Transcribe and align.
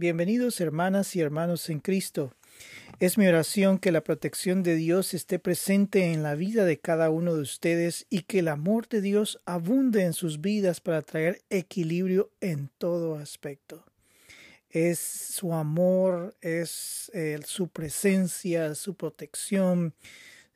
Bienvenidos 0.00 0.60
hermanas 0.60 1.16
y 1.16 1.20
hermanos 1.20 1.68
en 1.70 1.80
Cristo. 1.80 2.32
Es 3.00 3.18
mi 3.18 3.26
oración 3.26 3.80
que 3.80 3.90
la 3.90 4.04
protección 4.04 4.62
de 4.62 4.76
Dios 4.76 5.12
esté 5.12 5.40
presente 5.40 6.12
en 6.12 6.22
la 6.22 6.36
vida 6.36 6.64
de 6.64 6.78
cada 6.78 7.10
uno 7.10 7.34
de 7.34 7.42
ustedes 7.42 8.06
y 8.08 8.22
que 8.22 8.38
el 8.38 8.46
amor 8.46 8.88
de 8.88 9.00
Dios 9.00 9.40
abunde 9.44 10.04
en 10.04 10.12
sus 10.12 10.40
vidas 10.40 10.80
para 10.80 11.02
traer 11.02 11.42
equilibrio 11.50 12.30
en 12.40 12.70
todo 12.78 13.16
aspecto. 13.16 13.84
Es 14.70 15.00
su 15.00 15.52
amor, 15.52 16.36
es 16.42 17.10
eh, 17.12 17.40
su 17.44 17.66
presencia, 17.66 18.76
su 18.76 18.94
protección, 18.94 19.94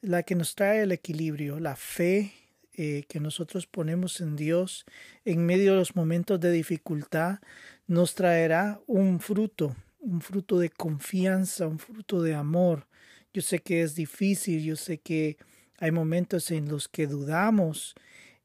la 0.02 0.22
que 0.22 0.36
nos 0.36 0.54
trae 0.54 0.82
el 0.82 0.92
equilibrio, 0.92 1.58
la 1.58 1.74
fe 1.74 2.32
eh, 2.74 3.04
que 3.06 3.20
nosotros 3.20 3.66
ponemos 3.66 4.22
en 4.22 4.34
Dios 4.34 4.86
en 5.26 5.44
medio 5.44 5.72
de 5.72 5.78
los 5.78 5.94
momentos 5.94 6.40
de 6.40 6.50
dificultad 6.52 7.40
nos 7.92 8.14
traerá 8.14 8.80
un 8.86 9.20
fruto, 9.20 9.76
un 10.00 10.20
fruto 10.20 10.58
de 10.58 10.70
confianza, 10.70 11.66
un 11.66 11.78
fruto 11.78 12.22
de 12.22 12.34
amor. 12.34 12.86
Yo 13.32 13.42
sé 13.42 13.60
que 13.60 13.82
es 13.82 13.94
difícil, 13.94 14.62
yo 14.62 14.76
sé 14.76 14.98
que 14.98 15.36
hay 15.78 15.90
momentos 15.90 16.50
en 16.50 16.68
los 16.68 16.88
que 16.88 17.06
dudamos 17.06 17.94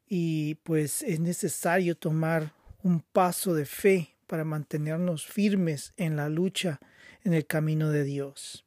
y 0.07 0.55
pues 0.63 1.01
es 1.01 1.20
necesario 1.20 1.95
tomar 1.95 2.53
un 2.83 3.01
paso 3.01 3.53
de 3.53 3.65
fe 3.65 4.15
para 4.27 4.43
mantenernos 4.43 5.25
firmes 5.25 5.93
en 5.98 6.15
la 6.15 6.29
lucha 6.29 6.79
en 7.23 7.34
el 7.34 7.45
camino 7.45 7.89
de 7.89 8.03
Dios. 8.03 8.65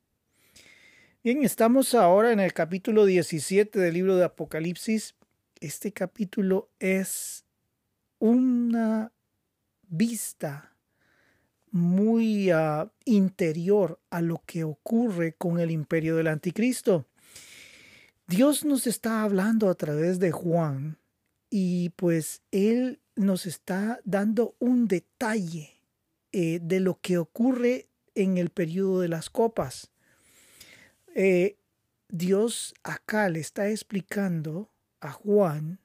Bien, 1.22 1.44
estamos 1.44 1.94
ahora 1.94 2.32
en 2.32 2.40
el 2.40 2.52
capítulo 2.52 3.04
17 3.04 3.78
del 3.78 3.94
libro 3.94 4.16
de 4.16 4.24
Apocalipsis 4.24 5.14
este 5.60 5.92
capítulo 5.92 6.70
es 6.78 7.44
una 8.18 9.12
vista 9.82 10.69
muy 11.70 12.50
ah, 12.50 12.90
interior 13.04 14.00
a 14.10 14.20
lo 14.20 14.42
que 14.46 14.64
ocurre 14.64 15.34
con 15.34 15.58
el 15.60 15.70
imperio 15.70 16.16
del 16.16 16.28
anticristo. 16.28 17.06
Dios 18.26 18.64
nos 18.64 18.86
está 18.86 19.22
hablando 19.22 19.68
a 19.68 19.74
través 19.74 20.18
de 20.20 20.30
Juan 20.30 20.98
y 21.50 21.90
pues 21.90 22.42
él 22.52 23.00
nos 23.16 23.46
está 23.46 24.00
dando 24.04 24.54
un 24.60 24.86
detalle 24.86 25.80
eh, 26.32 26.60
de 26.62 26.80
lo 26.80 27.00
que 27.00 27.18
ocurre 27.18 27.88
en 28.14 28.38
el 28.38 28.50
periodo 28.50 29.00
de 29.00 29.08
las 29.08 29.30
copas. 29.30 29.90
Eh, 31.14 31.56
Dios 32.08 32.74
acá 32.82 33.28
le 33.28 33.40
está 33.40 33.68
explicando 33.68 34.70
a 35.00 35.10
Juan 35.12 35.80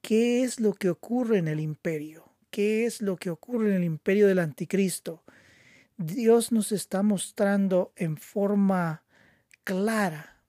qué 0.00 0.42
es 0.42 0.60
lo 0.60 0.74
que 0.74 0.90
ocurre 0.90 1.38
en 1.38 1.48
el 1.48 1.60
imperio, 1.60 2.27
qué 2.50 2.86
es 2.86 3.02
lo 3.02 3.16
que 3.16 3.30
ocurre 3.30 3.70
en 3.70 3.76
el 3.76 3.84
imperio 3.84 4.26
del 4.26 4.38
anticristo. 4.38 5.22
Dios 5.96 6.52
nos 6.52 6.72
está 6.72 7.02
mostrando 7.02 7.92
en 7.96 8.16
forma 8.16 9.02
clara, 9.64 10.42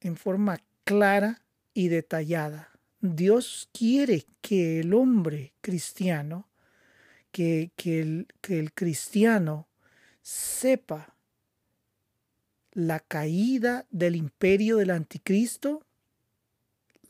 en 0.00 0.16
forma 0.16 0.60
clara 0.84 1.42
y 1.72 1.88
detallada. 1.88 2.70
Dios 3.00 3.68
quiere 3.72 4.26
que 4.42 4.80
el 4.80 4.92
hombre 4.92 5.54
cristiano, 5.60 6.48
que, 7.32 7.70
que, 7.76 8.00
el, 8.00 8.26
que 8.40 8.58
el 8.58 8.72
cristiano 8.72 9.68
sepa 10.22 11.14
la 12.72 13.00
caída 13.00 13.86
del 13.90 14.16
imperio 14.16 14.76
del 14.76 14.90
anticristo 14.90 15.86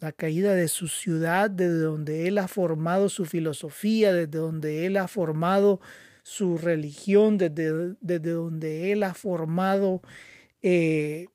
la 0.00 0.12
caída 0.12 0.54
de 0.54 0.68
su 0.68 0.88
ciudad, 0.88 1.50
desde 1.50 1.80
donde 1.80 2.26
él 2.26 2.38
ha 2.38 2.48
formado 2.48 3.08
su 3.08 3.26
filosofía, 3.26 4.12
desde 4.12 4.38
donde 4.38 4.86
él 4.86 4.97
ha 4.97 5.08
formado 5.08 5.80
su 6.22 6.58
religión, 6.58 7.38
desde, 7.38 7.97
desde 8.00 8.30
donde 8.30 8.92
él 8.92 9.02
ha 9.02 9.14
formado 9.14 10.00
eh, 10.62 11.28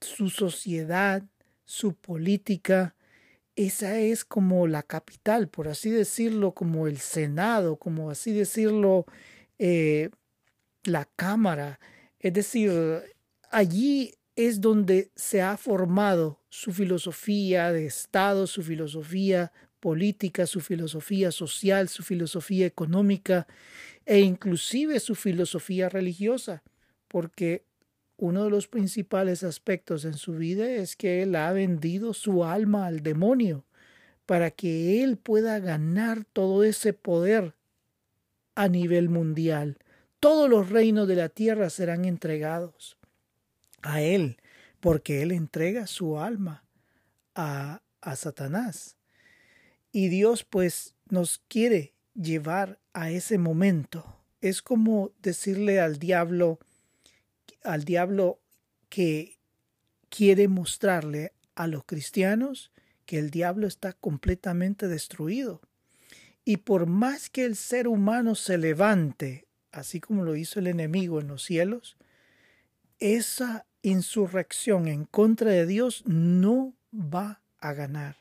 su 0.00 0.28
sociedad, 0.28 1.22
su 1.64 1.94
política. 1.94 2.94
Esa 3.56 3.98
es 3.98 4.24
como 4.24 4.66
la 4.66 4.82
capital, 4.82 5.48
por 5.48 5.68
así 5.68 5.90
decirlo, 5.90 6.52
como 6.52 6.88
el 6.88 6.98
Senado, 6.98 7.76
como 7.76 8.10
así 8.10 8.32
decirlo, 8.32 9.06
eh, 9.58 10.10
la 10.84 11.06
Cámara. 11.16 11.80
Es 12.20 12.34
decir, 12.34 12.72
allí 13.50 14.15
es 14.36 14.60
donde 14.60 15.10
se 15.16 15.40
ha 15.40 15.56
formado 15.56 16.38
su 16.50 16.72
filosofía 16.72 17.72
de 17.72 17.86
Estado, 17.86 18.46
su 18.46 18.62
filosofía 18.62 19.50
política, 19.80 20.46
su 20.46 20.60
filosofía 20.60 21.32
social, 21.32 21.88
su 21.88 22.02
filosofía 22.02 22.66
económica 22.66 23.46
e 24.04 24.20
inclusive 24.20 25.00
su 25.00 25.14
filosofía 25.14 25.88
religiosa, 25.88 26.62
porque 27.08 27.64
uno 28.18 28.44
de 28.44 28.50
los 28.50 28.68
principales 28.68 29.42
aspectos 29.42 30.04
en 30.04 30.14
su 30.14 30.34
vida 30.34 30.70
es 30.70 30.96
que 30.96 31.22
él 31.22 31.34
ha 31.34 31.52
vendido 31.52 32.12
su 32.12 32.44
alma 32.44 32.86
al 32.86 33.02
demonio 33.02 33.64
para 34.26 34.50
que 34.50 35.02
él 35.02 35.16
pueda 35.16 35.60
ganar 35.60 36.24
todo 36.24 36.62
ese 36.62 36.92
poder 36.92 37.54
a 38.54 38.68
nivel 38.68 39.08
mundial. 39.08 39.78
Todos 40.20 40.48
los 40.50 40.68
reinos 40.70 41.08
de 41.08 41.16
la 41.16 41.28
tierra 41.28 41.70
serán 41.70 42.04
entregados 42.04 42.95
a 43.86 44.02
Él, 44.02 44.38
porque 44.80 45.22
Él 45.22 45.32
entrega 45.32 45.86
su 45.86 46.18
alma 46.18 46.64
a, 47.34 47.82
a 48.00 48.16
Satanás. 48.16 48.96
Y 49.92 50.08
Dios 50.08 50.44
pues 50.44 50.94
nos 51.08 51.38
quiere 51.48 51.94
llevar 52.14 52.78
a 52.92 53.10
ese 53.10 53.38
momento. 53.38 54.20
Es 54.40 54.60
como 54.62 55.12
decirle 55.22 55.80
al 55.80 55.98
diablo, 55.98 56.58
al 57.62 57.84
diablo 57.84 58.40
que 58.88 59.38
quiere 60.08 60.48
mostrarle 60.48 61.32
a 61.54 61.66
los 61.66 61.84
cristianos 61.84 62.72
que 63.06 63.18
el 63.18 63.30
diablo 63.30 63.66
está 63.66 63.92
completamente 63.92 64.88
destruido. 64.88 65.62
Y 66.44 66.58
por 66.58 66.86
más 66.86 67.30
que 67.30 67.44
el 67.44 67.56
ser 67.56 67.88
humano 67.88 68.34
se 68.34 68.58
levante, 68.58 69.46
así 69.72 70.00
como 70.00 70.24
lo 70.24 70.36
hizo 70.36 70.58
el 70.60 70.66
enemigo 70.66 71.20
en 71.20 71.28
los 71.28 71.42
cielos, 71.42 71.96
esa 72.98 73.66
insurrección 73.88 74.88
en 74.88 75.04
contra 75.04 75.52
de 75.52 75.64
Dios 75.64 76.02
no 76.06 76.74
va 76.92 77.40
a 77.60 77.72
ganar. 77.72 78.16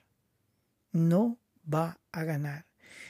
No 0.91 1.39
va 1.71 1.97
a 2.11 2.23
ganar. 2.23 2.65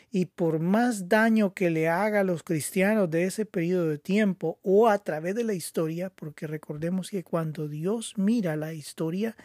Y 0.10 0.28
por 0.28 0.60
más 0.60 1.10
daño 1.10 1.54
que 1.54 1.70
le 1.70 1.90
haga 1.90 2.22
a 2.22 2.24
los 2.24 2.44
cristianos 2.44 3.12
de 3.12 3.26
ese 3.26 3.46
periodo 3.46 3.90
de 3.90 3.98
tiempo 3.98 4.58
o 4.64 4.88
a 4.88 5.00
través 5.00 5.36
de 5.36 5.44
la 5.44 5.54
historia, 5.54 6.10
porque 6.10 6.48
recordemos 6.48 7.10
que 7.10 7.26
cuando 7.26 7.68
Dios 7.68 8.14
mira 8.16 8.56
la 8.56 8.74
historia, 8.74 9.36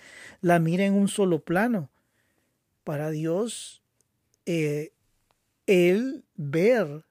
la 0.41 0.61
mira 0.61 0.85
en 0.85 0.95
un 0.95 1.09
solo 1.09 1.41
plano. 1.41 1.91
Para 2.85 3.11
Dios, 3.11 3.83
eh, 4.47 4.93
Él 5.67 6.23
ver 6.37 7.05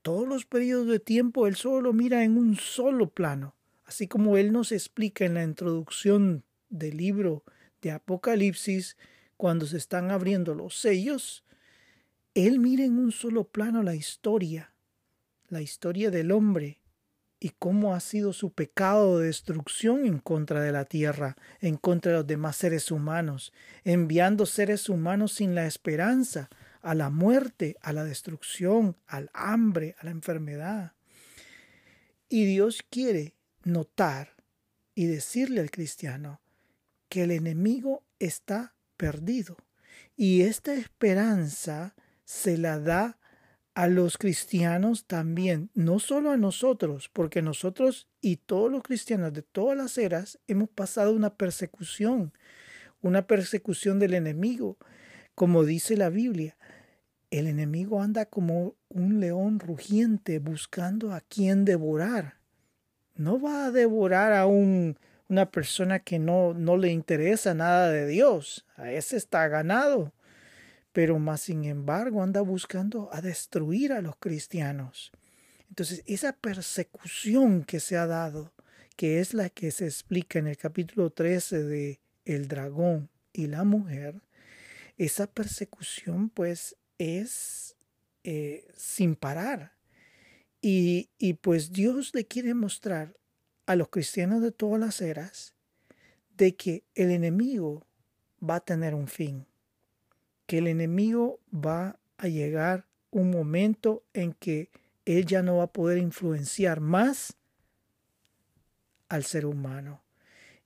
todos 0.00 0.26
los 0.26 0.46
periodos 0.46 0.86
de 0.86 1.00
tiempo, 1.00 1.46
Él 1.46 1.56
solo 1.56 1.92
mira 1.92 2.24
en 2.24 2.38
un 2.38 2.56
solo 2.56 3.10
plano. 3.10 3.54
Así 3.84 4.08
como 4.08 4.36
Él 4.36 4.52
nos 4.52 4.72
explica 4.72 5.24
en 5.24 5.34
la 5.34 5.42
introducción 5.42 6.44
del 6.68 6.96
libro 6.96 7.44
de 7.82 7.90
Apocalipsis, 7.90 8.96
cuando 9.36 9.66
se 9.66 9.76
están 9.76 10.10
abriendo 10.10 10.54
los 10.54 10.76
sellos, 10.76 11.44
Él 12.34 12.58
mira 12.58 12.84
en 12.84 12.98
un 12.98 13.12
solo 13.12 13.44
plano 13.44 13.82
la 13.82 13.94
historia, 13.94 14.74
la 15.48 15.60
historia 15.60 16.10
del 16.10 16.32
hombre 16.32 16.80
y 17.44 17.50
cómo 17.50 17.94
ha 17.94 18.00
sido 18.00 18.32
su 18.32 18.54
pecado 18.54 19.18
de 19.18 19.26
destrucción 19.26 20.06
en 20.06 20.18
contra 20.18 20.62
de 20.62 20.72
la 20.72 20.86
tierra, 20.86 21.36
en 21.60 21.76
contra 21.76 22.12
de 22.12 22.18
los 22.18 22.26
demás 22.26 22.56
seres 22.56 22.90
humanos, 22.90 23.52
enviando 23.84 24.46
seres 24.46 24.88
humanos 24.88 25.32
sin 25.32 25.54
la 25.54 25.66
esperanza 25.66 26.48
a 26.80 26.94
la 26.94 27.10
muerte, 27.10 27.76
a 27.82 27.92
la 27.92 28.04
destrucción, 28.04 28.96
al 29.06 29.30
hambre, 29.34 29.94
a 29.98 30.06
la 30.06 30.10
enfermedad. 30.12 30.92
Y 32.30 32.46
Dios 32.46 32.82
quiere 32.88 33.33
notar 33.64 34.34
y 34.94 35.06
decirle 35.06 35.60
al 35.60 35.70
cristiano 35.70 36.40
que 37.08 37.24
el 37.24 37.30
enemigo 37.30 38.04
está 38.18 38.74
perdido. 38.96 39.56
Y 40.16 40.42
esta 40.42 40.74
esperanza 40.74 41.94
se 42.24 42.56
la 42.58 42.78
da 42.78 43.18
a 43.74 43.88
los 43.88 44.18
cristianos 44.18 45.06
también, 45.06 45.70
no 45.74 45.98
solo 45.98 46.30
a 46.30 46.36
nosotros, 46.36 47.10
porque 47.12 47.42
nosotros 47.42 48.08
y 48.20 48.36
todos 48.36 48.70
los 48.70 48.82
cristianos 48.82 49.32
de 49.32 49.42
todas 49.42 49.76
las 49.76 49.98
eras 49.98 50.38
hemos 50.46 50.68
pasado 50.68 51.12
una 51.12 51.34
persecución, 51.34 52.32
una 53.02 53.26
persecución 53.26 53.98
del 53.98 54.14
enemigo, 54.14 54.78
como 55.34 55.64
dice 55.64 55.96
la 55.96 56.08
Biblia. 56.08 56.56
El 57.30 57.48
enemigo 57.48 58.00
anda 58.00 58.26
como 58.26 58.76
un 58.88 59.18
león 59.18 59.58
rugiente 59.58 60.38
buscando 60.38 61.12
a 61.12 61.20
quien 61.20 61.64
devorar 61.64 62.43
no 63.14 63.40
va 63.40 63.66
a 63.66 63.70
devorar 63.70 64.32
a 64.32 64.46
un, 64.46 64.98
una 65.28 65.50
persona 65.50 66.00
que 66.00 66.18
no, 66.18 66.54
no 66.54 66.76
le 66.76 66.90
interesa 66.90 67.54
nada 67.54 67.90
de 67.90 68.06
Dios. 68.06 68.66
A 68.76 68.92
ese 68.92 69.16
está 69.16 69.48
ganado. 69.48 70.12
Pero 70.92 71.18
más 71.18 71.42
sin 71.42 71.64
embargo 71.64 72.22
anda 72.22 72.40
buscando 72.40 73.08
a 73.12 73.20
destruir 73.20 73.92
a 73.92 74.00
los 74.00 74.16
cristianos. 74.16 75.12
Entonces, 75.68 76.04
esa 76.06 76.32
persecución 76.32 77.64
que 77.64 77.80
se 77.80 77.96
ha 77.96 78.06
dado, 78.06 78.52
que 78.96 79.18
es 79.18 79.34
la 79.34 79.50
que 79.50 79.72
se 79.72 79.86
explica 79.86 80.38
en 80.38 80.46
el 80.46 80.56
capítulo 80.56 81.10
13 81.10 81.64
de 81.64 82.00
El 82.24 82.46
dragón 82.46 83.10
y 83.32 83.48
la 83.48 83.64
mujer, 83.64 84.22
esa 84.96 85.26
persecución 85.26 86.30
pues 86.30 86.76
es 86.98 87.76
eh, 88.22 88.68
sin 88.76 89.16
parar. 89.16 89.73
Y, 90.66 91.10
y 91.18 91.34
pues 91.34 91.72
Dios 91.72 92.14
le 92.14 92.24
quiere 92.24 92.54
mostrar 92.54 93.14
a 93.66 93.76
los 93.76 93.90
cristianos 93.90 94.40
de 94.40 94.50
todas 94.50 94.80
las 94.80 95.02
eras 95.02 95.54
de 96.38 96.56
que 96.56 96.84
el 96.94 97.10
enemigo 97.10 97.86
va 98.42 98.54
a 98.54 98.64
tener 98.64 98.94
un 98.94 99.06
fin, 99.06 99.44
que 100.46 100.56
el 100.56 100.68
enemigo 100.68 101.38
va 101.52 101.98
a 102.16 102.28
llegar 102.28 102.86
un 103.10 103.30
momento 103.30 104.04
en 104.14 104.32
que 104.32 104.70
él 105.04 105.26
ya 105.26 105.42
no 105.42 105.58
va 105.58 105.64
a 105.64 105.72
poder 105.74 105.98
influenciar 105.98 106.80
más 106.80 107.36
al 109.10 109.24
ser 109.24 109.44
humano. 109.44 110.02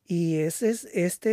Y 0.06 0.36
este 0.36 0.70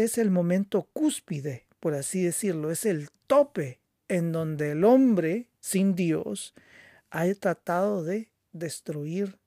es 0.03 0.17
el 0.17 0.31
momento 0.31 0.89
cúspide, 0.91 1.67
por 1.79 1.94
así 1.94 2.23
decirlo, 2.23 2.71
es 2.71 2.88
el 2.88 3.09
tope 3.27 3.79
en 4.07 4.31
donde 4.31 4.71
el 4.71 4.83
hombre 4.85 5.50
sin 5.59 5.94
Dios 5.94 6.56
ha 7.12 7.31
tratado 7.35 8.03
de 8.03 8.27
destruir 8.56 9.38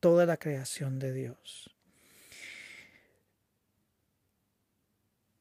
toda 0.00 0.24
la 0.24 0.36
creación 0.36 0.98
de 0.98 1.12
Dios. 1.12 1.76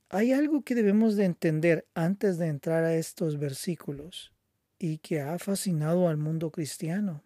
Hay 0.09 0.33
algo 0.33 0.63
que 0.63 0.73
debemos 0.73 1.15
de 1.15 1.25
entender 1.25 1.87
antes 1.93 2.37
de 2.39 2.47
entrar 2.47 2.83
a 2.83 2.95
estos 2.95 3.37
versículos 3.37 4.33
y 4.79 4.97
que 4.97 5.21
ha 5.21 5.37
fascinado 5.37 6.09
al 6.09 6.17
mundo 6.17 6.49
cristiano. 6.49 7.23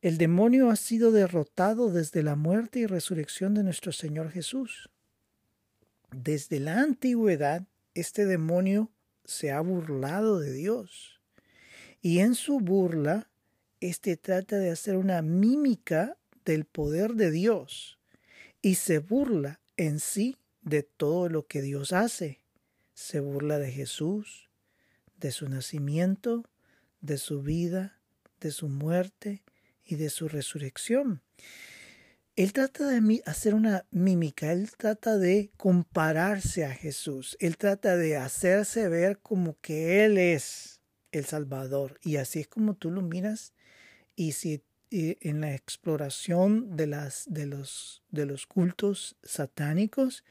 El 0.00 0.16
demonio 0.16 0.70
ha 0.70 0.76
sido 0.76 1.12
derrotado 1.12 1.92
desde 1.92 2.22
la 2.22 2.34
muerte 2.34 2.78
y 2.78 2.86
resurrección 2.86 3.52
de 3.52 3.62
nuestro 3.62 3.92
Señor 3.92 4.30
Jesús. 4.30 4.88
Desde 6.10 6.60
la 6.60 6.80
antigüedad, 6.80 7.66
este 7.92 8.24
demonio 8.24 8.90
se 9.24 9.52
ha 9.52 9.60
burlado 9.60 10.40
de 10.40 10.52
Dios. 10.52 11.20
Y 12.00 12.20
en 12.20 12.34
su 12.34 12.60
burla, 12.60 13.29
éste 13.80 14.16
trata 14.16 14.58
de 14.58 14.70
hacer 14.70 14.96
una 14.96 15.22
mímica 15.22 16.16
del 16.44 16.64
poder 16.64 17.14
de 17.14 17.30
Dios 17.30 17.98
y 18.62 18.76
se 18.76 18.98
burla 18.98 19.60
en 19.76 20.00
sí 20.00 20.36
de 20.62 20.82
todo 20.82 21.28
lo 21.28 21.46
que 21.46 21.62
Dios 21.62 21.92
hace. 21.92 22.40
Se 22.94 23.20
burla 23.20 23.58
de 23.58 23.70
Jesús, 23.70 24.50
de 25.16 25.32
su 25.32 25.48
nacimiento, 25.48 26.44
de 27.00 27.18
su 27.18 27.42
vida, 27.42 27.98
de 28.40 28.50
su 28.50 28.68
muerte 28.68 29.42
y 29.84 29.96
de 29.96 30.10
su 30.10 30.28
resurrección. 30.28 31.22
Él 32.36 32.52
trata 32.52 32.86
de 32.86 33.22
hacer 33.26 33.54
una 33.54 33.86
mímica, 33.90 34.52
él 34.52 34.70
trata 34.76 35.18
de 35.18 35.50
compararse 35.56 36.64
a 36.64 36.72
Jesús, 36.72 37.36
él 37.40 37.56
trata 37.56 37.96
de 37.96 38.16
hacerse 38.16 38.88
ver 38.88 39.18
como 39.18 39.58
que 39.60 40.04
Él 40.04 40.16
es 40.16 40.80
el 41.12 41.24
Salvador. 41.24 41.98
Y 42.02 42.16
así 42.16 42.40
es 42.40 42.48
como 42.48 42.74
tú 42.74 42.90
lo 42.90 43.02
miras. 43.02 43.52
Y 44.20 44.32
si 44.32 44.60
en 44.90 45.40
la 45.40 45.54
exploración 45.54 46.76
de, 46.76 46.86
las, 46.86 47.24
de, 47.26 47.46
los, 47.46 48.02
de 48.10 48.26
los 48.26 48.44
cultos 48.46 49.16
satánicos, 49.22 50.24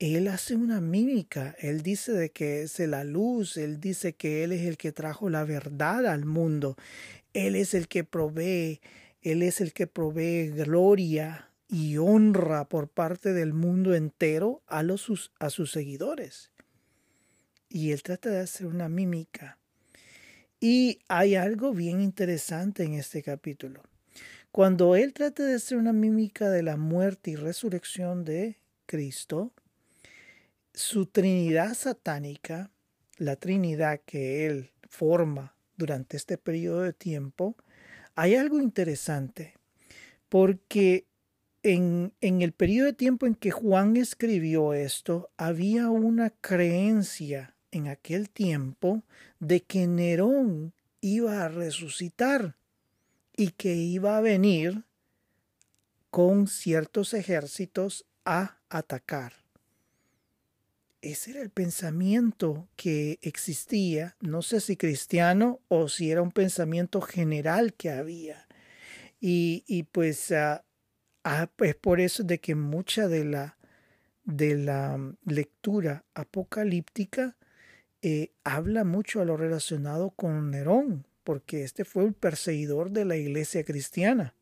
él 0.00 0.26
hace 0.26 0.56
una 0.56 0.80
mímica, 0.80 1.54
él 1.60 1.84
dice 1.84 2.10
de 2.10 2.32
que 2.32 2.62
es 2.62 2.80
la 2.80 3.04
luz, 3.04 3.56
él 3.56 3.78
dice 3.78 4.14
que 4.14 4.42
él 4.42 4.50
es 4.50 4.62
el 4.62 4.76
que 4.76 4.90
trajo 4.90 5.30
la 5.30 5.44
verdad 5.44 6.08
al 6.08 6.24
mundo, 6.24 6.74
él 7.32 7.54
es 7.54 7.72
el 7.72 7.86
que 7.86 8.02
provee, 8.02 8.80
él 9.22 9.44
es 9.44 9.60
el 9.60 9.72
que 9.74 9.86
provee 9.86 10.48
gloria 10.48 11.52
y 11.68 11.98
honra 11.98 12.68
por 12.68 12.88
parte 12.88 13.32
del 13.32 13.52
mundo 13.52 13.94
entero 13.94 14.60
a, 14.66 14.82
los, 14.82 15.30
a 15.38 15.50
sus 15.50 15.70
seguidores. 15.70 16.50
Y 17.68 17.92
él 17.92 18.02
trata 18.02 18.30
de 18.30 18.40
hacer 18.40 18.66
una 18.66 18.88
mímica. 18.88 19.59
Y 20.60 21.00
hay 21.08 21.36
algo 21.36 21.72
bien 21.72 22.02
interesante 22.02 22.84
en 22.84 22.92
este 22.92 23.22
capítulo. 23.22 23.82
Cuando 24.52 24.94
él 24.94 25.14
trata 25.14 25.44
de 25.44 25.54
hacer 25.54 25.78
una 25.78 25.94
mímica 25.94 26.50
de 26.50 26.62
la 26.62 26.76
muerte 26.76 27.30
y 27.30 27.36
resurrección 27.36 28.24
de 28.24 28.58
Cristo, 28.84 29.54
su 30.74 31.06
Trinidad 31.06 31.72
satánica, 31.72 32.70
la 33.16 33.36
Trinidad 33.36 34.02
que 34.04 34.46
él 34.46 34.70
forma 34.86 35.54
durante 35.78 36.18
este 36.18 36.36
periodo 36.36 36.82
de 36.82 36.92
tiempo, 36.92 37.56
hay 38.14 38.34
algo 38.34 38.60
interesante, 38.60 39.54
porque 40.28 41.06
en, 41.62 42.12
en, 42.20 42.42
el 42.42 42.52
periodo 42.52 42.86
de 42.86 42.92
tiempo 42.92 43.26
en 43.26 43.34
que 43.34 43.50
Juan 43.50 43.96
escribió 43.96 44.74
esto, 44.74 45.30
había 45.38 45.88
una 45.88 46.30
creencia 46.30 47.54
en 47.72 47.88
aquel 47.88 48.30
tiempo 48.30 49.02
de 49.38 49.62
que 49.62 49.86
Nerón 49.86 50.72
iba 51.00 51.44
a 51.44 51.48
resucitar 51.48 52.56
y 53.36 53.52
que 53.52 53.74
iba 53.74 54.16
a 54.16 54.20
venir 54.20 54.84
con 56.10 56.48
ciertos 56.48 57.14
ejércitos 57.14 58.04
a 58.24 58.58
atacar. 58.68 59.32
Ese 61.02 61.30
era 61.30 61.40
el 61.40 61.50
pensamiento 61.50 62.68
que 62.76 63.18
existía, 63.22 64.16
no 64.20 64.42
sé 64.42 64.60
si 64.60 64.76
cristiano 64.76 65.60
o 65.68 65.88
si 65.88 66.10
era 66.10 66.20
un 66.20 66.32
pensamiento 66.32 67.00
general 67.00 67.72
que 67.72 67.90
había. 67.90 68.46
Y, 69.18 69.82
pues 69.92 70.30
ah, 70.32 70.64
ah, 71.24 71.48
es 71.58 71.74
por 71.74 72.00
eso 72.00 72.22
de 72.22 72.38
que 72.38 72.54
mucha 72.54 73.08
de 73.08 73.24
la, 73.24 73.56
de 74.24 74.56
la 74.56 74.96
mm, 74.96 75.16
lectura 75.24 76.04
apocalíptica 76.14 77.36
eh, 78.02 78.32
habla 78.44 78.84
mucho 78.84 79.20
a 79.20 79.24
lo 79.24 79.36
relacionado 79.36 80.10
con 80.10 80.50
Nerón, 80.50 81.06
porque 81.24 81.64
este 81.64 81.84
fue 81.84 82.04
el 82.04 82.14
perseguidor 82.14 82.90
de 82.90 83.04
la 83.04 83.16
iglesia 83.16 83.64
cristiana. 83.64 84.34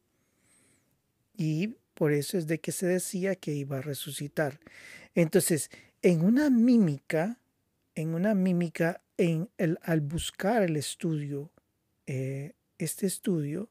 Y 1.37 1.77
por 1.95 2.13
eso 2.13 2.39
es 2.39 2.47
de 2.47 2.61
que 2.61 2.73
se 2.73 2.87
decía 2.87 3.35
que 3.35 3.53
iba 3.53 3.79
a 3.79 3.83
resucitar. 3.83 4.61
Entonces, 5.15 5.71
en 6.03 6.25
una 6.25 6.51
mímica, 6.51 7.41
en 7.95 8.15
una 8.15 8.35
mímica, 8.35 9.03
en 9.17 9.49
el, 9.59 9.79
al 9.83 10.01
buscar 10.01 10.63
el 10.63 10.77
estudio, 10.77 11.51
eh, 12.07 12.55
este 12.79 13.07
estudio 13.07 13.69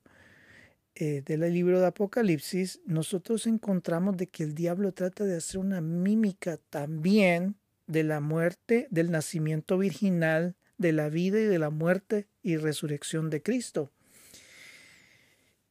eh, 0.96 1.22
del 1.26 1.42
libro 1.54 1.80
de 1.80 1.88
Apocalipsis, 1.88 2.82
nosotros 2.86 3.48
encontramos 3.48 4.18
de 4.18 4.28
que 4.28 4.44
el 4.44 4.54
diablo 4.54 4.92
trata 4.92 5.24
de 5.24 5.38
hacer 5.38 5.60
una 5.60 5.80
mímica 5.80 6.58
también 6.70 7.56
de 7.88 8.03
la 8.03 8.20
muerte, 8.20 8.88
del 8.91 9.12
nacimiento 9.12 9.77
virginal, 9.77 10.56
de 10.77 10.91
la 10.94 11.10
vida 11.10 11.39
y 11.39 11.46
de 11.46 11.60
la 11.60 11.70
muerte 11.70 12.27
y 12.44 12.58
resurrección 12.58 13.29
de 13.29 13.41
Cristo. 13.41 13.91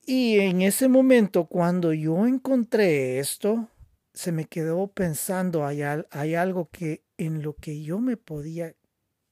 Y 0.05 0.39
en 0.39 0.63
ese 0.63 0.89
momento, 0.89 1.47
cuando 1.47 1.93
yo 1.93 2.27
encontré 2.27 3.19
esto, 3.19 3.69
se 4.15 4.33
me 4.33 4.47
quedó 4.47 4.89
pensando, 4.89 5.67
hay, 5.67 5.83
hay 5.83 6.35
algo 6.35 6.71
que 6.71 7.05
en 7.19 7.43
lo 7.43 7.55
que 7.55 7.83
yo 7.83 7.99
me 7.99 8.17
podía, 8.17 8.75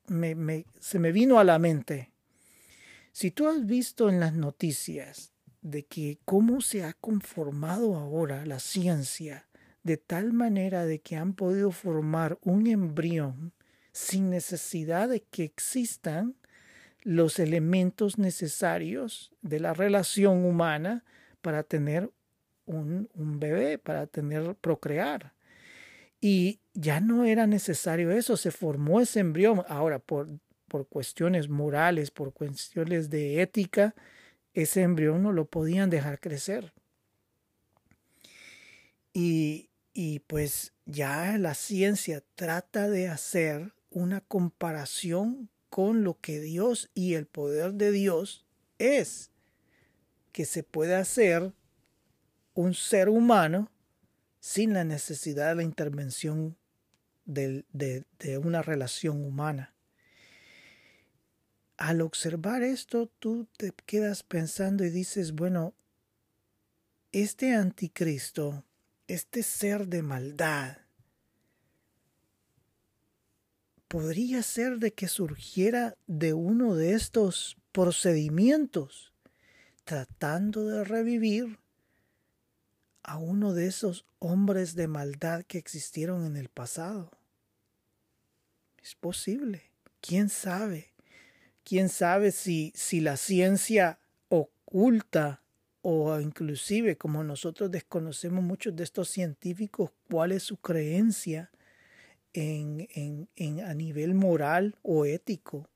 me, 0.08 0.66
se 0.80 0.98
me 0.98 1.12
vino 1.12 1.38
a 1.38 1.44
la 1.44 1.58
mente. 1.58 2.12
Si 3.12 3.30
tú 3.30 3.48
has 3.48 3.64
visto 3.64 4.08
en 4.08 4.20
las 4.20 4.34
noticias 4.34 5.32
de 5.62 5.86
que 5.86 6.18
cómo 6.24 6.60
se 6.60 6.84
ha 6.84 6.92
conformado 6.92 7.94
ahora 7.96 8.44
la 8.44 8.58
ciencia 8.58 9.48
de 9.84 9.98
tal 9.98 10.32
manera 10.32 10.86
de 10.86 10.98
que 11.00 11.14
han 11.14 11.34
podido 11.34 11.70
formar 11.70 12.38
un 12.42 12.66
embrión 12.66 13.52
sin 13.92 14.30
necesidad 14.30 15.08
de 15.08 15.22
que 15.22 15.44
existan 15.44 16.34
los 17.02 17.38
elementos 17.38 18.18
necesarios 18.18 19.30
de 19.42 19.60
la 19.60 19.74
relación 19.74 20.44
humana 20.44 21.04
para 21.42 21.62
tener 21.62 22.10
un, 22.64 23.08
bebé, 23.14 23.78
para 23.78 24.06
tener, 24.06 24.54
procrear. 24.56 25.34
Y 26.18 26.60
ya 26.72 27.00
no 27.00 27.26
era 27.26 27.46
necesario 27.46 28.10
eso, 28.10 28.38
se 28.38 28.50
formó 28.50 29.02
ese 29.02 29.20
embrión. 29.20 29.62
Ahora, 29.68 29.98
por, 29.98 30.28
por 30.66 30.88
cuestiones 30.88 31.50
morales, 31.50 32.10
por 32.10 32.32
cuestiones 32.32 33.10
de 33.10 33.42
ética, 33.42 33.94
ese 34.54 34.80
embrión 34.80 35.22
no 35.22 35.30
lo 35.30 35.44
podían 35.44 35.90
dejar 35.90 36.20
crecer. 36.20 36.72
Y, 39.12 39.68
y 39.94 40.18
pues 40.18 40.72
ya 40.84 41.38
la 41.38 41.54
ciencia 41.54 42.22
trata 42.34 42.90
de 42.90 43.08
hacer 43.08 43.72
una 43.90 44.20
comparación 44.20 45.48
con 45.70 46.02
lo 46.02 46.20
que 46.20 46.40
Dios 46.40 46.90
y 46.94 47.14
el 47.14 47.26
poder 47.26 47.74
de 47.74 47.92
Dios 47.92 48.44
es, 48.78 49.30
que 50.32 50.44
se 50.44 50.64
puede 50.64 50.96
hacer 50.96 51.54
un 52.54 52.74
ser 52.74 53.08
humano 53.08 53.70
sin 54.40 54.74
la 54.74 54.84
necesidad 54.84 55.50
de 55.50 55.54
la 55.54 55.62
intervención 55.62 56.56
de, 57.24 57.64
de, 57.72 58.38
una 58.38 58.62
relación 58.62 59.24
humana. 59.24 59.74
al 61.76 62.02
observar 62.02 62.62
esto, 62.62 63.10
tú 63.18 63.48
te 63.56 63.72
quedas 63.86 64.22
pensando 64.22 64.84
y 64.84 64.90
dices, 64.90 65.32
bueno, 65.32 65.74
este 67.10 67.54
anticristo, 67.54 68.64
este 69.06 69.42
ser 69.42 69.86
de 69.88 70.02
maldad, 70.02 70.78
podría 73.88 74.42
ser 74.42 74.78
de 74.78 74.92
que 74.92 75.08
surgiera 75.08 75.96
de 76.06 76.32
uno 76.32 76.74
de 76.74 76.94
estos 76.94 77.56
procedimientos, 77.70 79.12
tratando 79.84 80.66
de 80.66 80.84
revivir 80.84 81.58
a 83.04 83.18
uno 83.18 83.52
de 83.52 83.66
esos 83.66 84.06
hombres 84.18 84.74
de 84.74 84.88
maldad 84.88 85.44
que 85.44 85.58
existieron 85.58 86.24
en 86.24 86.36
el 86.36 86.48
pasado. 86.48 87.12
Es 88.82 88.94
posible. 88.94 89.70
¿Quién 90.00 90.28
sabe? 90.28 90.92
¿Quién 91.62 91.88
sabe 91.88 92.32
si, 92.32 92.72
si 92.74 93.00
la 93.00 93.16
ciencia 93.16 94.00
oculta 94.28 95.43
o 95.86 96.18
inclusive 96.18 96.96
como 96.96 97.22
nosotros 97.22 97.70
desconocemos 97.70 98.42
muchos 98.42 98.74
de 98.74 98.84
estos 98.84 99.10
científicos 99.10 99.90
cuál 100.10 100.32
es 100.32 100.42
su 100.42 100.56
creencia 100.56 101.50
en, 102.32 102.88
en, 102.94 103.28
en, 103.36 103.60
a 103.60 103.74
nivel 103.74 104.14
moral 104.14 104.76
o 104.80 105.04
ético? 105.04 105.68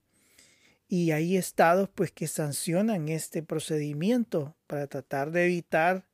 Y 0.89 1.11
hay 1.11 1.37
estados 1.37 1.91
pues 1.95 2.11
que 2.11 2.27
sancionan 2.27 3.11
este 3.11 3.43
procedimiento 3.43 4.57
para 4.67 4.87
tratar 4.87 5.31
de 5.31 5.45
evitar 5.45 6.07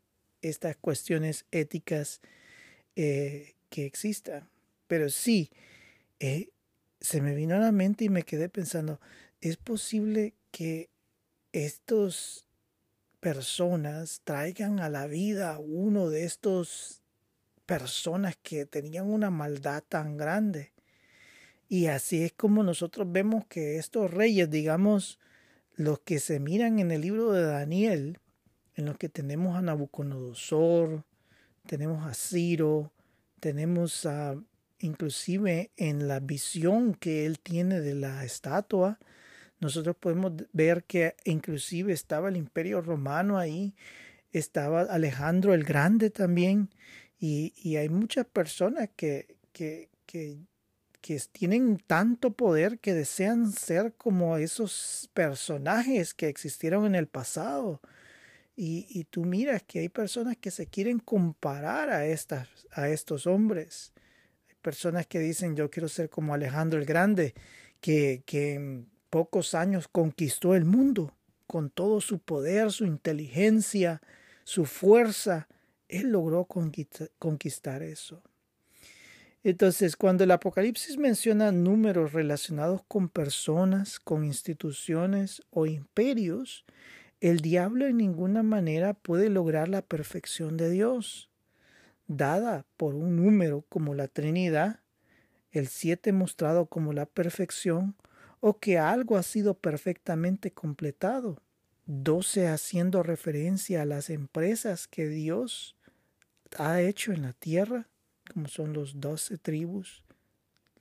estas 0.42 0.74
cuestiones 0.74 1.46
éticas 1.52 2.20
eh, 2.96 3.54
que 3.70 3.86
existan. 3.86 4.48
Pero 4.88 5.08
sí, 5.08 5.52
eh, 6.18 6.48
se 7.00 7.20
me 7.20 7.36
vino 7.36 7.54
a 7.54 7.60
la 7.60 7.70
mente 7.70 8.06
y 8.06 8.08
me 8.08 8.24
quedé 8.24 8.48
pensando, 8.48 9.00
¿es 9.40 9.56
posible 9.56 10.34
que 10.50 10.90
estas 11.52 12.44
personas 13.25 14.21
traigan 14.23 14.81
a 14.81 14.90
la 14.90 15.07
vida 15.07 15.59
uno 15.59 16.11
de 16.11 16.25
estos 16.25 17.00
personas 17.64 18.37
que 18.43 18.66
tenían 18.66 19.07
una 19.07 19.31
maldad 19.31 19.83
tan 19.88 20.19
grande? 20.19 20.75
Y 21.66 21.87
así 21.87 22.23
es 22.23 22.35
como 22.35 22.62
nosotros 22.62 23.11
vemos 23.11 23.47
que 23.47 23.78
estos 23.78 24.11
reyes, 24.11 24.50
digamos, 24.50 25.19
los 25.73 26.00
que 26.00 26.19
se 26.19 26.38
miran 26.38 26.78
en 26.81 26.90
el 26.90 27.00
libro 27.00 27.33
de 27.33 27.47
Daniel, 27.47 28.19
en 28.75 28.85
los 28.85 28.99
que 28.99 29.09
tenemos 29.09 29.57
a 29.57 29.62
Nabucodonosor, 29.62 31.07
tenemos 31.66 32.07
a 32.07 32.12
Ciro, 32.12 32.93
tenemos 33.40 34.04
a 34.04 34.37
inclusive 34.81 35.71
en 35.78 36.09
la 36.09 36.21
visión 36.21 36.93
que 36.93 37.25
él 37.25 37.38
tiene 37.38 37.81
de 37.81 37.95
la 37.95 38.23
estatua, 38.23 38.99
nosotros 39.64 39.97
podemos 39.97 40.33
ver 40.52 40.85
que 40.85 41.16
inclusive 41.25 41.94
estaba 41.94 42.28
el 42.28 42.37
imperio 42.37 42.83
romano 42.83 43.38
ahí, 43.38 43.75
estaba 44.30 44.83
Alejandro 44.83 45.54
el 45.54 45.64
Grande 45.64 46.11
también, 46.11 46.68
y, 47.18 47.54
y 47.56 47.76
hay 47.76 47.88
muchas 47.88 48.26
personas 48.26 48.90
que, 48.94 49.38
que, 49.52 49.88
que, 50.06 50.38
tienen 51.33 51.78
tanto 51.78 52.33
poder 52.33 52.78
que 52.78 52.92
desean 52.92 53.52
ser 53.52 53.94
como 53.94 54.37
esos 54.37 55.11
personajes 55.14 56.12
que 56.12 56.28
existieron 56.28 56.85
en 56.85 56.94
el 56.94 57.06
pasado. 57.06 57.80
Y, 58.56 58.87
y, 58.90 59.04
tú 59.04 59.25
miras 59.25 59.62
que 59.62 59.80
hay 59.80 59.88
personas 59.88 60.37
que 60.37 60.50
se 60.50 60.66
quieren 60.66 60.99
comparar 60.99 61.88
a, 61.90 62.06
estas, 62.06 62.49
a 62.71 62.88
estos 62.88 63.26
hombres 63.26 63.94
personas 64.61 65.06
que 65.06 65.21
dicen 65.21 65.56
yo 65.56 65.71
quiero 65.71 65.88
ser 65.88 66.09
como 66.11 66.35
Alejandro 66.35 66.78
el 66.78 66.87
Grande, 66.87 67.35
que, 67.80 68.23
que 68.26 68.85
pocos 69.14 69.54
años 69.54 69.87
conquistó 69.87 70.56
el 70.56 70.64
mundo 70.64 71.14
con 71.47 71.71
todo 71.71 72.00
su 72.00 72.18
poder, 72.18 72.73
su 72.73 72.85
inteligencia, 72.85 74.02
su 74.42 74.64
fuerza. 74.64 75.47
Él 75.87 76.11
logró 76.11 76.49
conquistar 77.21 77.85
eso. 77.85 78.25
Entonces, 79.44 79.94
cuando 79.94 80.25
el 80.25 80.33
Apocalipsis 80.33 80.99
menciona 80.99 81.52
números 81.52 82.12
relacionados 82.12 82.83
con 82.88 83.09
personas, 83.09 84.00
con 84.00 84.25
instituciones 84.25 85.42
o 85.50 85.66
imperios, 85.66 86.64
el 87.21 87.38
diablo 87.38 87.87
en 87.87 87.99
ninguna 87.99 88.42
manera 88.42 88.94
puede 88.94 89.30
lograr 89.30 89.68
la 89.68 89.83
perfección 89.83 90.56
de 90.56 90.71
Dios 90.71 91.30
dada 92.09 92.66
por 92.76 92.97
un 92.97 93.14
número 93.14 93.64
como 93.68 93.94
la 93.94 94.09
Trinidad, 94.09 94.80
el 95.52 95.68
siete 95.68 96.11
mostrado 96.11 96.66
como 96.66 96.92
la 96.92 97.06
perfección, 97.06 97.94
o 98.46 98.58
que 98.58 98.76
algo 98.76 99.16
ha 99.16 99.22
sido 99.22 99.54
perfectamente 99.54 100.52
completado, 100.52 101.40
doce 101.86 102.46
haciendo 102.46 103.02
referencia 103.02 103.80
a 103.80 103.86
las 103.86 104.10
empresas 104.10 104.86
que 104.86 105.08
Dios 105.08 105.76
ha 106.58 106.82
hecho 106.82 107.12
en 107.12 107.22
la 107.22 107.32
tierra, 107.32 107.88
como 108.30 108.48
son 108.48 108.74
los 108.74 109.00
doce 109.00 109.38
tribus, 109.38 110.04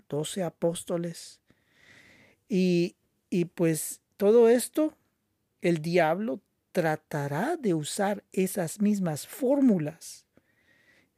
doce 0.10 0.44
apóstoles. 0.44 1.40
Y, 2.50 2.98
y 3.30 3.46
pues 3.46 4.02
todo 4.18 4.50
esto, 4.50 4.98
el 5.62 5.78
diablo 5.78 6.42
tratará 6.74 7.56
de 7.56 7.74
usar 7.74 8.26
esas 8.34 8.82
mismas 8.82 9.26
fórmulas 9.26 10.24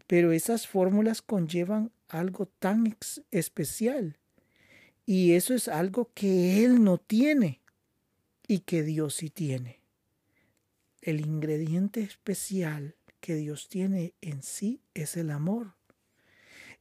pero 0.07 0.31
esas 0.31 0.67
fórmulas 0.67 1.23
conllevan 1.23 1.91
algo 2.09 2.45
tan 2.45 2.95
especial. 3.31 4.19
Y 5.05 5.33
eso 5.33 5.53
es 5.53 5.67
algo 5.67 6.09
que 6.13 6.63
Él 6.65 6.83
no 6.83 6.97
tiene 6.97 7.61
y 8.47 8.59
que 8.59 8.83
Dios 8.83 9.15
sí 9.15 9.29
tiene. 9.29 9.79
El 11.01 11.21
ingrediente 11.21 12.01
especial 12.01 12.95
que 13.19 13.35
Dios 13.35 13.69
tiene 13.69 14.13
en 14.21 14.41
sí 14.41 14.81
es 14.93 15.17
el 15.17 15.31
amor. 15.31 15.73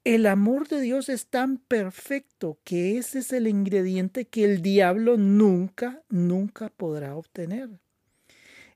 El 0.04 0.26
amor 0.26 0.68
de 0.68 0.80
Dios 0.82 1.08
es 1.08 1.26
tan 1.28 1.56
perfecto 1.56 2.58
que 2.64 2.98
ese 2.98 3.20
es 3.20 3.32
el 3.32 3.48
ingrediente 3.48 4.26
que 4.26 4.44
el 4.44 4.60
diablo 4.60 5.16
nunca, 5.16 6.02
nunca 6.10 6.68
podrá 6.68 7.16
obtener. 7.16 7.70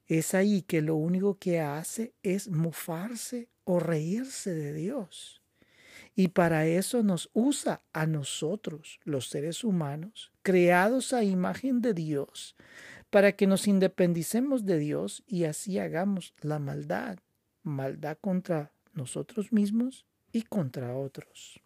Es 0.06 0.32
ahí 0.32 0.62
que 0.62 0.80
lo 0.80 0.96
único 0.96 1.38
que 1.38 1.60
hace 1.60 2.14
es 2.22 2.48
mofarse 2.48 3.48
o 3.64 3.78
reírse 3.78 4.54
de 4.54 4.72
Dios. 4.72 5.37
Y 6.18 6.26
para 6.26 6.66
eso 6.66 7.04
nos 7.04 7.30
usa 7.32 7.80
a 7.92 8.04
nosotros, 8.04 8.98
los 9.04 9.28
seres 9.28 9.62
humanos, 9.62 10.32
creados 10.42 11.12
a 11.12 11.22
imagen 11.22 11.80
de 11.80 11.94
Dios, 11.94 12.56
para 13.08 13.36
que 13.36 13.46
nos 13.46 13.68
independicemos 13.68 14.64
de 14.64 14.80
Dios 14.80 15.22
y 15.28 15.44
así 15.44 15.78
hagamos 15.78 16.34
la 16.40 16.58
maldad, 16.58 17.20
maldad 17.62 18.18
contra 18.20 18.72
nosotros 18.94 19.52
mismos 19.52 20.06
y 20.32 20.42
contra 20.42 20.96
otros. 20.96 21.60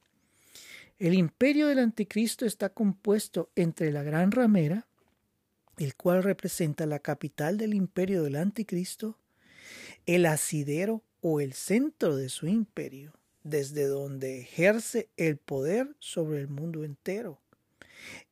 El 0.98 1.14
imperio 1.14 1.68
del 1.68 1.78
anticristo 1.78 2.44
está 2.44 2.68
compuesto 2.68 3.48
entre 3.56 3.90
la 3.90 4.02
gran 4.02 4.32
ramera, 4.32 4.86
el 5.78 5.94
cual 5.94 6.22
representa 6.22 6.84
la 6.84 6.98
capital 6.98 7.56
del 7.56 7.72
imperio 7.72 8.22
del 8.22 8.36
anticristo, 8.36 9.16
el 10.04 10.26
asidero 10.26 11.02
o 11.22 11.40
el 11.40 11.54
centro 11.54 12.16
de 12.16 12.28
su 12.28 12.48
imperio, 12.48 13.14
desde 13.44 13.86
donde 13.86 14.40
ejerce 14.40 15.08
el 15.16 15.36
poder 15.36 15.94
sobre 15.98 16.40
el 16.40 16.48
mundo 16.48 16.84
entero. 16.84 17.40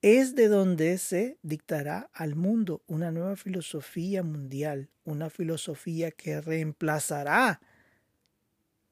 Es 0.03 0.35
de 0.35 0.49
donde 0.49 0.99
se 0.99 1.39
dictará 1.43 2.11
al 2.13 2.35
mundo 2.35 2.83
una 2.87 3.11
nueva 3.11 3.37
filosofía 3.37 4.23
mundial, 4.23 4.89
una 5.05 5.31
filosofía 5.31 6.11
que 6.11 6.41
reemplazará 6.41 7.61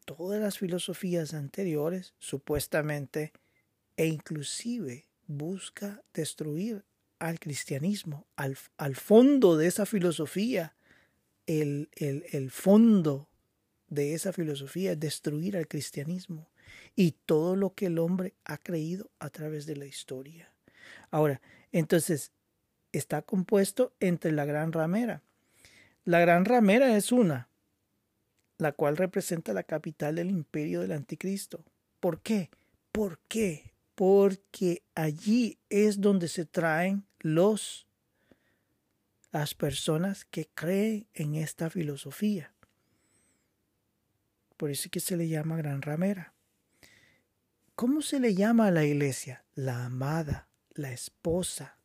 todas 0.05 0.41
las 0.41 0.59
filosofías 0.59 1.35
anteriores, 1.35 2.15
supuestamente, 2.19 3.33
e 3.97 4.07
inclusive 4.07 5.07
busca 5.27 6.03
destruir 6.15 6.85
al 7.19 7.39
cristianismo, 7.41 8.27
al, 8.37 8.57
al 8.77 8.97
fondo 8.97 9.57
de 9.57 9.67
esa 9.67 9.87
filosofía, 9.87 10.75
el, 11.47 11.91
el, 11.97 12.25
el 12.31 12.51
fondo 12.51 13.28
de 13.89 14.15
esa 14.15 14.33
filosofía 14.33 14.93
es 14.93 15.01
destruir 15.01 15.57
al 15.57 15.69
cristianismo 15.69 16.49
y 16.95 17.13
todo 17.27 17.57
lo 17.57 17.75
que 17.75 17.87
el 17.87 17.99
hombre 17.99 18.35
ha 18.45 18.59
creído 18.59 19.11
a 19.19 19.31
través 19.31 19.67
de 19.67 19.77
la 19.77 19.87
historia. 19.87 20.53
Ahora, 21.11 21.41
entonces, 21.73 22.33
está 22.93 23.23
compuesto 23.23 23.93
entre 24.01 24.33
la 24.33 24.45
gran 24.45 24.73
ramera. 24.73 25.23
La 26.05 26.21
gran 26.21 26.45
ramera 26.45 26.97
es 26.97 27.13
una, 27.13 27.49
la 28.59 28.73
cual 28.73 28.97
representa 28.97 29.53
la 29.53 29.63
capital 29.63 30.17
del 30.17 30.31
imperio 30.31 30.81
del 30.81 30.93
anticristo. 30.93 31.65
¿Por 32.01 32.21
qué? 32.21 32.51
¿Por 32.93 33.19
qué? 33.29 33.73
Porque 33.95 34.83
allí 34.95 35.59
es 35.69 36.01
donde 36.01 36.29
se 36.29 36.45
traen 36.45 37.05
los 37.21 37.87
las 39.31 39.55
personas 39.55 40.25
que 40.25 40.49
creen 40.55 41.07
en 41.13 41.35
esta 41.35 41.69
filosofía. 41.69 42.53
Por 44.59 44.71
eso 44.71 44.87
es 44.87 44.91
que 44.91 45.01
se 45.01 45.17
le 45.17 45.29
llama 45.29 45.57
gran 45.57 45.81
ramera. 45.81 46.35
¿Cómo 47.77 48.03
se 48.03 48.19
le 48.19 48.35
llama 48.35 48.67
a 48.67 48.71
la 48.73 48.85
iglesia? 48.85 49.45
La 49.55 49.85
amada, 49.85 50.49
la 50.75 50.91
esposa. 50.91 51.79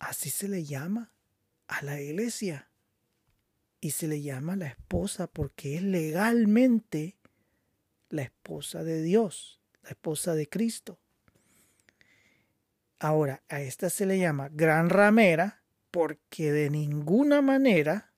Así 0.00 0.30
se 0.30 0.48
le 0.48 0.64
llama 0.64 1.12
a 1.68 1.80
la 1.82 2.00
iglesia. 2.00 2.70
Y 3.80 3.92
se 3.92 4.08
le 4.08 4.20
llama 4.20 4.56
la 4.56 4.66
esposa 4.66 5.28
porque 5.28 5.76
es 5.76 5.82
legalmente 5.82 7.16
la 8.08 8.22
esposa 8.22 8.82
de 8.82 9.00
Dios, 9.00 9.62
la 9.84 9.90
esposa 9.90 10.34
de 10.34 10.48
Cristo. 10.48 10.98
Ahora, 12.98 13.44
a 13.48 13.60
esta 13.60 13.90
se 13.90 14.06
le 14.06 14.18
llama 14.18 14.48
gran 14.48 14.90
ramera 14.90 15.62
porque 15.92 16.50
de 16.50 16.68
ninguna 16.68 17.42
manera 17.42 18.09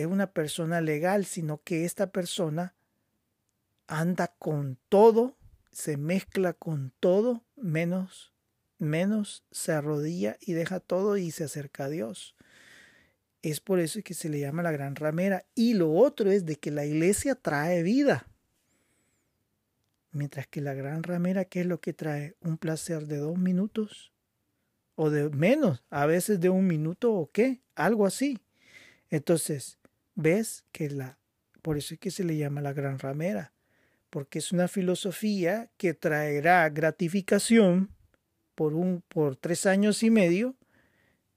es 0.00 0.06
una 0.06 0.32
persona 0.32 0.80
legal, 0.80 1.24
sino 1.24 1.62
que 1.62 1.84
esta 1.84 2.10
persona 2.10 2.74
anda 3.86 4.34
con 4.38 4.78
todo, 4.88 5.36
se 5.72 5.96
mezcla 5.96 6.52
con 6.52 6.92
todo, 7.00 7.44
menos, 7.56 8.32
menos 8.78 9.44
se 9.50 9.72
arrodilla 9.72 10.36
y 10.40 10.52
deja 10.52 10.80
todo 10.80 11.16
y 11.16 11.30
se 11.30 11.44
acerca 11.44 11.84
a 11.84 11.88
Dios. 11.88 12.36
Es 13.42 13.60
por 13.60 13.80
eso 13.80 14.00
que 14.02 14.14
se 14.14 14.28
le 14.28 14.40
llama 14.40 14.62
la 14.62 14.72
gran 14.72 14.96
ramera. 14.96 15.44
Y 15.54 15.74
lo 15.74 15.92
otro 15.92 16.30
es 16.30 16.44
de 16.44 16.56
que 16.56 16.70
la 16.70 16.84
iglesia 16.84 17.34
trae 17.34 17.82
vida. 17.82 18.26
Mientras 20.10 20.46
que 20.46 20.60
la 20.60 20.74
gran 20.74 21.02
ramera, 21.02 21.44
¿qué 21.44 21.60
es 21.60 21.66
lo 21.66 21.80
que 21.80 21.92
trae? 21.92 22.36
Un 22.40 22.58
placer 22.58 23.06
de 23.06 23.18
dos 23.18 23.38
minutos 23.38 24.12
o 24.96 25.10
de 25.10 25.28
menos, 25.30 25.84
a 25.90 26.06
veces 26.06 26.40
de 26.40 26.50
un 26.50 26.66
minuto 26.66 27.12
o 27.12 27.30
qué, 27.30 27.60
algo 27.76 28.04
así. 28.04 28.40
Entonces, 29.10 29.77
ves 30.18 30.64
que 30.72 30.90
la, 30.90 31.16
por 31.62 31.78
eso 31.78 31.94
es 31.94 32.00
que 32.00 32.10
se 32.10 32.24
le 32.24 32.36
llama 32.36 32.60
la 32.60 32.72
gran 32.72 32.98
ramera, 32.98 33.52
porque 34.10 34.40
es 34.40 34.50
una 34.52 34.66
filosofía 34.66 35.70
que 35.76 35.94
traerá 35.94 36.68
gratificación 36.70 37.94
por, 38.56 38.74
un, 38.74 39.02
por 39.08 39.36
tres 39.36 39.64
años 39.64 40.02
y 40.02 40.10
medio, 40.10 40.56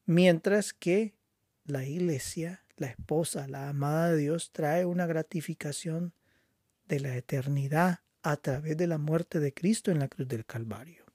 mientras 0.08 0.74
que 0.74 1.14
la 1.66 1.86
iglesia, 1.86 2.66
la 2.76 2.88
esposa, 2.88 3.48
la 3.48 3.70
amada 3.70 4.12
de 4.12 4.18
Dios, 4.18 4.52
trae 4.52 4.86
una 4.86 5.06
gratificación 5.06 6.14
de 6.88 7.02
la 7.02 7.16
eternidad 7.16 8.00
a 8.24 8.36
través 8.38 8.78
de 8.78 8.88
la 8.88 8.98
muerte 8.98 9.40
de 9.40 9.54
Cristo 9.54 9.92
en 9.92 10.00
la 10.00 10.08
cruz 10.08 10.28
del 10.28 10.46
Calvario. 10.46 11.06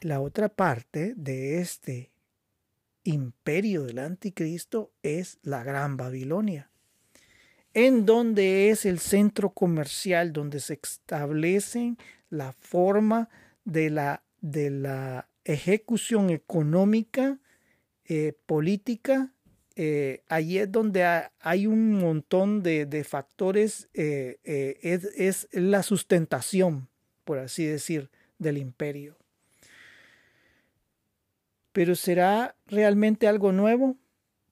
La 0.00 0.20
otra 0.20 0.50
parte 0.50 1.14
de 1.16 1.62
este 1.62 2.10
imperio 3.06 3.84
del 3.84 3.98
anticristo 3.98 4.92
es 5.02 5.38
la 5.42 5.62
Gran 5.62 5.96
Babilonia, 5.96 6.70
en 7.74 8.06
donde 8.06 8.70
es 8.70 8.86
el 8.86 8.98
centro 8.98 9.50
comercial 9.50 10.32
donde 10.32 10.60
se 10.60 10.78
establece 10.82 11.96
la 12.30 12.52
forma 12.52 13.28
de 13.64 13.90
la, 13.90 14.22
de 14.40 14.70
la 14.70 15.28
ejecución 15.44 16.30
económica, 16.30 17.38
eh, 18.04 18.34
política, 18.46 19.32
eh, 19.74 20.22
allí 20.28 20.58
es 20.58 20.72
donde 20.72 21.04
hay 21.40 21.66
un 21.66 21.92
montón 21.92 22.62
de, 22.62 23.04
factores, 23.04 23.88
eh, 23.94 24.38
es, 24.44 25.04
es, 25.16 25.48
la 25.52 25.82
sustentación, 25.82 26.88
por 27.24 27.38
así 27.38 27.66
decir, 27.66 28.10
del 28.38 28.58
imperio. 28.58 29.16
Pero 31.76 31.94
¿será 31.94 32.56
realmente 32.68 33.28
algo 33.28 33.52
nuevo? 33.52 33.98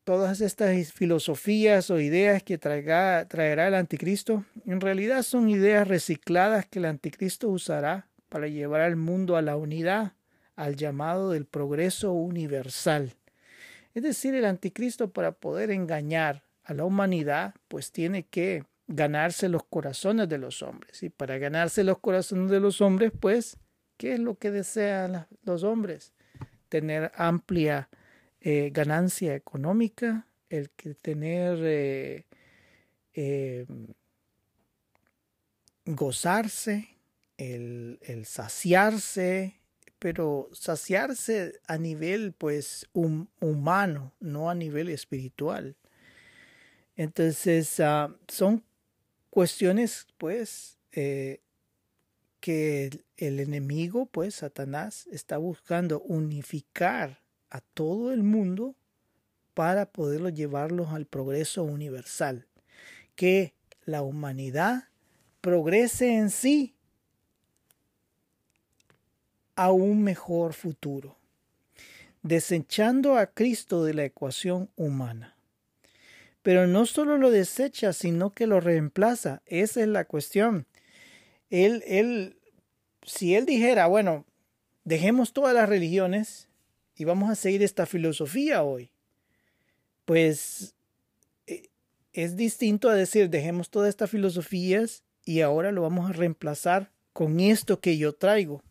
Todas 0.04 0.42
estas 0.42 0.92
filosofías 0.92 1.88
o 1.88 1.98
ideas 1.98 2.42
que 2.42 2.58
traerá 2.58 3.66
el 3.66 3.74
anticristo, 3.74 4.44
en 4.66 4.78
realidad 4.78 5.22
son 5.22 5.48
ideas 5.48 5.88
recicladas 5.88 6.66
que 6.66 6.80
el 6.80 6.84
anticristo 6.84 7.48
usará 7.48 8.08
para 8.28 8.46
llevar 8.48 8.82
al 8.82 8.96
mundo 8.96 9.38
a 9.38 9.40
la 9.40 9.56
unidad 9.56 10.12
al 10.54 10.76
llamado 10.76 11.30
del 11.30 11.46
progreso 11.46 12.12
universal. 12.12 13.14
Es 13.94 14.02
decir, 14.02 14.34
el 14.34 14.44
anticristo 14.44 15.10
para 15.10 15.32
poder 15.32 15.70
engañar 15.70 16.44
a 16.62 16.74
la 16.74 16.84
humanidad, 16.84 17.54
pues 17.68 17.90
tiene 17.90 18.24
que 18.24 18.64
ganarse 18.86 19.48
los 19.48 19.64
corazones 19.64 20.28
de 20.28 20.36
los 20.36 20.60
hombres. 20.60 21.02
Y 21.02 21.08
para 21.08 21.38
ganarse 21.38 21.84
los 21.84 22.00
corazones 22.00 22.50
de 22.50 22.60
los 22.60 22.82
hombres, 22.82 23.12
pues, 23.18 23.56
¿qué 23.96 24.12
es 24.12 24.20
lo 24.20 24.34
que 24.34 24.50
desean 24.50 25.26
los 25.42 25.62
hombres? 25.62 26.12
Tener 26.68 27.12
amplia 27.14 27.88
eh, 28.40 28.70
ganancia 28.72 29.34
económica, 29.34 30.26
el 30.50 30.70
que 30.70 30.94
tener 30.94 31.58
eh, 31.62 32.26
eh, 33.14 33.66
gozarse, 35.86 36.88
el, 37.38 37.98
el 38.02 38.26
saciarse, 38.26 39.60
pero 39.98 40.50
saciarse 40.52 41.60
a 41.66 41.78
nivel 41.78 42.32
pues 42.32 42.86
humano, 42.92 44.12
no 44.20 44.50
a 44.50 44.54
nivel 44.54 44.90
espiritual. 44.90 45.76
Entonces 46.96 47.80
ah, 47.80 48.14
son 48.28 48.62
cuestiones 49.30 50.06
pues 50.18 50.78
que 52.44 52.90
el, 53.16 53.40
enemigo 53.40 54.04
pues 54.04 54.34
Satanás 54.34 55.06
está 55.10 55.38
buscando 55.38 56.02
unificar 56.02 57.22
a 57.48 57.62
todo 57.62 58.12
el 58.12 58.22
mundo 58.22 58.74
para 59.54 59.86
poderlo 59.86 60.28
llevarlos 60.28 60.90
al 60.90 61.06
progreso 61.06 61.62
universal, 61.62 62.46
que 63.16 63.54
la 63.86 64.02
humanidad 64.02 64.88
progrese 65.40 66.16
en 66.16 66.28
sí 66.28 66.74
a 69.56 69.72
un 69.72 70.02
mejor 70.02 70.52
futuro, 70.52 71.16
desechando 72.22 73.16
a 73.16 73.24
Cristo 73.24 73.84
de 73.84 73.94
la 73.94 74.04
ecuación 74.04 74.68
humana. 74.76 75.34
Pero 76.42 76.66
no 76.66 76.84
solo 76.84 77.16
lo 77.16 77.30
desecha, 77.30 77.94
sino 77.94 78.34
que 78.34 78.46
lo 78.46 78.60
reemplaza. 78.60 79.40
Esa 79.46 79.80
es 79.80 79.88
la 79.88 80.04
cuestión. 80.04 80.66
Él, 81.54 81.84
él, 81.86 82.36
si 83.04 83.36
él 83.36 83.46
dijera, 83.46 83.86
bueno, 83.86 84.26
dejemos 84.82 85.32
todas 85.32 85.54
las 85.54 85.68
religiones 85.68 86.48
y 86.96 87.04
vamos 87.04 87.30
a 87.30 87.36
seguir 87.36 87.62
esta 87.62 87.86
filosofía 87.86 88.64
hoy, 88.64 88.90
pues 90.04 90.74
eh, 91.46 91.68
es 92.12 92.36
distinto 92.36 92.88
a 92.88 92.96
decir, 92.96 93.30
dejemos 93.30 93.70
todas 93.70 93.88
estas 93.88 94.10
filosofías 94.10 95.04
y 95.24 95.42
ahora 95.42 95.70
lo 95.70 95.82
vamos 95.82 96.10
a 96.10 96.12
reemplazar 96.12 96.90
con 97.12 97.38
esto 97.38 97.78
que 97.78 97.98
yo 97.98 98.14
traigo. 98.14 98.64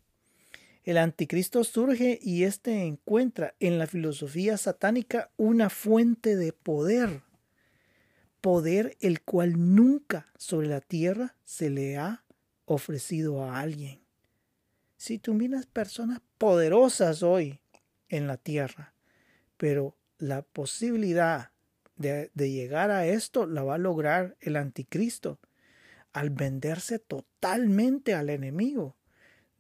El 0.84 0.98
anticristo 0.98 1.64
surge 1.64 2.20
y 2.22 2.44
éste 2.44 2.84
encuentra 2.84 3.56
en 3.62 3.80
la 3.80 3.88
filosofía 3.88 4.58
satánica 4.58 5.32
una 5.38 5.70
fuente 5.70 6.36
de 6.36 6.52
poder, 6.52 7.22
poder 8.42 8.98
el 9.00 9.22
cual 9.22 9.74
nunca 9.74 10.28
sobre 10.38 10.68
la 10.68 10.82
tierra 10.82 11.38
se 11.46 11.70
le 11.70 11.96
ha 11.96 12.23
ofrecido 12.66 13.44
a 13.44 13.60
alguien. 13.60 14.02
Si 14.98 15.20
tú 15.20 15.34
miras 15.34 15.66
personas 15.66 16.22
poderosas 16.38 17.24
hoy 17.24 17.60
en 18.10 18.28
la 18.28 18.38
tierra, 18.38 18.94
pero 19.58 19.96
la 20.18 20.42
posibilidad 20.42 21.52
de, 21.96 22.30
llegar 22.36 22.92
a 22.92 23.06
esto 23.06 23.46
la 23.46 23.64
va 23.64 23.76
a 23.76 23.80
lograr 23.80 24.36
el 24.40 24.56
anticristo 24.56 25.40
al 26.12 26.30
venderse 26.30 27.00
totalmente 27.00 28.14
al 28.14 28.30
enemigo 28.30 28.96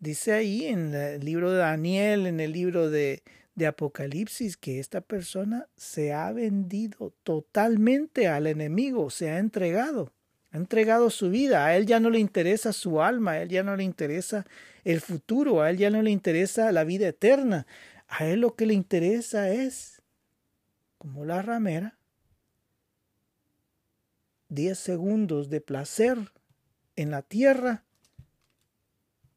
Dice 0.03 0.33
ahí 0.33 0.65
en 0.65 0.93
el 0.93 1.23
libro 1.23 1.49
de 1.49 1.59
Daniel, 1.59 2.27
en 2.27 2.41
el 2.41 2.51
libro 2.51 2.89
de, 2.89 3.23
de 3.55 3.67
Apocalipsis, 3.67 4.57
que 4.57 4.81
esta 4.81 4.99
persona 4.99 5.69
se 5.77 6.11
ha 6.11 6.29
vendido 6.33 7.13
totalmente 7.23 8.27
al 8.27 8.47
enemigo, 8.47 9.09
se 9.09 9.29
ha 9.29 9.39
entregado, 9.39 10.11
ha 10.53 10.57
entregado 10.57 11.09
su 11.09 11.31
vida, 11.31 11.65
a 11.65 11.75
él 11.75 11.87
ya 11.87 11.99
no 11.99 12.11
le 12.11 12.19
interesa 12.19 12.73
su 12.73 13.01
alma, 13.01 13.31
a 13.31 13.41
él 13.41 13.49
ya 13.49 13.63
no 13.63 13.75
le 13.75 13.83
interesa 13.83 14.45
el 14.83 15.01
futuro, 15.01 15.61
a 15.61 15.71
él 15.71 15.77
ya 15.77 15.89
no 15.89 16.03
le 16.03 16.11
interesa 16.11 16.71
la 16.71 16.83
vida 16.83 17.07
eterna, 17.07 17.65
a 18.07 18.27
él 18.27 18.41
lo 18.41 18.55
que 18.55 18.67
le 18.67 18.75
interesa 18.75 19.49
es, 19.49 20.03
como 20.99 21.25
la 21.25 21.41
ramera, 21.41 21.97
diez 24.47 24.77
segundos 24.77 25.49
de 25.49 25.59
placer 25.59 26.19
en 26.95 27.09
la 27.09 27.23
tierra 27.23 27.83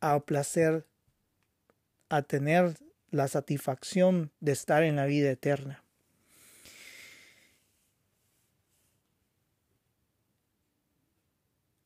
a 0.00 0.20
placer, 0.20 0.86
a 2.10 2.20
tener 2.20 2.76
la 3.10 3.26
satisfacción 3.26 4.32
de 4.40 4.52
estar 4.52 4.82
en 4.82 4.96
la 4.96 5.06
vida 5.06 5.30
eterna. 5.30 5.85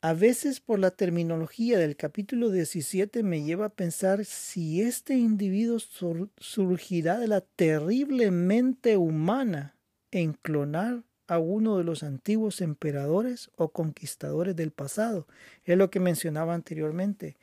A 0.02 0.14
veces 0.14 0.60
por 0.60 0.78
la 0.78 0.92
terminología 0.92 1.78
del 1.78 1.94
capítulo 1.94 2.50
17 2.50 3.22
me 3.22 3.42
lleva 3.42 3.66
a 3.66 3.74
pensar 3.74 4.24
si 4.24 4.80
este 4.80 5.12
individuo 5.12 5.78
surgirá 6.38 7.18
de 7.18 7.28
la 7.28 7.42
terrible 7.42 8.30
mente 8.30 8.96
humana 8.96 9.76
en 10.10 10.32
clonar 10.32 11.02
a 11.26 11.38
uno 11.38 11.76
de 11.76 11.84
los 11.84 12.02
antiguos 12.02 12.62
emperadores 12.62 13.50
o 13.56 13.72
conquistadores 13.72 14.56
del 14.56 14.70
pasado. 14.70 15.26
Es 15.64 15.76
lo 15.76 15.90
que 15.90 16.00
mencionaba 16.00 16.54
anteriormente 16.54 17.36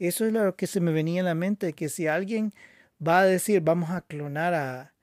Eso 0.00 0.26
es 0.26 0.32
lo 0.32 0.56
que 0.56 0.66
se 0.66 0.80
me 0.80 0.90
venía 0.92 1.20
en 1.20 1.26
la 1.26 1.36
mente, 1.36 1.72
que 1.72 1.88
si 1.88 2.08
alguien 2.08 2.52
va 3.00 3.20
a 3.20 3.26
decir, 3.26 3.60
vamos 3.60 3.90
a 3.90 4.00
clonar 4.00 4.54
a, 4.54 4.94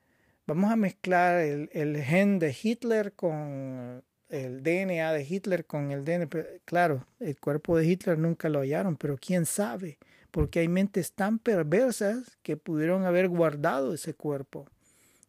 vamos 0.46 0.70
a 0.70 0.76
mezclar 0.76 1.40
el, 1.40 1.70
el 1.72 2.04
gen 2.04 2.40
de 2.40 2.54
Hitler 2.62 3.14
con 3.14 4.04
el 4.30 4.64
DNA 4.64 5.12
de 5.12 5.26
Hitler 5.28 5.66
con 5.66 5.92
el 5.92 6.06
DNA. 6.06 6.30
Claro, 6.66 7.06
el 7.20 7.38
cuerpo 7.40 7.78
de 7.78 7.86
Hitler 7.86 8.18
nunca 8.18 8.50
lo 8.50 8.60
hallaron, 8.60 8.96
pero 8.96 9.18
quién 9.18 9.46
sabe, 9.46 9.98
porque 10.32 10.60
hay 10.60 10.68
mentes 10.68 11.14
tan 11.14 11.40
perversas 11.40 12.38
que 12.44 12.58
pudieron 12.58 13.06
haber 13.06 13.28
guardado 13.28 13.94
ese 13.94 14.14
cuerpo. 14.14 14.68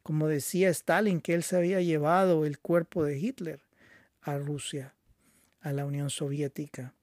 Como 0.03 0.29
decía 0.29 0.69
Stalin, 0.71 1.21
que 1.21 1.35
él 1.35 1.43
se 1.43 1.57
había 1.57 1.81
llevado 1.81 2.45
el 2.45 2.59
cuerpo 2.59 3.05
de 3.05 3.19
Hitler 3.19 3.61
a 4.23 4.39
Rusia, 4.39 4.95
a 5.61 5.73
la 5.73 5.85
Unión 5.87 6.11
Soviética. 6.11 6.95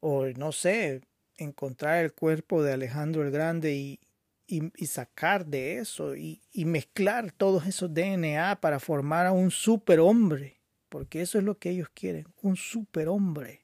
O 0.00 0.26
no 0.26 0.52
sé, 0.52 1.02
encontrar 1.36 2.02
el 2.04 2.12
cuerpo 2.12 2.62
de 2.62 2.72
Alejandro 2.72 3.22
el 3.22 3.30
Grande 3.30 3.74
y, 3.74 4.00
y, 4.52 4.86
sacar 4.86 5.46
de 5.46 5.78
eso 5.78 6.14
y, 6.14 6.42
mezclar 6.54 7.32
todos 7.32 7.66
esos 7.66 7.92
DNA 7.94 8.60
para 8.60 8.78
formar 8.78 9.24
a 9.24 9.32
un 9.32 9.50
superhombre, 9.50 10.60
porque 10.90 11.22
eso 11.22 11.38
es 11.38 11.44
lo 11.44 11.58
que 11.58 11.70
ellos 11.70 11.88
quieren, 11.94 12.26
un 12.42 12.56
superhombre 12.56 13.62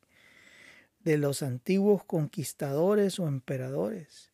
de 1.01 1.19
los 1.19 1.43
antiguos 1.43 2.05
conquistadores 2.05 3.21
o 3.21 3.29
emperadores. 3.29 4.33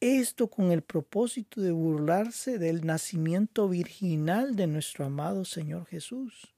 Esto 0.00 0.48
con 0.48 0.72
el 0.72 0.82
propósito 0.82 1.60
de 1.60 1.72
burlarse 1.72 2.58
del 2.58 2.86
nacimiento 2.86 3.68
virginal 3.68 4.56
de 4.56 4.66
nuestro 4.66 5.04
amado 5.04 5.44
Señor 5.44 5.86
Jesús. 5.86 6.54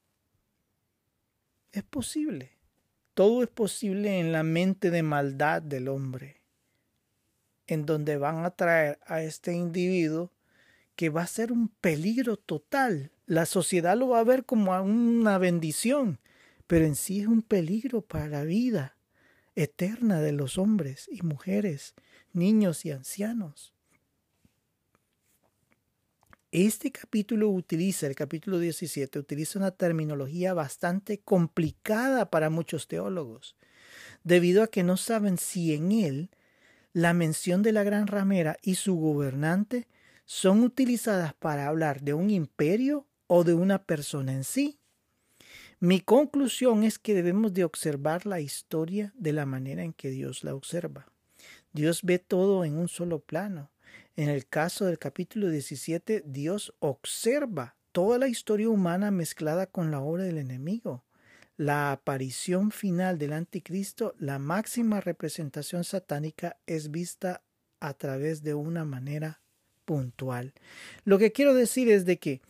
Es 1.73 1.83
posible. 1.83 2.53
Todo 3.13 3.43
es 3.43 3.49
posible 3.49 4.19
en 4.19 4.31
la 4.31 4.43
mente 4.43 4.91
de 4.91 5.03
maldad 5.03 5.61
del 5.61 5.89
hombre 5.89 6.44
en 7.67 7.85
donde 7.85 8.17
van 8.17 8.45
a 8.45 8.51
traer 8.51 8.99
a 9.05 9.21
este 9.21 9.53
individuo 9.53 10.31
que 10.95 11.09
va 11.09 11.23
a 11.23 11.27
ser 11.27 11.51
un 11.51 11.67
peligro 11.67 12.37
total. 12.37 13.11
La 13.25 13.45
sociedad 13.45 13.97
lo 13.97 14.09
va 14.09 14.19
a 14.19 14.23
ver 14.23 14.45
como 14.45 14.79
una 14.81 15.37
bendición, 15.37 16.19
pero 16.67 16.85
en 16.85 16.95
sí 16.95 17.21
es 17.21 17.27
un 17.27 17.41
peligro 17.41 18.01
para 18.01 18.27
la 18.27 18.43
vida 18.43 18.95
eterna 19.55 20.21
de 20.21 20.31
los 20.31 20.57
hombres 20.57 21.09
y 21.11 21.21
mujeres, 21.21 21.95
niños 22.33 22.85
y 22.85 22.91
ancianos. 22.91 23.73
Este 26.51 26.91
capítulo 26.91 27.49
utiliza, 27.49 28.07
el 28.07 28.15
capítulo 28.15 28.59
17, 28.59 29.19
utiliza 29.19 29.59
una 29.59 29.71
terminología 29.71 30.53
bastante 30.53 31.19
complicada 31.19 32.29
para 32.29 32.49
muchos 32.49 32.87
teólogos, 32.87 33.57
debido 34.23 34.63
a 34.63 34.67
que 34.67 34.83
no 34.83 34.95
saben 34.95 35.37
si 35.37 35.73
en 35.73 35.91
él 35.91 36.29
la 36.95 37.13
mención 37.13 37.61
de 37.61 37.73
la 37.73 37.83
gran 37.83 38.07
ramera 38.07 38.55
y 38.61 38.75
su 38.75 38.95
gobernante 38.95 39.85
son 40.23 40.63
utilizadas 40.63 41.33
para 41.33 41.67
hablar 41.67 42.01
de 42.01 42.13
un 42.13 42.29
imperio 42.29 43.05
o 43.27 43.43
de 43.43 43.53
una 43.53 43.83
persona 43.83 44.31
en 44.31 44.45
sí. 44.45 44.79
Mi 45.81 45.99
conclusión 45.99 46.85
es 46.85 46.97
que 46.97 47.13
debemos 47.13 47.53
de 47.53 47.65
observar 47.65 48.25
la 48.25 48.39
historia 48.39 49.11
de 49.17 49.33
la 49.33 49.45
manera 49.45 49.83
en 49.83 49.91
que 49.91 50.09
Dios 50.09 50.45
la 50.45 50.55
observa. 50.55 51.11
Dios 51.73 51.99
ve 52.01 52.17
todo 52.17 52.63
en 52.63 52.77
un 52.77 52.87
solo 52.87 53.19
plano. 53.19 53.71
En 54.15 54.29
el 54.29 54.47
caso 54.47 54.85
del 54.85 54.97
capítulo 54.97 55.49
17, 55.49 56.23
Dios 56.25 56.73
observa 56.79 57.75
toda 57.91 58.17
la 58.17 58.29
historia 58.29 58.69
humana 58.69 59.11
mezclada 59.11 59.67
con 59.67 59.91
la 59.91 59.99
obra 59.99 60.23
del 60.23 60.37
enemigo 60.37 61.04
la 61.57 61.91
aparición 61.91 62.71
final 62.71 63.17
del 63.17 63.33
anticristo, 63.33 64.13
la 64.19 64.39
máxima 64.39 65.01
representación 65.01 65.83
satánica 65.83 66.57
es 66.65 66.91
vista 66.91 67.43
a 67.79 67.93
través 67.93 68.43
de 68.43 68.53
una 68.53 68.85
manera 68.85 69.41
puntual. 69.85 70.53
Lo 71.03 71.17
que 71.17 71.31
quiero 71.31 71.53
decir 71.53 71.89
es 71.89 72.05
de 72.05 72.19
que 72.19 72.41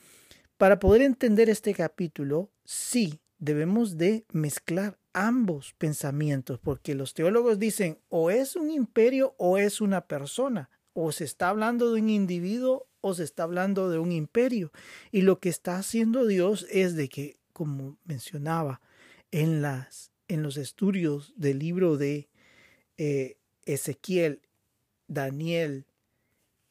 para 0.58 0.80
poder 0.80 1.02
entender 1.02 1.50
este 1.50 1.74
capítulo, 1.74 2.50
sí 2.64 3.20
debemos 3.38 3.98
de 3.98 4.26
mezclar 4.32 4.98
ambos 5.14 5.74
pensamientos, 5.78 6.60
porque 6.60 6.96
los 6.96 7.14
teólogos 7.14 7.60
dicen 7.60 8.00
o 8.10 8.32
es 8.32 8.56
un 8.56 8.72
imperio 8.72 9.36
o 9.38 9.58
es 9.58 9.82
una 9.82 10.08
persona, 10.08 10.70
o 10.94 11.12
se 11.12 11.26
está 11.26 11.50
hablando 11.50 11.94
de 11.94 12.02
un 12.02 12.10
individuo 12.10 12.88
o 13.02 13.14
se 13.14 13.24
está 13.24 13.44
hablando 13.44 13.90
de 13.90 14.00
un 14.00 14.12
imperio. 14.12 14.72
Y 15.12 15.22
lo 15.22 15.40
que 15.40 15.50
está 15.50 15.78
haciendo 15.78 16.26
Dios 16.26 16.66
es 16.72 16.96
de 16.96 17.10
que, 17.10 17.38
como 17.54 17.98
mencionaba, 18.06 18.82
en, 19.36 20.42
los 20.44 20.56
estudios 20.56 21.34
del 21.36 21.60
libro 21.60 21.98
de 21.98 22.30
eh, 22.98 23.38
Ezequiel, 23.66 24.42
Daniel 25.08 25.86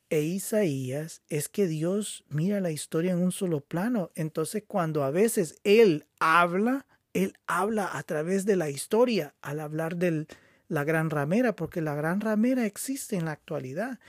e 0.08 0.22
Isaías 0.22 1.22
es 1.28 1.48
que 1.48 1.66
Dios 1.66 2.24
mira 2.28 2.60
la 2.60 2.70
historia 2.70 3.12
en 3.12 3.22
un 3.22 3.32
solo 3.32 3.60
plano. 3.60 4.10
Entonces 4.14 4.64
cuando 4.66 5.04
a 5.04 5.10
veces 5.10 5.60
Él 5.62 6.06
habla, 6.20 6.86
Él 7.12 7.34
habla 7.46 7.90
a 7.92 8.02
través 8.02 8.46
de 8.46 8.56
la 8.56 8.70
historia 8.70 9.34
al 9.42 9.60
hablar 9.60 9.96
de 9.96 10.26
la 10.68 10.84
gran 10.84 11.10
ramera, 11.10 11.54
porque 11.54 11.82
la 11.82 11.94
gran 11.94 12.22
ramera 12.22 12.64
existe 12.64 13.16
en 13.16 13.26
la 13.26 13.32
actualidad. 13.32 14.00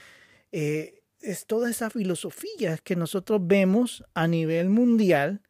Eh, 0.52 1.02
es 1.20 1.44
toda 1.44 1.68
esa 1.68 1.90
filosofía 1.90 2.78
que 2.78 2.96
nosotros 2.96 3.40
vemos 3.42 4.02
a 4.14 4.26
nivel 4.26 4.70
mundial 4.70 5.42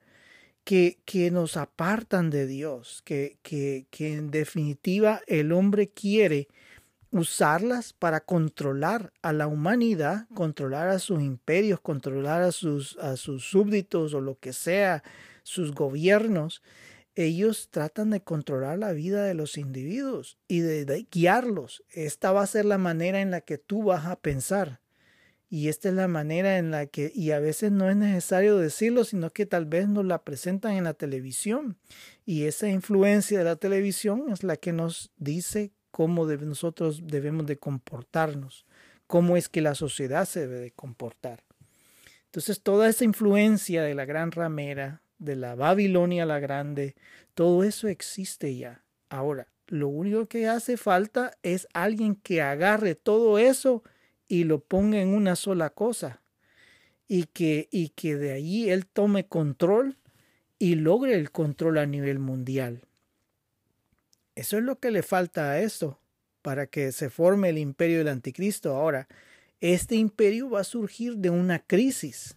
que, 0.67 0.99
que 1.05 1.31
nos 1.31 1.57
apartan 1.57 2.29
de 2.29 2.49
Dios, 2.49 3.01
que, 3.05 3.39
que, 3.43 3.87
que 3.93 4.15
en 4.15 4.33
definitiva 4.33 5.21
el 5.29 5.53
hombre 5.53 5.91
quiere 5.91 6.49
usarlas 7.13 7.93
para 7.93 8.19
controlar 8.19 9.13
a 9.23 9.33
la 9.33 9.47
humanidad, 9.47 10.27
controlar 10.35 10.89
a 10.89 10.99
sus 10.99 11.23
imperios, 11.23 11.81
controlar 11.81 12.43
a 12.43 12.51
sus, 12.51 12.97
a 12.99 13.17
sus 13.17 13.45
súbditos 13.49 14.13
o 14.13 14.21
lo 14.21 14.41
que 14.41 14.53
sea, 14.53 15.05
sus 15.45 15.73
gobiernos. 15.73 16.65
Ellos 17.15 17.69
tratan 17.71 18.11
de 18.11 18.25
controlar 18.25 18.77
la 18.77 18.91
vida 18.91 19.23
de 19.23 19.35
los 19.35 19.59
individuos 19.59 20.37
y 20.49 20.59
de, 20.59 21.07
guiarlos. 21.13 21.85
Esta 21.91 22.33
va 22.33 22.43
a 22.43 22.47
ser 22.49 22.65
la 22.65 22.77
manera 22.77 23.21
en 23.21 23.31
la 23.31 23.41
que 23.41 23.57
tú 23.57 23.85
vas 23.85 24.07
a 24.07 24.17
pensar. 24.17 24.81
Y 25.49 25.69
esta 25.69 25.89
es 25.89 25.95
la 25.95 26.09
manera 26.09 26.59
en 26.59 26.71
la 26.71 26.87
que, 26.87 27.13
y 27.15 27.31
a 27.31 27.39
veces 27.39 27.71
no 27.71 27.89
es 27.89 27.97
necesario 27.97 28.59
decirlo, 28.59 29.05
sino 29.05 29.31
que 29.31 29.47
tal 29.47 29.65
vez 29.65 29.89
nos 29.89 30.05
la 30.05 30.25
presentan 30.25 30.73
en 30.73 30.85
la 30.85 30.95
televisión. 30.95 31.77
Y 32.25 32.45
esa 32.45 32.69
influencia 32.69 33.39
de 33.39 33.45
la 33.45 33.57
televisión 33.57 34.25
es 34.31 34.43
la 34.43 34.57
que 34.57 34.73
nos 34.73 35.13
dice 35.17 35.73
cómo 35.93 36.27
nosotros 36.27 37.07
debemos 37.07 37.47
de 37.47 37.59
comportarnos, 37.59 38.67
cómo 39.07 39.37
es 39.37 39.49
que 39.49 39.61
la 39.61 39.75
sociedad 39.75 40.27
se 40.27 40.41
debe 40.41 40.61
de 40.61 40.73
comportar. 40.73 41.45
Entonces 42.27 42.61
toda 42.61 42.89
esa 42.89 43.05
influencia 43.05 43.83
de 43.83 43.95
la 43.95 44.05
gran 44.05 44.33
ramera, 44.33 45.01
de 45.19 45.37
la 45.37 45.55
Babilonia 45.55 46.27
la 46.27 46.39
grande, 46.41 46.97
todo 47.35 47.65
eso 47.65 47.89
existe 47.89 48.57
ya. 48.57 48.85
Ahora, 49.09 49.49
lo 49.69 49.89
único 49.89 50.27
que 50.27 50.49
hace 50.49 50.77
falta 50.77 51.33
es 51.43 51.67
alguien 51.73 52.17
que 52.17 52.43
agarre 52.43 52.95
todo 52.95 53.39
eso 53.39 53.83
y 54.29 54.45
lo 54.45 54.61
ponga 54.61 55.01
en 55.01 55.09
una 55.09 55.37
sola 55.37 55.71
cosa 55.71 56.23
y 57.09 57.25
que, 57.25 57.69
y 57.71 57.91
que 57.91 58.17
de 58.17 58.33
allí 58.33 58.71
él 58.71 58.87
tome 58.87 59.27
control 59.27 59.97
y 60.59 60.75
logre 60.75 61.15
el 61.15 61.31
control 61.31 61.79
a 61.79 61.87
nivel 61.87 62.19
mundial. 62.19 62.83
Eso 64.35 64.59
es 64.59 64.65
lo 64.65 64.79
que 64.79 64.91
le 64.91 65.03
falta 65.03 65.51
a 65.51 65.61
esto 65.61 66.01
para 66.43 66.67
que 66.67 66.93
se 66.93 67.11
forme 67.11 67.49
el 67.49 67.59
imperio 67.59 67.99
del 67.99 68.09
anticristo. 68.09 68.77
Ahora, 68.77 69.09
este 69.61 69.97
imperio 69.97 70.51
va 70.51 70.61
a 70.61 70.65
surgir 70.65 71.17
de 71.17 71.31
una 71.31 71.61
crisis, 71.61 72.37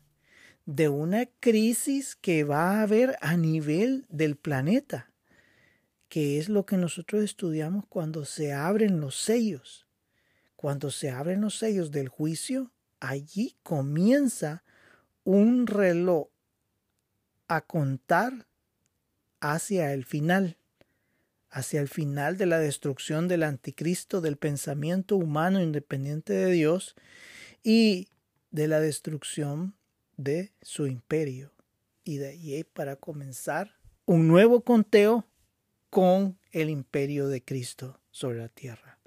de 0.66 0.90
una 0.90 1.26
crisis 1.40 2.16
que 2.16 2.44
va 2.44 2.72
a 2.72 2.82
haber 2.84 3.18
a 3.22 3.36
nivel 3.36 4.06
del 4.10 4.36
planeta, 4.36 5.12
que 6.08 6.40
es 6.40 6.50
lo 6.50 6.66
que 6.66 6.78
nosotros 6.78 7.24
estudiamos 7.24 7.86
cuando 7.88 8.26
se 8.26 8.54
abren 8.54 9.02
los 9.02 9.16
sellos. 9.16 9.89
Cuando 10.60 10.92
se 10.92 11.10
abren 11.10 11.40
los 11.40 11.58
sellos 11.58 11.90
del 11.90 12.10
juicio, 12.10 12.74
allí 13.00 13.56
comienza 13.64 14.66
un 15.24 15.68
reloj 15.68 16.28
a 17.48 17.62
contar 17.62 18.46
hacia 19.40 19.94
el 19.94 20.04
final, 20.04 20.58
hacia 21.50 21.80
el 21.80 21.88
final 21.88 22.36
de 22.36 22.46
la 22.46 22.60
destrucción 22.60 23.30
del 23.30 23.44
anticristo, 23.44 24.20
del 24.20 24.36
pensamiento 24.36 25.16
humano 25.16 25.62
independiente 25.62 26.34
de 26.34 26.52
Dios 26.52 26.94
y 27.64 28.10
de 28.52 28.68
la 28.68 28.82
destrucción 28.82 29.78
de 30.18 30.52
su 30.62 30.88
imperio. 30.88 31.54
Y 32.04 32.18
de 32.18 32.32
allí 32.32 32.66
para 32.66 32.98
comenzar 32.98 33.78
un 34.04 34.28
nuevo 34.28 34.66
conteo 34.66 35.26
con 35.90 36.38
el 36.52 36.70
imperio 36.70 37.30
de 37.30 37.46
Cristo 37.46 38.02
sobre 38.12 38.40
la 38.40 38.50
tierra. 38.50 38.99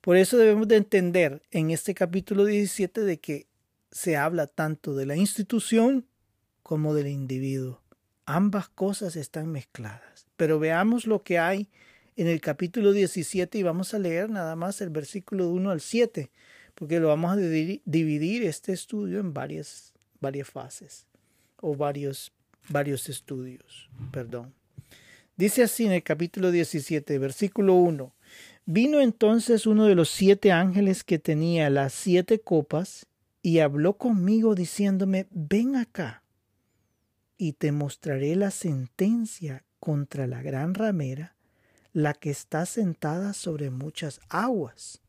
Por 0.00 0.16
eso 0.16 0.36
debemos 0.38 0.68
de 0.68 0.76
entender 0.76 1.42
en 1.50 1.70
este 1.70 1.94
capítulo 1.94 2.44
17 2.44 3.02
de 3.02 3.18
que 3.18 3.46
se 3.90 4.16
habla 4.16 4.46
tanto 4.46 4.94
de 4.94 5.06
la 5.06 5.16
institución 5.16 6.06
como 6.62 6.94
del 6.94 7.08
individuo. 7.08 7.82
Ambas 8.26 8.68
cosas 8.68 9.16
están 9.16 9.50
mezcladas. 9.50 10.26
Pero 10.36 10.58
veamos 10.58 11.06
lo 11.06 11.22
que 11.22 11.38
hay 11.38 11.68
en 12.16 12.26
el 12.26 12.40
capítulo 12.40 12.92
17 12.92 13.58
y 13.58 13.62
vamos 13.62 13.94
a 13.94 13.98
leer 13.98 14.28
nada 14.28 14.54
más 14.54 14.80
el 14.80 14.90
versículo 14.90 15.48
1 15.50 15.70
al 15.70 15.80
7, 15.80 16.30
porque 16.74 17.00
lo 17.00 17.08
vamos 17.08 17.32
a 17.32 17.36
dividir 17.36 18.42
este 18.44 18.72
estudio 18.72 19.18
en 19.20 19.32
varias, 19.32 19.94
varias 20.20 20.48
fases 20.48 21.06
o 21.60 21.74
varios, 21.74 22.32
varios 22.68 23.08
estudios. 23.08 23.88
Perdón. 24.12 24.54
Dice 25.36 25.62
así 25.62 25.86
en 25.86 25.92
el 25.92 26.02
capítulo 26.02 26.50
17, 26.50 27.18
versículo 27.18 27.74
1. 27.74 28.12
Vino 28.70 29.00
entonces 29.00 29.66
uno 29.66 29.86
de 29.86 29.94
los 29.94 30.10
siete 30.10 30.52
ángeles 30.52 31.02
que 31.02 31.18
tenía 31.18 31.70
las 31.70 31.94
siete 31.94 32.38
copas 32.38 33.06
y 33.40 33.60
habló 33.60 33.96
conmigo 33.96 34.54
diciéndome, 34.54 35.26
ven 35.30 35.74
acá 35.74 36.22
y 37.38 37.54
te 37.54 37.72
mostraré 37.72 38.36
la 38.36 38.50
sentencia 38.50 39.64
contra 39.80 40.26
la 40.26 40.42
gran 40.42 40.74
ramera, 40.74 41.34
la 41.94 42.12
que 42.12 42.28
está 42.28 42.66
sentada 42.66 43.32
sobre 43.32 43.70
muchas 43.70 44.20
aguas, 44.28 45.00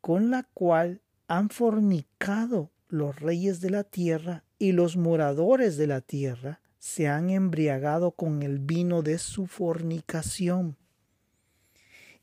con 0.00 0.30
la 0.30 0.44
cual 0.54 1.02
han 1.28 1.50
fornicado 1.50 2.70
los 2.88 3.20
reyes 3.20 3.60
de 3.60 3.68
la 3.68 3.84
tierra 3.84 4.42
y 4.58 4.72
los 4.72 4.96
moradores 4.96 5.76
de 5.76 5.86
la 5.86 6.00
tierra 6.00 6.62
se 6.78 7.08
han 7.08 7.28
embriagado 7.28 8.12
con 8.12 8.42
el 8.42 8.58
vino 8.58 9.02
de 9.02 9.18
su 9.18 9.46
fornicación 9.46 10.78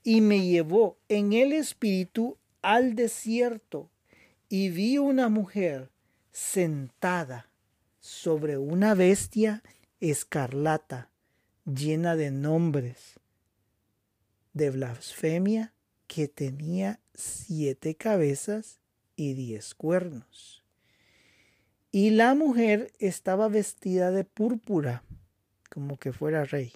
y 0.03 0.21
me 0.21 0.45
llevó 0.45 0.97
en 1.09 1.33
el 1.33 1.53
espíritu 1.53 2.37
al 2.61 2.95
desierto 2.95 3.89
y 4.49 4.69
vi 4.69 4.97
una 4.97 5.29
mujer 5.29 5.91
sentada 6.31 7.49
sobre 7.99 8.57
una 8.57 8.95
bestia 8.95 9.63
escarlata 9.99 11.11
llena 11.65 12.15
de 12.15 12.31
nombres 12.31 13.19
de 14.53 14.69
blasfemia 14.69 15.73
que 16.07 16.27
tenía 16.27 16.99
siete 17.13 17.95
cabezas 17.95 18.79
y 19.15 19.33
diez 19.33 19.73
cuernos. 19.75 20.63
Y 21.91 22.11
la 22.11 22.35
mujer 22.35 22.91
estaba 22.99 23.47
vestida 23.47 24.11
de 24.11 24.23
púrpura, 24.23 25.03
como 25.69 25.97
que 25.97 26.11
fuera 26.11 26.43
rey, 26.45 26.73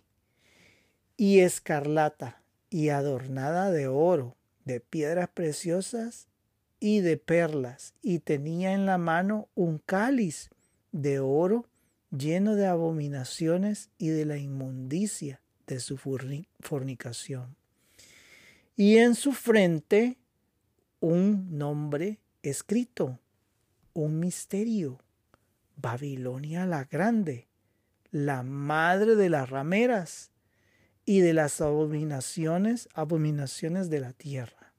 y 1.17 1.39
escarlata, 1.39 2.41
y 2.75 2.89
adornada 2.89 3.71
de 3.71 3.87
oro, 3.87 4.35
de 4.65 4.81
piedras 4.81 5.29
preciosas 5.29 6.27
y 6.81 6.99
de 6.99 7.15
perlas, 7.15 7.93
y 8.01 8.19
tenía 8.19 8.73
en 8.73 8.85
la 8.85 8.97
mano 8.97 9.47
un 9.55 9.77
cáliz 9.77 10.49
de 10.91 11.19
oro 11.19 11.69
lleno 12.11 12.55
de 12.55 12.67
abominaciones 12.67 13.91
y 13.97 14.09
de 14.09 14.25
la 14.25 14.35
inmundicia 14.35 15.39
de 15.67 15.79
su 15.79 15.95
fornicación. 16.59 17.55
Y 18.75 18.97
en 18.97 19.15
su 19.15 19.31
frente 19.31 20.17
un 20.99 21.57
nombre 21.57 22.19
escrito, 22.43 23.19
un 23.93 24.19
misterio, 24.19 24.99
Babilonia 25.77 26.65
la 26.65 26.83
Grande, 26.83 27.47
la 28.11 28.43
madre 28.43 29.15
de 29.15 29.29
las 29.29 29.49
rameras 29.49 30.29
y 31.05 31.19
de 31.19 31.33
las 31.33 31.61
abominaciones, 31.61 32.89
abominaciones 32.93 33.89
de 33.89 33.99
la 33.99 34.13
tierra. 34.13 34.73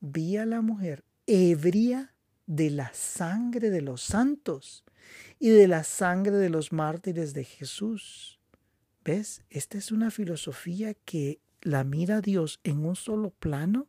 Vi 0.00 0.36
a 0.36 0.44
la 0.44 0.60
mujer 0.60 1.04
ebria 1.26 2.14
de 2.46 2.68
la 2.70 2.92
sangre 2.92 3.70
de 3.70 3.80
los 3.80 4.02
santos 4.02 4.84
y 5.38 5.48
de 5.48 5.66
la 5.66 5.82
sangre 5.82 6.36
de 6.36 6.50
los 6.50 6.72
mártires 6.72 7.32
de 7.32 7.44
Jesús. 7.44 8.38
¿Ves? 9.02 9.42
Esta 9.48 9.78
es 9.78 9.92
una 9.92 10.10
filosofía 10.10 10.94
que 10.94 11.40
la 11.62 11.84
mira 11.84 12.20
Dios 12.20 12.60
en 12.62 12.84
un 12.84 12.94
solo 12.94 13.30
plano 13.30 13.88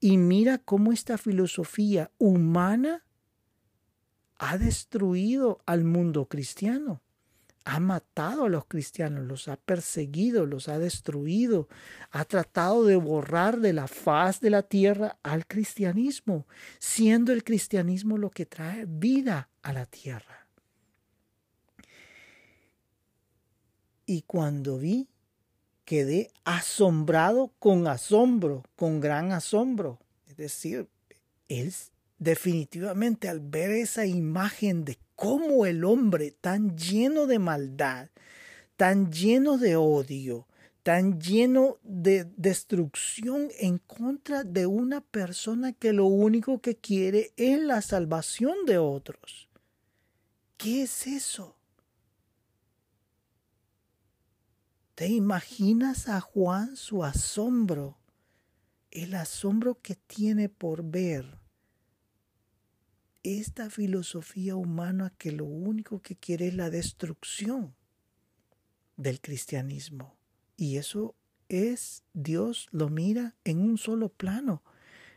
y 0.00 0.18
mira 0.18 0.58
cómo 0.58 0.92
esta 0.92 1.16
filosofía 1.16 2.10
humana 2.18 3.06
ha 4.38 4.58
destruido 4.58 5.62
al 5.64 5.84
mundo 5.84 6.26
cristiano 6.26 7.00
ha 7.66 7.80
matado 7.80 8.44
a 8.44 8.48
los 8.48 8.66
cristianos, 8.66 9.26
los 9.26 9.48
ha 9.48 9.56
perseguido, 9.56 10.46
los 10.46 10.68
ha 10.68 10.78
destruido, 10.78 11.68
ha 12.12 12.24
tratado 12.24 12.84
de 12.84 12.94
borrar 12.94 13.58
de 13.58 13.72
la 13.72 13.88
faz 13.88 14.40
de 14.40 14.50
la 14.50 14.62
tierra 14.62 15.18
al 15.24 15.48
cristianismo, 15.48 16.46
siendo 16.78 17.32
el 17.32 17.42
cristianismo 17.42 18.18
lo 18.18 18.30
que 18.30 18.46
trae 18.46 18.86
vida 18.86 19.50
a 19.62 19.72
la 19.72 19.84
tierra. 19.84 20.46
Y 24.06 24.22
cuando 24.22 24.78
vi, 24.78 25.08
quedé 25.84 26.30
asombrado 26.44 27.52
con 27.58 27.88
asombro, 27.88 28.62
con 28.76 29.00
gran 29.00 29.32
asombro. 29.32 29.98
Es 30.28 30.36
decir, 30.36 30.88
él 31.48 31.74
definitivamente 32.18 33.28
al 33.28 33.40
ver 33.40 33.70
esa 33.70 34.06
imagen 34.06 34.84
de 34.84 34.98
cómo 35.14 35.66
el 35.66 35.84
hombre 35.84 36.30
tan 36.30 36.76
lleno 36.76 37.26
de 37.26 37.38
maldad, 37.38 38.10
tan 38.76 39.10
lleno 39.10 39.58
de 39.58 39.76
odio, 39.76 40.46
tan 40.82 41.20
lleno 41.20 41.78
de 41.82 42.30
destrucción 42.36 43.48
en 43.58 43.78
contra 43.78 44.44
de 44.44 44.66
una 44.66 45.00
persona 45.00 45.72
que 45.72 45.92
lo 45.92 46.06
único 46.06 46.60
que 46.60 46.76
quiere 46.76 47.32
es 47.36 47.60
la 47.60 47.82
salvación 47.82 48.66
de 48.66 48.78
otros. 48.78 49.48
¿Qué 50.56 50.84
es 50.84 51.06
eso? 51.06 51.56
¿Te 54.94 55.08
imaginas 55.08 56.08
a 56.08 56.20
Juan 56.20 56.76
su 56.76 57.04
asombro? 57.04 57.98
El 58.90 59.14
asombro 59.14 59.78
que 59.82 59.96
tiene 59.96 60.48
por 60.48 60.82
ver 60.82 61.45
esta 63.26 63.70
filosofía 63.70 64.54
humana 64.54 65.12
que 65.18 65.32
lo 65.32 65.44
único 65.44 66.00
que 66.00 66.14
quiere 66.14 66.46
es 66.46 66.54
la 66.54 66.70
destrucción 66.70 67.74
del 68.96 69.20
cristianismo. 69.20 70.16
Y 70.56 70.76
eso 70.76 71.16
es, 71.48 72.04
Dios 72.14 72.68
lo 72.70 72.88
mira 72.88 73.34
en 73.44 73.60
un 73.60 73.78
solo 73.78 74.10
plano, 74.10 74.62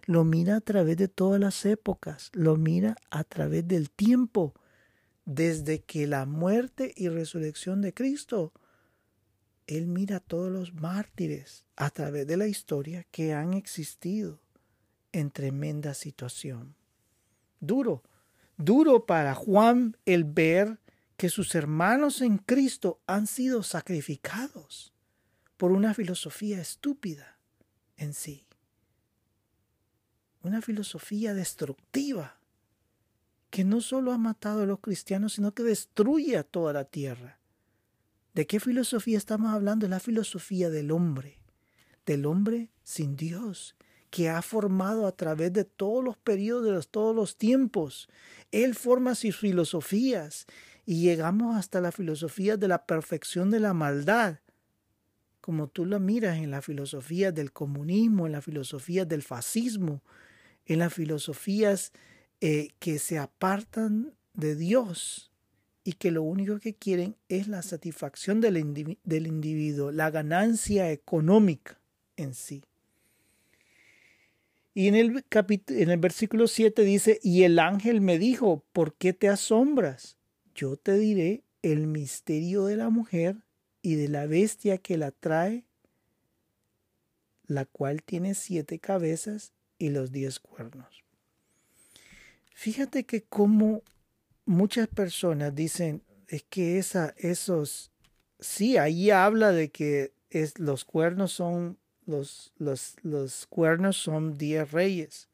lo 0.06 0.24
mira 0.24 0.56
a 0.56 0.62
través 0.62 0.98
de 0.98 1.08
todas 1.08 1.39
las 1.39 1.65
épocas, 1.65 2.32
lo 2.34 2.58
mira 2.58 2.95
a 3.12 3.24
través 3.24 3.67
del 3.67 3.91
tiempo, 3.91 4.56
desde 5.26 5.84
que 5.84 6.08
la 6.08 6.26
muerte 6.26 6.93
y 6.95 7.10
resurrección 7.10 7.82
de 7.82 7.93
Cristo. 7.93 8.52
Él 9.67 9.86
mira 9.86 10.15
a 10.15 10.19
todos 10.19 10.52
los 10.52 10.74
mártires 10.74 11.63
a 11.76 11.91
través 11.91 12.26
de 12.26 12.38
la 12.38 12.48
historia 12.48 13.06
que 13.12 13.34
han 13.34 13.54
existido 13.54 14.39
en 15.12 15.30
tremenda 15.30 15.93
situación 15.93 16.79
duro, 17.60 18.04
duro 18.58 19.06
para 19.06 19.36
Juan 19.36 19.98
el 20.06 20.24
ver 20.24 20.80
que 21.17 21.30
sus 21.30 21.54
hermanos 21.56 22.22
en 22.22 22.38
Cristo 22.38 23.02
han 23.06 23.28
sido 23.28 23.63
sacrificados 23.63 24.93
por 25.58 25.72
una 25.72 25.93
filosofía 25.93 26.62
estúpida 26.62 27.38
en 27.98 28.13
sí. 28.13 28.48
Una 30.41 30.62
filosofía 30.62 31.34
destructiva 31.34 32.39
que 33.50 33.65
no 33.65 33.82
solo 33.82 34.13
ha 34.13 34.17
matado 34.17 34.62
a 34.62 34.65
los 34.65 34.80
cristianos, 34.80 35.34
sino 35.34 35.54
que 35.54 35.63
destruye 35.63 36.38
a 36.38 36.43
toda 36.43 36.72
la 36.72 36.86
tierra. 36.86 37.39
¿De 38.34 38.48
qué 38.48 38.60
filosofía 38.60 39.17
estamos 39.17 39.54
hablando? 39.54 39.88
La 39.88 40.00
filosofía 40.00 40.69
del 40.69 40.91
hombre, 40.91 41.39
del 42.06 42.26
hombre 42.26 42.72
sin 42.84 43.15
Dios, 43.15 43.76
que 44.10 44.30
ha 44.30 44.41
formado 44.41 45.06
a 45.06 45.12
través 45.12 45.54
de 45.54 45.65
todos 45.65 46.04
los 46.04 46.17
periodos, 46.17 46.86
de 46.86 46.89
todos 46.89 47.15
los 47.15 47.38
tiempos. 47.38 48.10
Él 48.52 48.76
forma 48.76 49.15
sus 49.15 49.38
filosofías 49.38 50.45
y 50.86 51.02
llegamos 51.02 51.56
hasta 51.56 51.82
la 51.82 51.91
filosofía 51.91 52.58
de 52.58 52.67
la 52.67 52.86
perfección 52.86 53.52
de 53.52 53.60
la 53.60 53.74
maldad, 53.74 54.39
como 55.41 55.67
tú 55.67 55.86
la 55.86 56.00
miras 56.00 56.38
en 56.38 56.52
la 56.52 56.62
filosofía 56.62 57.32
del 57.32 57.52
comunismo, 57.52 58.26
en 58.26 58.34
la 58.34 58.41
filosofía 58.41 59.06
del 59.06 59.22
fascismo, 59.22 60.02
en 60.65 60.80
las 60.80 60.93
filosofías 60.93 61.91
eh, 62.41 62.69
que 62.80 63.00
se 63.00 63.17
apartan 63.17 64.15
de 64.34 64.56
Dios 64.56 65.32
y 65.84 65.93
que 65.93 66.12
lo 66.12 66.24
único 66.24 66.60
que 66.60 66.76
quieren 66.76 67.15
es 67.30 67.48
la 67.48 67.62
satisfacción 67.62 68.41
del 68.41 68.58
individuo, 68.58 69.91
la 69.91 70.12
ganancia 70.12 70.91
económica 70.91 71.80
en 72.15 72.34
sí. 72.34 72.63
Y 74.80 74.88
en 74.88 74.96
el, 74.96 75.26
en 75.68 75.89
el 75.89 75.98
versículo 75.98 76.48
7 76.48 76.84
dice, 76.84 77.20
y 77.22 77.44
el 77.44 77.60
ángel 77.60 78.00
me 78.00 78.18
dijo, 78.18 78.63
¿por 78.72 78.94
qué 78.94 79.12
te 79.12 79.28
asombras? 79.28 80.15
Yo 80.56 80.78
te 80.78 80.98
diré 80.98 81.44
el 81.62 81.86
misterio 81.86 82.63
de 82.63 82.78
la 82.78 82.88
mujer 82.88 83.44
y 83.82 83.96
de 83.96 84.08
la 84.08 84.26
bestia 84.26 84.78
que 84.78 84.96
la 84.96 85.12
trae, 85.12 85.65
la 87.46 87.65
cual 87.65 88.04
tiene 88.04 88.36
siete 88.36 88.80
cabezas 88.80 89.52
y 89.78 89.89
los 89.89 90.13
diez 90.13 90.39
cuernos. 90.39 91.04
Fíjate 92.54 93.04
que 93.04 93.24
como 93.24 93.84
muchas 94.46 94.88
personas 94.88 95.54
dicen, 95.54 96.04
es 96.30 96.44
que 96.44 96.78
esa, 96.78 97.13
esos, 97.18 97.92
sí, 98.39 98.78
ahí 98.78 99.12
habla 99.12 99.52
de 99.52 99.72
que 99.72 100.13
es, 100.30 100.58
los 100.58 100.86
cuernos 100.86 101.34
son 101.34 101.78
los, 102.10 102.52
los, 102.58 102.95
los 103.04 103.45
cuernos 103.48 103.98
son 103.98 104.38
diez 104.38 104.72
reyes. 104.72 105.30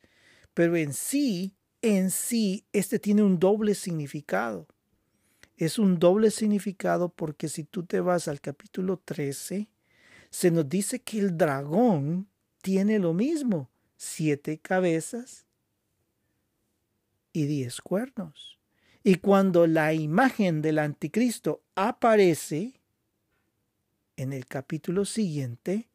Pero 0.53 0.75
en 0.75 0.93
sí, 0.93 1.55
en 1.81 2.11
sí, 2.11 2.65
este 2.73 2.99
tiene 2.99 3.23
un 3.23 3.39
doble 3.39 3.75
significado. 3.75 4.67
Es 5.57 5.79
un 5.79 5.99
doble 5.99 6.31
significado 6.31 7.09
porque 7.09 7.47
si 7.47 7.63
tú 7.63 7.85
te 7.85 7.99
vas 8.01 8.27
al 8.27 8.41
capítulo 8.41 9.01
13, 9.03 9.69
se 10.29 10.51
nos 10.51 10.67
dice 10.67 10.99
que 10.99 11.19
el 11.19 11.37
dragón 11.37 12.27
tiene 12.61 12.99
lo 12.99 13.13
mismo, 13.13 13.69
siete 13.95 14.57
cabezas 14.57 15.45
y 17.31 17.45
diez 17.45 17.79
cuernos. 17.79 18.59
Y 19.03 19.15
cuando 19.15 19.67
la 19.67 19.93
imagen 19.93 20.61
del 20.61 20.79
anticristo 20.79 21.61
aparece 21.75 22.81
en 24.17 24.33
el 24.33 24.45
capítulo 24.45 25.05
siguiente, 25.05 25.87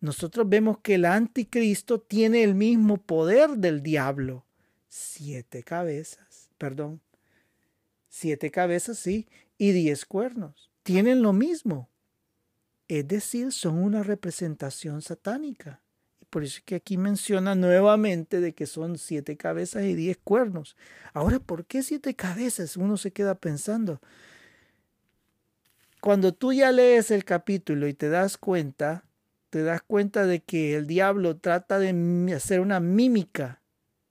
nosotros 0.00 0.48
vemos 0.48 0.78
que 0.78 0.94
el 0.94 1.04
anticristo 1.04 2.00
tiene 2.00 2.44
el 2.44 2.54
mismo 2.54 2.98
poder 2.98 3.50
del 3.50 3.82
diablo. 3.82 4.44
Siete 4.88 5.64
cabezas, 5.64 6.50
perdón. 6.56 7.00
Siete 8.08 8.50
cabezas, 8.50 8.98
sí, 8.98 9.28
y 9.58 9.72
diez 9.72 10.06
cuernos. 10.06 10.70
Tienen 10.82 11.22
lo 11.22 11.32
mismo. 11.32 11.88
Es 12.86 13.06
decir, 13.06 13.52
son 13.52 13.78
una 13.78 14.02
representación 14.02 15.02
satánica. 15.02 15.82
Por 16.30 16.44
eso 16.44 16.58
es 16.58 16.64
que 16.64 16.76
aquí 16.76 16.96
menciona 16.96 17.54
nuevamente 17.54 18.40
de 18.40 18.54
que 18.54 18.66
son 18.66 18.98
siete 18.98 19.36
cabezas 19.36 19.84
y 19.84 19.94
diez 19.94 20.18
cuernos. 20.18 20.76
Ahora, 21.12 21.40
¿por 21.40 21.64
qué 21.64 21.82
siete 21.82 22.14
cabezas? 22.14 22.76
Uno 22.76 22.96
se 22.96 23.12
queda 23.12 23.34
pensando. 23.34 24.00
Cuando 26.00 26.32
tú 26.32 26.52
ya 26.52 26.70
lees 26.70 27.10
el 27.10 27.24
capítulo 27.24 27.88
y 27.88 27.94
te 27.94 28.08
das 28.08 28.38
cuenta 28.38 29.04
te 29.50 29.62
das 29.62 29.82
cuenta 29.82 30.26
de 30.26 30.40
que 30.40 30.76
el 30.76 30.86
diablo 30.86 31.36
trata 31.36 31.78
de 31.78 32.32
hacer 32.34 32.60
una 32.60 32.80
mímica, 32.80 33.62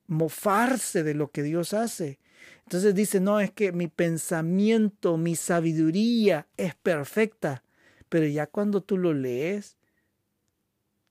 mofarse 0.07 1.03
de 1.03 1.13
lo 1.13 1.31
que 1.31 1.43
Dios 1.43 1.73
hace. 1.73 2.19
Entonces 2.63 2.95
dice, 2.95 3.19
no, 3.19 3.39
es 3.39 3.51
que 3.51 3.71
mi 3.71 3.87
pensamiento, 3.87 5.17
mi 5.17 5.35
sabiduría 5.35 6.47
es 6.57 6.75
perfecta. 6.75 7.63
Pero 8.09 8.25
ya 8.25 8.47
cuando 8.47 8.81
tú 8.81 8.97
lo 8.97 9.13
lees, 9.13 9.77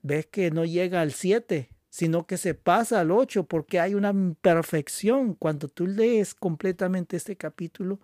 ves 0.03 0.27
que 0.27 0.51
no 0.51 0.65
llega 0.65 1.01
al 1.01 1.13
7, 1.13 1.71
sino 1.89 2.27
que 2.27 2.37
se 2.37 2.55
pasa 2.55 3.01
al 3.01 3.11
8 3.11 3.45
porque 3.45 3.81
hay 3.81 3.95
una 3.95 4.11
imperfección. 4.11 5.35
Cuando 5.35 5.69
tú 5.69 5.87
lees 5.87 6.35
completamente 6.35 7.17
este 7.17 7.37
capítulo, 7.37 8.01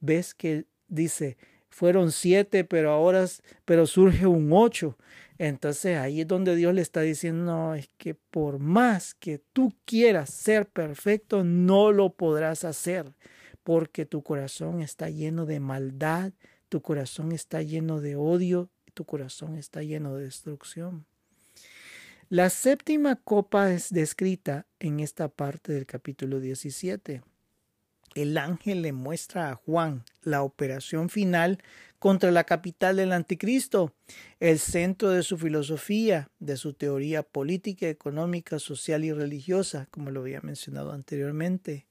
ves 0.00 0.34
que 0.34 0.66
dice, 0.88 1.36
fueron 1.74 2.12
siete, 2.12 2.62
pero 2.62 2.92
ahora 2.92 3.26
pero 3.64 3.86
surge 3.86 4.26
un 4.26 4.50
8. 4.52 4.96
Entonces 5.38 5.98
ahí 5.98 6.20
es 6.20 6.28
donde 6.28 6.54
Dios 6.54 6.74
le 6.74 6.82
está 6.82 7.00
diciendo, 7.00 7.44
no, 7.44 7.74
es 7.74 7.88
que 7.98 8.14
por 8.14 8.58
más 8.58 9.14
que 9.14 9.38
tú 9.52 9.74
quieras 9.84 10.30
ser 10.30 10.68
perfecto, 10.68 11.42
no 11.42 11.90
lo 11.92 12.10
podrás 12.14 12.64
hacer, 12.64 13.14
porque 13.62 14.06
tu 14.06 14.22
corazón 14.22 14.80
está 14.80 15.10
lleno 15.10 15.44
de 15.46 15.58
maldad, 15.58 16.32
tu 16.68 16.82
corazón 16.82 17.32
está 17.32 17.62
lleno 17.62 18.00
de 18.00 18.16
odio, 18.16 18.70
tu 18.94 19.04
corazón 19.04 19.56
está 19.56 19.82
lleno 19.82 20.14
de 20.14 20.24
destrucción. 20.24 21.04
La 22.28 22.48
séptima 22.48 23.16
copa 23.16 23.72
es 23.72 23.90
descrita 23.90 24.66
en 24.78 25.00
esta 25.00 25.28
parte 25.28 25.72
del 25.72 25.86
capítulo 25.86 26.40
17 26.40 27.22
el 28.14 28.38
ángel 28.38 28.82
le 28.82 28.92
muestra 28.92 29.50
a 29.50 29.54
Juan 29.56 30.04
la 30.22 30.42
operación 30.42 31.08
final 31.08 31.58
contra 32.04 32.30
la 32.30 32.44
capital 32.44 32.96
del 32.96 33.12
anticristo, 33.14 33.94
el 34.38 34.58
centro 34.58 35.08
de 35.08 35.22
su 35.22 35.38
filosofía, 35.38 36.28
de 36.38 36.58
su 36.58 36.74
teoría 36.74 37.22
política, 37.22 37.88
económica, 37.88 38.58
social 38.58 39.04
y 39.04 39.12
religiosa, 39.14 39.88
como 39.90 40.10
lo 40.10 40.20
había 40.20 40.42
mencionado 40.42 40.92
anteriormente. 40.92 41.86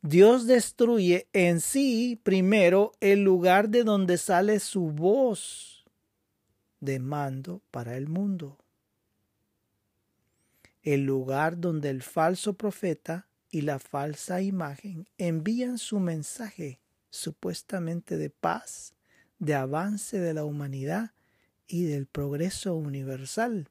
Dios 0.00 0.46
destruye 0.46 1.28
en 1.34 1.60
sí 1.60 2.18
primero 2.22 2.92
el 3.00 3.22
lugar 3.22 3.68
de 3.68 3.84
donde 3.84 4.16
sale 4.16 4.60
su 4.60 4.92
voz 4.92 5.84
de 6.80 6.98
mando 6.98 7.60
para 7.70 7.98
el 7.98 8.08
mundo. 8.08 8.56
El 10.82 11.04
lugar 11.04 11.60
donde 11.60 11.90
el 11.90 12.00
falso 12.00 12.54
profeta 12.54 13.28
y 13.50 13.60
la 13.60 13.78
falsa 13.78 14.40
imagen 14.40 15.06
envían 15.18 15.76
su 15.76 16.00
mensaje 16.00 16.80
supuestamente 17.10 18.16
de 18.16 18.30
paz, 18.30 18.94
de 19.40 19.54
avance 19.54 20.20
de 20.20 20.32
la 20.32 20.44
humanidad 20.44 21.10
y 21.66 21.84
del 21.84 22.06
progreso 22.06 22.76
universal. 22.76 23.68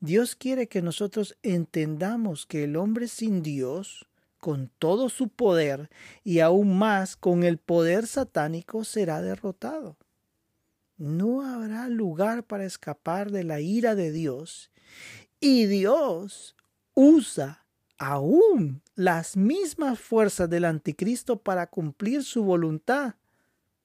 Dios 0.00 0.34
quiere 0.34 0.66
que 0.66 0.82
nosotros 0.82 1.36
entendamos 1.42 2.46
que 2.46 2.64
el 2.64 2.76
hombre 2.76 3.08
sin 3.08 3.42
Dios, 3.42 4.06
con 4.38 4.70
todo 4.78 5.08
su 5.08 5.28
poder 5.28 5.88
y 6.24 6.40
aún 6.40 6.76
más 6.76 7.16
con 7.16 7.44
el 7.44 7.58
poder 7.58 8.06
satánico, 8.06 8.84
será 8.84 9.22
derrotado. 9.22 9.96
No 10.96 11.46
habrá 11.46 11.88
lugar 11.88 12.44
para 12.44 12.64
escapar 12.64 13.30
de 13.30 13.44
la 13.44 13.60
ira 13.60 13.94
de 13.94 14.12
Dios 14.12 14.70
y 15.40 15.66
Dios 15.66 16.54
usa 16.94 17.66
aún 17.98 18.82
las 18.94 19.36
mismas 19.36 19.98
fuerzas 19.98 20.48
del 20.48 20.64
anticristo 20.64 21.40
para 21.40 21.66
cumplir 21.66 22.22
su 22.22 22.44
voluntad, 22.44 23.14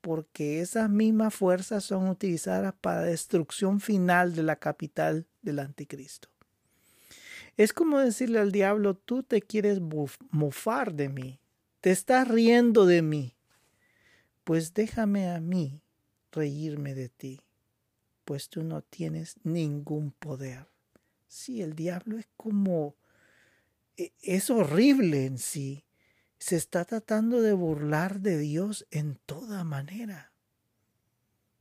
porque 0.01 0.61
esas 0.61 0.89
mismas 0.89 1.33
fuerzas 1.33 1.83
son 1.83 2.09
utilizadas 2.09 2.73
para 2.79 3.01
la 3.01 3.07
destrucción 3.07 3.79
final 3.79 4.35
de 4.35 4.43
la 4.43 4.57
capital 4.57 5.27
del 5.41 5.59
anticristo. 5.59 6.29
Es 7.57 7.73
como 7.73 7.99
decirle 7.99 8.39
al 8.39 8.51
diablo, 8.51 8.95
tú 8.95 9.23
te 9.23 9.41
quieres 9.41 9.81
mofar 10.31 10.93
de 10.93 11.09
mí, 11.09 11.41
te 11.81 11.91
estás 11.91 12.27
riendo 12.27 12.85
de 12.85 13.01
mí, 13.01 13.35
pues 14.43 14.73
déjame 14.73 15.29
a 15.29 15.39
mí 15.41 15.81
reírme 16.31 16.95
de 16.95 17.09
ti, 17.09 17.41
pues 18.23 18.49
tú 18.49 18.63
no 18.63 18.81
tienes 18.81 19.35
ningún 19.43 20.11
poder. 20.11 20.67
Si 21.27 21.61
el 21.61 21.75
diablo 21.75 22.17
es 22.17 22.27
como 22.37 22.95
e, 23.97 24.13
es 24.21 24.49
horrible 24.49 25.25
en 25.25 25.37
sí. 25.37 25.83
Se 26.39 26.55
está 26.55 26.85
tratando 26.85 27.41
de 27.41 27.53
burlar 27.53 28.21
de 28.21 28.37
Dios 28.37 28.87
en 28.91 29.15
toda 29.25 29.63
manera. 29.63 30.31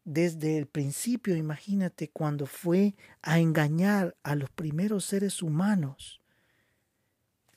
Desde 0.05 0.57
el 0.57 0.67
principio, 0.67 1.37
imagínate 1.37 2.09
cuando 2.09 2.47
fue 2.47 2.95
a 3.21 3.41
engañar 3.41 4.17
a 4.23 4.37
los 4.37 4.49
primeros 4.51 5.05
seres 5.05 5.43
humanos. 5.43 6.23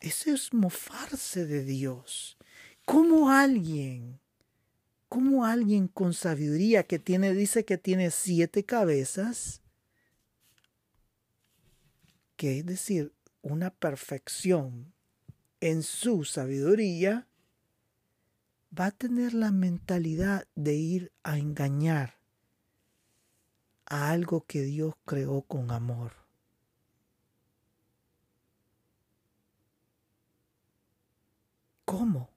Eso 0.01 0.31
es 0.31 0.51
mofarse 0.51 1.45
de 1.45 1.63
Dios. 1.63 2.37
¿Cómo 2.85 3.29
alguien, 3.29 4.19
cómo 5.07 5.45
alguien 5.45 5.87
con 5.87 6.13
sabiduría 6.13 6.83
que 6.83 6.97
tiene, 6.97 7.33
dice 7.33 7.63
que 7.63 7.77
tiene 7.77 8.09
siete 8.09 8.65
cabezas, 8.65 9.61
que 12.35 12.59
es 12.59 12.65
decir, 12.65 13.13
una 13.43 13.69
perfección 13.69 14.91
en 15.61 15.83
su 15.83 16.25
sabiduría, 16.25 17.27
va 18.77 18.87
a 18.87 18.91
tener 18.91 19.33
la 19.33 19.51
mentalidad 19.51 20.47
de 20.55 20.73
ir 20.73 21.11
a 21.23 21.37
engañar 21.37 22.17
a 23.85 24.09
algo 24.09 24.45
que 24.45 24.61
Dios 24.63 24.95
creó 25.05 25.43
con 25.43 25.71
amor. 25.71 26.13
¿Cómo? 31.85 32.29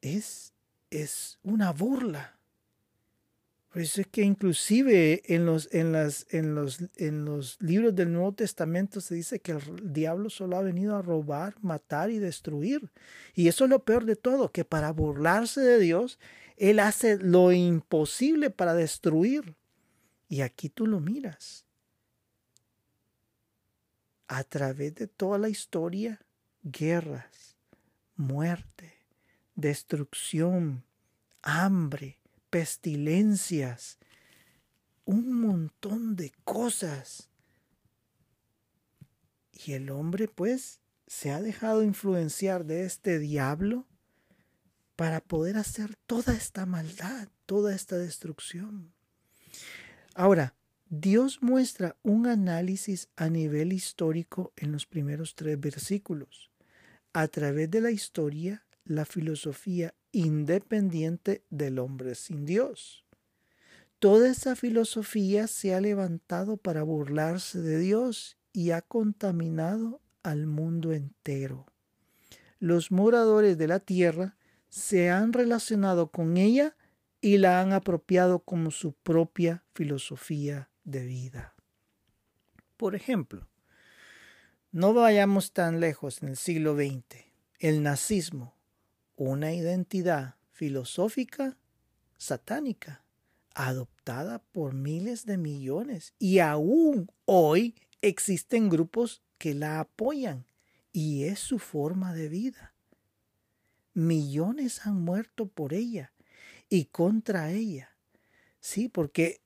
Es, 0.00 0.52
es 0.90 1.38
una 1.42 1.72
burla. 1.72 2.33
Por 3.74 3.82
eso 3.82 4.02
es 4.02 4.06
que 4.06 4.22
inclusive 4.22 5.20
en 5.34 5.46
los, 5.46 5.68
en, 5.74 5.90
las, 5.90 6.28
en, 6.30 6.54
los, 6.54 6.78
en 6.94 7.24
los 7.24 7.60
libros 7.60 7.92
del 7.92 8.12
Nuevo 8.12 8.32
Testamento 8.32 9.00
se 9.00 9.16
dice 9.16 9.40
que 9.40 9.50
el 9.50 9.92
diablo 9.92 10.30
solo 10.30 10.56
ha 10.56 10.62
venido 10.62 10.94
a 10.94 11.02
robar, 11.02 11.56
matar 11.60 12.12
y 12.12 12.20
destruir. 12.20 12.92
Y 13.34 13.48
eso 13.48 13.64
es 13.64 13.70
lo 13.70 13.82
peor 13.84 14.04
de 14.04 14.14
todo, 14.14 14.52
que 14.52 14.64
para 14.64 14.92
burlarse 14.92 15.60
de 15.60 15.80
Dios, 15.80 16.20
Él 16.56 16.78
hace 16.78 17.18
lo 17.18 17.50
imposible 17.50 18.48
para 18.48 18.74
destruir. 18.74 19.56
Y 20.28 20.42
aquí 20.42 20.68
tú 20.68 20.86
lo 20.86 21.00
miras. 21.00 21.66
A 24.28 24.44
través 24.44 24.94
de 24.94 25.08
toda 25.08 25.36
la 25.36 25.48
historia, 25.48 26.24
guerras, 26.62 27.56
muerte, 28.14 28.94
destrucción, 29.56 30.84
hambre, 31.42 32.20
pestilencias, 32.54 33.98
un 35.04 35.40
montón 35.40 36.14
de 36.14 36.30
cosas. 36.44 37.28
Y 39.50 39.72
el 39.72 39.90
hombre 39.90 40.28
pues 40.28 40.80
se 41.08 41.32
ha 41.32 41.42
dejado 41.42 41.82
influenciar 41.82 42.64
de 42.64 42.84
este 42.84 43.18
diablo 43.18 43.88
para 44.94 45.20
poder 45.20 45.56
hacer 45.56 45.96
toda 46.06 46.32
esta 46.32 46.64
maldad, 46.64 47.26
toda 47.44 47.74
esta 47.74 47.98
destrucción. 47.98 48.94
Ahora, 50.14 50.54
Dios 50.88 51.42
muestra 51.42 51.96
un 52.04 52.28
análisis 52.28 53.08
a 53.16 53.30
nivel 53.30 53.72
histórico 53.72 54.52
en 54.54 54.70
los 54.70 54.86
primeros 54.86 55.34
tres 55.34 55.58
versículos. 55.58 56.52
A 57.12 57.26
través 57.26 57.68
de 57.68 57.80
la 57.80 57.90
historia, 57.90 58.64
la 58.84 59.04
filosofía 59.04 59.92
independiente 60.14 61.44
del 61.50 61.78
hombre 61.78 62.14
sin 62.14 62.46
Dios. 62.46 63.04
Toda 63.98 64.28
esa 64.28 64.54
filosofía 64.54 65.46
se 65.46 65.74
ha 65.74 65.80
levantado 65.80 66.56
para 66.56 66.82
burlarse 66.82 67.60
de 67.60 67.78
Dios 67.78 68.38
y 68.52 68.70
ha 68.70 68.82
contaminado 68.82 70.00
al 70.22 70.46
mundo 70.46 70.92
entero. 70.92 71.66
Los 72.60 72.90
moradores 72.90 73.58
de 73.58 73.68
la 73.68 73.80
tierra 73.80 74.36
se 74.68 75.10
han 75.10 75.32
relacionado 75.32 76.10
con 76.10 76.36
ella 76.36 76.76
y 77.20 77.38
la 77.38 77.60
han 77.60 77.72
apropiado 77.72 78.38
como 78.40 78.70
su 78.70 78.92
propia 78.92 79.64
filosofía 79.74 80.70
de 80.84 81.04
vida. 81.04 81.54
Por 82.76 82.94
ejemplo, 82.94 83.48
no 84.70 84.92
vayamos 84.92 85.52
tan 85.52 85.80
lejos 85.80 86.22
en 86.22 86.28
el 86.28 86.36
siglo 86.36 86.74
XX. 86.76 87.24
El 87.58 87.82
nazismo, 87.82 88.53
una 89.16 89.52
identidad 89.52 90.36
filosófica 90.52 91.56
satánica, 92.16 93.04
adoptada 93.54 94.40
por 94.52 94.74
miles 94.74 95.26
de 95.26 95.36
millones. 95.36 96.14
Y 96.18 96.38
aún 96.38 97.10
hoy 97.24 97.74
existen 98.00 98.68
grupos 98.68 99.22
que 99.38 99.54
la 99.54 99.80
apoyan 99.80 100.46
y 100.92 101.24
es 101.24 101.40
su 101.40 101.58
forma 101.58 102.14
de 102.14 102.28
vida. 102.28 102.74
Millones 103.92 104.86
han 104.86 105.02
muerto 105.02 105.46
por 105.46 105.74
ella 105.74 106.12
y 106.68 106.86
contra 106.86 107.50
ella. 107.50 107.96
Sí, 108.60 108.88
porque 108.88 109.40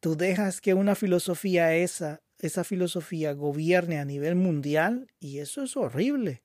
tú 0.00 0.16
dejas 0.16 0.60
que 0.60 0.74
una 0.74 0.94
filosofía 0.94 1.74
esa, 1.74 2.22
esa 2.38 2.64
filosofía 2.64 3.32
gobierne 3.32 3.98
a 3.98 4.04
nivel 4.04 4.34
mundial 4.36 5.10
y 5.18 5.38
eso 5.38 5.62
es 5.62 5.76
horrible. 5.76 6.42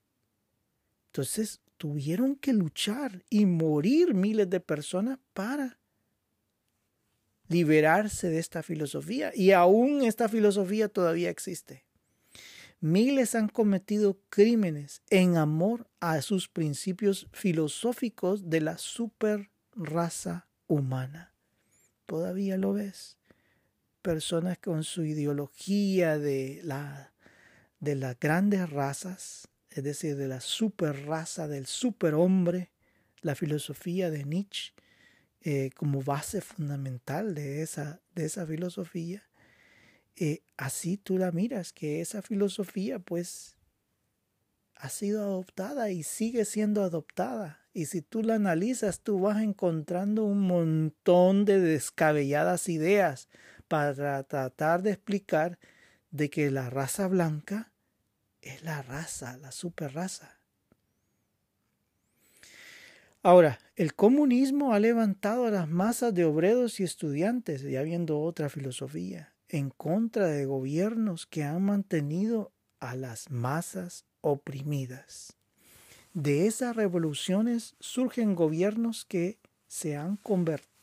Entonces 1.07 1.61
tuvieron 1.78 2.36
que 2.36 2.54
luchar 2.54 3.24
y 3.30 3.46
morir 3.46 4.14
miles 4.14 4.50
de 4.50 4.60
personas 4.60 5.20
para 5.34 5.80
liberarse 7.48 8.30
de 8.30 8.40
esta 8.40 8.64
filosofía. 8.64 9.32
Y 9.34 9.52
aún 9.52 10.04
esta 10.04 10.28
filosofía 10.28 10.90
todavía 10.90 11.30
existe. 11.30 11.86
Miles 12.80 13.34
han 13.34 13.48
cometido 13.48 14.20
crímenes 14.30 15.02
en 15.10 15.38
amor 15.38 15.90
a 16.00 16.22
sus 16.22 16.48
principios 16.48 17.28
filosóficos 17.32 18.50
de 18.50 18.62
la 18.62 18.78
super 18.78 19.50
raza 19.76 20.48
humana. 20.68 21.34
Todavía 22.06 22.58
lo 22.58 22.74
ves. 22.74 23.18
Personas 24.04 24.60
con 24.60 24.84
su 24.84 25.04
ideología 25.04 26.20
de, 26.20 26.62
la, 26.64 27.14
de 27.80 27.96
las 27.96 28.20
grandes 28.20 28.70
razas, 28.70 29.48
es 29.78 29.84
decir, 29.84 30.16
de 30.16 30.28
la 30.28 30.42
super 30.42 31.06
raza, 31.06 31.48
del 31.48 31.66
superhombre, 31.66 32.72
la 33.22 33.36
filosofía 33.36 34.10
de 34.10 34.24
Nietzsche 34.24 34.74
eh, 35.42 35.70
como 35.76 36.02
base 36.02 36.42
fundamental 36.42 37.36
de 37.36 37.62
esa, 37.62 38.02
de 38.16 38.26
esa 38.26 38.46
filosofía. 38.46 39.24
Eh, 40.16 40.42
así 40.58 40.98
tú 40.98 41.18
la 41.18 41.32
miras, 41.32 41.74
que 41.74 42.02
esa 42.02 42.22
filosofía 42.22 43.00
pues 43.00 43.56
ha 44.76 44.90
sido 44.90 45.24
adoptada 45.24 45.92
y 45.92 46.04
sigue 46.04 46.44
siendo 46.46 46.84
adoptada 46.84 47.68
y 47.78 47.86
si 47.86 48.02
tú 48.02 48.24
la 48.24 48.34
analizas, 48.34 49.02
tú 49.02 49.20
vas 49.20 49.40
encontrando 49.40 50.26
un 50.26 50.40
montón 50.40 51.46
de 51.46 51.60
descabelladas 51.60 52.70
ideas 52.70 53.30
para 53.68 54.24
tratar 54.24 54.82
de 54.82 54.94
explicar 54.94 55.60
de 56.10 56.32
que 56.32 56.50
la 56.50 56.72
raza 56.72 57.08
blanca 57.08 57.72
es 58.48 58.64
la 58.64 58.82
raza, 58.82 59.38
la 59.38 59.52
super 59.52 59.93
raza. 59.93 60.39
Ahora, 63.24 63.60
el 63.76 63.93
comunismo 63.93 64.74
ha 64.74 64.80
levantado 64.80 65.45
a 65.45 65.52
las 65.52 65.68
masas 65.68 66.14
de 66.14 66.26
obreros 66.26 66.80
y 66.80 66.84
estudiantes, 66.84 67.62
ya 67.62 67.82
viendo 67.82 68.20
otra 68.22 68.50
filosofía, 68.50 69.34
en 69.50 69.70
contra 69.70 70.28
de 70.28 70.45
gobiernos 70.45 71.26
que 71.26 71.43
han 71.43 71.64
mantenido 71.64 72.52
a 72.80 72.95
las 72.95 73.30
masas 73.30 74.06
oprimidas. 74.22 75.36
De 76.14 76.48
esas 76.48 76.76
revoluciones 76.76 77.76
surgen 77.80 78.36
gobiernos 78.36 79.06
que 79.06 79.39
se, 79.68 79.95
han 79.95 80.20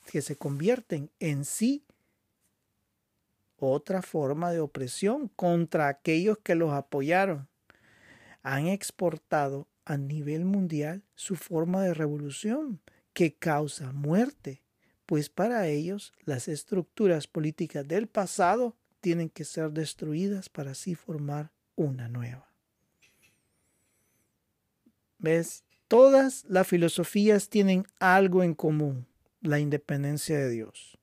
que 0.07 0.23
se 0.23 0.37
convierten 0.37 1.11
en 1.19 1.45
sí 1.45 1.85
otra 3.57 4.03
forma 4.03 4.51
de 4.53 4.61
opresión 4.61 5.29
contra 5.29 5.89
aquellos 5.89 6.39
que 6.39 6.55
los 6.55 6.73
apoyaron. 6.73 7.49
Han 8.45 8.69
exportado 8.69 9.67
a 9.85 9.97
nivel 9.97 10.45
mundial 10.45 11.03
su 11.17 11.35
forma 11.35 11.83
de 11.83 11.95
revolución 11.95 12.81
que 13.13 13.35
causa 13.35 13.93
muerte, 13.93 14.63
pues 15.07 15.29
para 15.29 15.67
ellos 15.67 16.13
las 16.25 16.49
estructuras 16.49 17.27
políticas 17.27 17.87
del 17.87 18.07
pasado 18.07 18.77
tienen 19.01 19.29
que 19.29 19.45
ser 19.45 19.71
destruidas 19.73 20.49
para 20.49 20.71
así 20.71 20.95
formar 20.95 21.51
una 21.77 22.09
nueva. 22.09 22.49
¿Ves? 25.19 25.65
Todas 25.89 26.45
las 26.49 26.67
filosofías 26.67 27.49
tienen 27.49 27.87
algo 27.99 28.43
en 28.43 28.55
común, 28.55 29.07
la 29.41 29.59
independencia 29.59 30.39
de 30.39 30.51
Dios. 30.51 30.99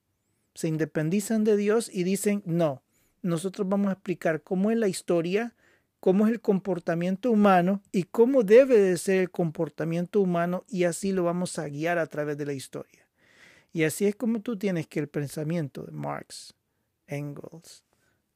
Se 0.54 0.68
independizan 0.68 1.44
de 1.44 1.56
Dios 1.56 1.89
y 1.94 2.04
dicen, 2.04 2.44
no, 2.46 2.84
nosotros 3.22 3.70
vamos 3.70 3.89
a 3.89 3.94
explicar 3.94 4.42
cómo 4.42 4.72
es 4.72 4.78
la 4.78 4.88
historia, 4.88 5.56
cómo 6.02 6.26
es 6.26 6.34
el 6.34 6.41
comportamiento 6.41 7.32
humano 7.32 7.82
y 7.91 8.04
cómo 8.04 8.43
debe 8.43 8.78
de 8.78 8.97
ser 8.97 9.22
el 9.22 9.30
comportamiento 9.30 10.20
humano 10.20 10.66
y 10.68 10.84
así 10.84 11.12
lo 11.12 11.24
vamos 11.24 11.60
a 11.60 11.70
guiar 11.70 11.99
a 11.99 12.08
través 12.08 12.38
de 12.38 12.47
la 12.47 12.54
historia. 12.54 13.08
Y 13.72 13.84
así 13.84 14.08
es 14.08 14.16
como 14.16 14.41
tú 14.41 14.58
tienes 14.58 14.88
que 14.88 14.99
el 14.99 15.08
pensamiento 15.08 15.84
de 15.84 15.91
Marx, 15.91 16.56
Engels, 17.06 17.86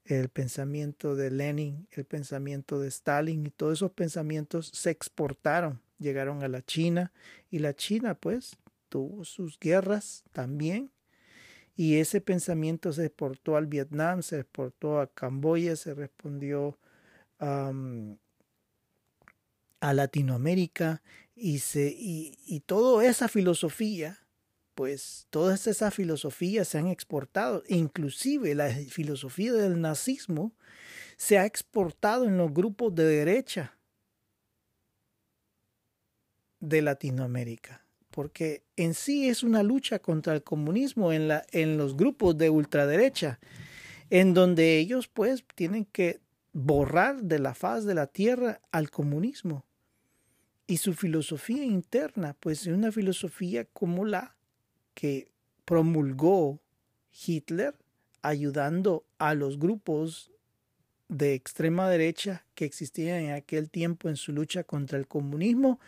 el 0.05 0.29
pensamiento 0.29 1.15
de 1.15 1.31
Lenin, 1.31 1.87
el 1.91 2.05
pensamiento 2.05 2.79
de 2.79 2.87
Stalin 2.87 3.47
y 3.47 3.49
todos 3.49 3.79
esos 3.79 3.91
pensamientos 3.91 4.67
se 4.67 4.91
exportaron, 4.91 5.81
llegaron 5.97 6.43
a 6.43 6.47
la 6.47 6.61
China 6.61 7.11
y 7.49 7.59
la 7.59 7.75
China 7.75 8.13
pues 8.13 8.57
tuvo 8.89 9.25
sus 9.25 9.59
guerras 9.59 10.23
también 10.31 10.91
y 11.75 11.95
ese 11.95 12.21
pensamiento 12.21 12.93
se 12.93 13.05
exportó 13.05 13.57
al 13.57 13.65
Vietnam, 13.65 14.21
se 14.21 14.39
exportó 14.39 14.99
a 14.99 15.07
Camboya, 15.07 15.75
se 15.75 15.95
respondió 15.95 16.77
a 19.79 19.93
Latinoamérica 19.93 21.03
y, 21.35 21.59
se, 21.59 21.93
y, 21.97 22.37
y 22.45 22.61
toda 22.61 23.05
esa 23.05 23.27
filosofía 23.27 24.25
pues 24.75 25.27
todas 25.29 25.67
esas 25.67 25.93
filosofías 25.93 26.67
se 26.67 26.77
han 26.77 26.87
exportado, 26.87 27.63
inclusive 27.67 28.53
la 28.53 28.69
filosofía 28.69 29.53
del 29.53 29.79
nazismo 29.79 30.53
se 31.17 31.39
ha 31.39 31.45
exportado 31.45 32.25
en 32.25 32.37
los 32.37 32.53
grupos 32.53 32.93
de 32.93 33.05
derecha 33.05 33.77
de 36.59 36.81
Latinoamérica, 36.81 37.85
porque 38.11 38.65
en 38.75 38.93
sí 38.93 39.29
es 39.29 39.43
una 39.43 39.63
lucha 39.63 39.99
contra 39.99 40.33
el 40.33 40.43
comunismo 40.43 41.13
en, 41.13 41.29
la, 41.29 41.45
en 41.51 41.77
los 41.77 41.95
grupos 41.95 42.37
de 42.37 42.49
ultraderecha, 42.49 43.39
en 44.09 44.33
donde 44.33 44.77
ellos 44.77 45.07
pues 45.07 45.45
tienen 45.55 45.85
que 45.85 46.19
borrar 46.55 47.21
de 47.21 47.37
la 47.37 47.53
faz 47.53 47.83
de 47.83 47.93
la 47.93 48.07
tierra 48.07 48.61
al 48.71 48.89
comunismo. 48.89 49.65
Y 50.67 50.77
su 50.77 50.93
filosofía 50.93 51.65
interna, 51.65 52.33
pues 52.39 52.61
es 52.61 52.67
una 52.73 52.93
filosofía 52.93 53.65
como 53.65 54.05
la 54.05 54.37
que 54.93 55.27
promulgó 55.65 56.61
Hitler 57.27 57.75
ayudando 58.21 59.03
a 59.17 59.35
los 59.35 59.59
grupos 59.59 60.31
de 61.09 61.33
extrema 61.33 61.89
derecha 61.89 62.45
que 62.55 62.63
existían 62.63 63.19
en 63.19 63.31
aquel 63.33 63.69
tiempo 63.69 64.07
en 64.07 64.15
su 64.15 64.31
lucha 64.31 64.63
contra 64.63 64.97
el 64.97 65.07
comunismo 65.07 65.81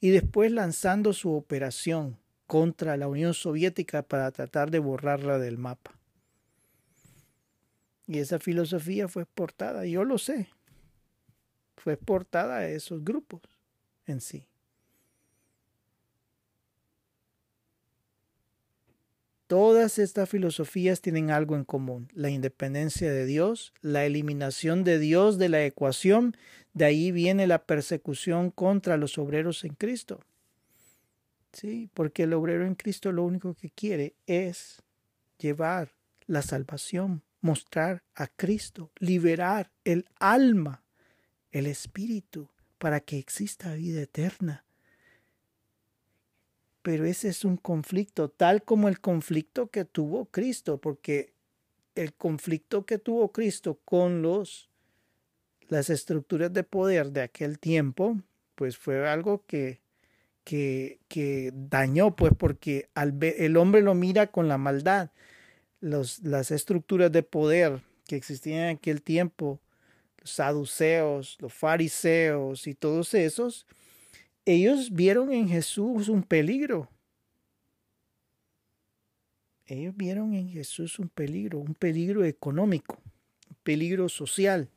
y 0.00 0.10
después 0.10 0.52
lanzando 0.52 1.14
su 1.14 1.32
operación 1.32 2.18
contra 2.46 2.98
la 2.98 3.08
Unión 3.08 3.32
Soviética 3.32 4.02
para 4.02 4.30
tratar 4.32 4.70
de 4.70 4.80
borrarla 4.80 5.38
del 5.38 5.56
mapa. 5.56 5.99
Y 8.10 8.18
esa 8.18 8.40
filosofía 8.40 9.06
fue 9.06 9.22
exportada, 9.22 9.86
yo 9.86 10.02
lo 10.02 10.18
sé, 10.18 10.48
fue 11.76 11.92
exportada 11.92 12.56
a 12.56 12.68
esos 12.68 13.04
grupos 13.04 13.40
en 14.04 14.20
sí. 14.20 14.48
Todas 19.46 20.00
estas 20.00 20.28
filosofías 20.28 21.00
tienen 21.00 21.30
algo 21.30 21.54
en 21.54 21.62
común, 21.62 22.08
la 22.12 22.30
independencia 22.30 23.12
de 23.12 23.26
Dios, 23.26 23.72
la 23.80 24.04
eliminación 24.04 24.82
de 24.82 24.98
Dios 24.98 25.38
de 25.38 25.48
la 25.48 25.64
ecuación, 25.64 26.36
de 26.74 26.86
ahí 26.86 27.12
viene 27.12 27.46
la 27.46 27.62
persecución 27.62 28.50
contra 28.50 28.96
los 28.96 29.18
obreros 29.18 29.62
en 29.62 29.74
Cristo. 29.74 30.18
Sí, 31.52 31.88
porque 31.94 32.24
el 32.24 32.32
obrero 32.32 32.66
en 32.66 32.74
Cristo 32.74 33.12
lo 33.12 33.22
único 33.22 33.54
que 33.54 33.70
quiere 33.70 34.16
es 34.26 34.82
llevar 35.38 35.92
la 36.26 36.42
salvación, 36.42 37.22
mostrar 37.40 38.02
a 38.14 38.26
Cristo, 38.26 38.90
liberar 38.98 39.70
el 39.84 40.06
alma, 40.18 40.82
el 41.50 41.66
espíritu, 41.66 42.48
para 42.78 43.00
que 43.00 43.18
exista 43.18 43.74
vida 43.74 44.02
eterna. 44.02 44.64
Pero 46.82 47.04
ese 47.04 47.28
es 47.28 47.44
un 47.44 47.56
conflicto, 47.56 48.30
tal 48.30 48.62
como 48.62 48.88
el 48.88 49.00
conflicto 49.00 49.70
que 49.70 49.84
tuvo 49.84 50.26
Cristo, 50.26 50.78
porque 50.78 51.34
el 51.94 52.14
conflicto 52.14 52.86
que 52.86 52.98
tuvo 52.98 53.32
Cristo 53.32 53.80
con 53.84 54.22
los 54.22 54.70
las 55.70 55.88
estructuras 55.88 56.52
de 56.52 56.64
poder 56.64 57.12
de 57.12 57.22
aquel 57.22 57.58
tiempo, 57.58 58.18
pues 58.56 58.76
fue 58.76 59.08
algo 59.08 59.44
que, 59.46 59.80
que, 60.42 60.98
que 61.08 61.52
dañó, 61.54 62.16
pues 62.16 62.32
porque 62.36 62.90
al 62.94 63.16
el 63.22 63.56
hombre 63.56 63.80
lo 63.80 63.94
mira 63.94 64.26
con 64.26 64.48
la 64.48 64.58
maldad. 64.58 65.10
Las 65.80 66.50
estructuras 66.50 67.10
de 67.10 67.22
poder 67.22 67.82
que 68.06 68.16
existían 68.16 68.60
en 68.60 68.76
aquel 68.76 69.02
tiempo, 69.02 69.60
los 70.18 70.30
saduceos, 70.30 71.38
los 71.40 71.54
fariseos 71.54 72.66
y 72.66 72.74
todos 72.74 73.14
esos, 73.14 73.66
ellos 74.44 74.90
vieron 74.92 75.32
en 75.32 75.48
Jesús 75.48 76.08
un 76.08 76.22
peligro. 76.22 76.90
Ellos 79.66 79.96
vieron 79.96 80.34
en 80.34 80.50
Jesús 80.50 80.98
un 80.98 81.08
peligro, 81.08 81.58
un 81.58 81.74
peligro 81.74 82.24
económico, 82.24 83.00
un 83.48 83.56
peligro 83.62 84.08
social. 84.08 84.68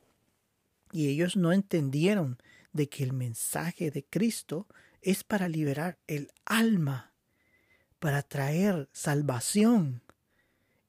Y 0.92 1.08
ellos 1.08 1.36
no 1.36 1.52
entendieron 1.52 2.38
de 2.72 2.88
que 2.88 3.04
el 3.04 3.14
mensaje 3.14 3.90
de 3.90 4.04
Cristo 4.04 4.68
es 5.02 5.24
para 5.24 5.50
liberar 5.50 5.98
el 6.06 6.32
alma, 6.46 7.14
para 8.00 8.22
traer 8.22 8.88
salvación 8.92 10.04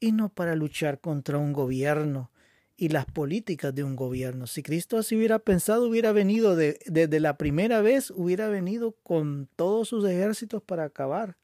y 0.05 0.13
no 0.13 0.29
para 0.29 0.55
luchar 0.55 1.01
contra 1.01 1.39
un 1.39 1.55
gobierno 1.55 2.31
y 2.77 2.91
las 2.91 3.07
políticas 3.07 3.75
de 3.75 3.85
un 3.85 3.97
gobierno. 3.97 4.47
Si 4.47 4.63
Cristo 4.63 4.99
así 4.99 5.17
hubiera 5.17 5.39
pensado, 5.39 5.89
hubiera 5.89 6.13
venido 6.13 6.57
de, 6.57 6.79
desde 6.85 7.21
la 7.21 7.39
primera 7.39 7.81
vez, 7.81 8.11
hubiera 8.11 8.49
venido 8.49 8.93
con 9.03 9.49
todos 9.57 9.89
sus 9.89 10.05
ejércitos 10.05 10.63
para 10.63 10.85
acabar 10.85 11.39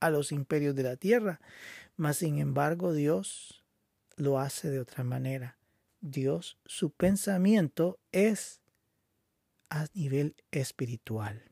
a 0.00 0.08
los 0.08 0.32
imperios 0.32 0.74
de 0.74 0.84
la 0.84 0.96
tierra. 0.96 1.42
Mas, 1.96 2.16
sin 2.16 2.38
embargo, 2.38 2.94
Dios 2.94 3.62
lo 4.16 4.38
hace 4.38 4.70
de 4.70 4.80
otra 4.80 5.04
manera. 5.04 5.58
Dios, 6.00 6.58
su 6.64 6.92
pensamiento 6.92 7.98
es 8.10 8.62
a 9.68 9.86
nivel 9.92 10.34
espiritual. 10.50 11.42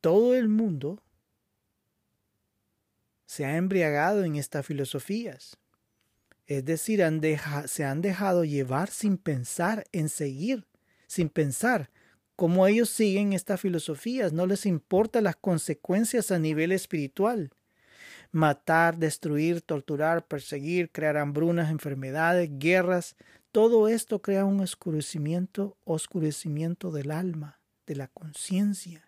Todo 0.00 0.36
el 0.36 0.48
mundo 0.48 1.02
se 3.28 3.44
ha 3.44 3.58
embriagado 3.58 4.24
en 4.24 4.36
estas 4.36 4.64
filosofías. 4.64 5.58
Es 6.46 6.64
decir, 6.64 7.02
se 7.66 7.84
han 7.84 8.00
dejado 8.00 8.44
llevar 8.46 8.88
sin 8.88 9.18
pensar 9.18 9.84
en 9.92 10.08
seguir, 10.08 10.66
sin 11.06 11.28
pensar 11.28 11.90
cómo 12.36 12.66
ellos 12.66 12.88
siguen 12.88 13.34
estas 13.34 13.60
filosofías. 13.60 14.32
No 14.32 14.46
les 14.46 14.64
importa 14.64 15.20
las 15.20 15.36
consecuencias 15.36 16.30
a 16.30 16.38
nivel 16.38 16.72
espiritual. 16.72 17.50
Matar, 18.32 18.96
destruir, 18.96 19.60
torturar, 19.60 20.26
perseguir, 20.26 20.90
crear 20.90 21.18
hambrunas, 21.18 21.70
enfermedades, 21.70 22.48
guerras, 22.58 23.14
todo 23.52 23.88
esto 23.88 24.22
crea 24.22 24.46
un 24.46 24.60
oscurecimiento, 24.60 25.76
oscurecimiento 25.84 26.90
del 26.92 27.10
alma, 27.10 27.60
de 27.86 27.94
la 27.94 28.08
conciencia, 28.08 29.07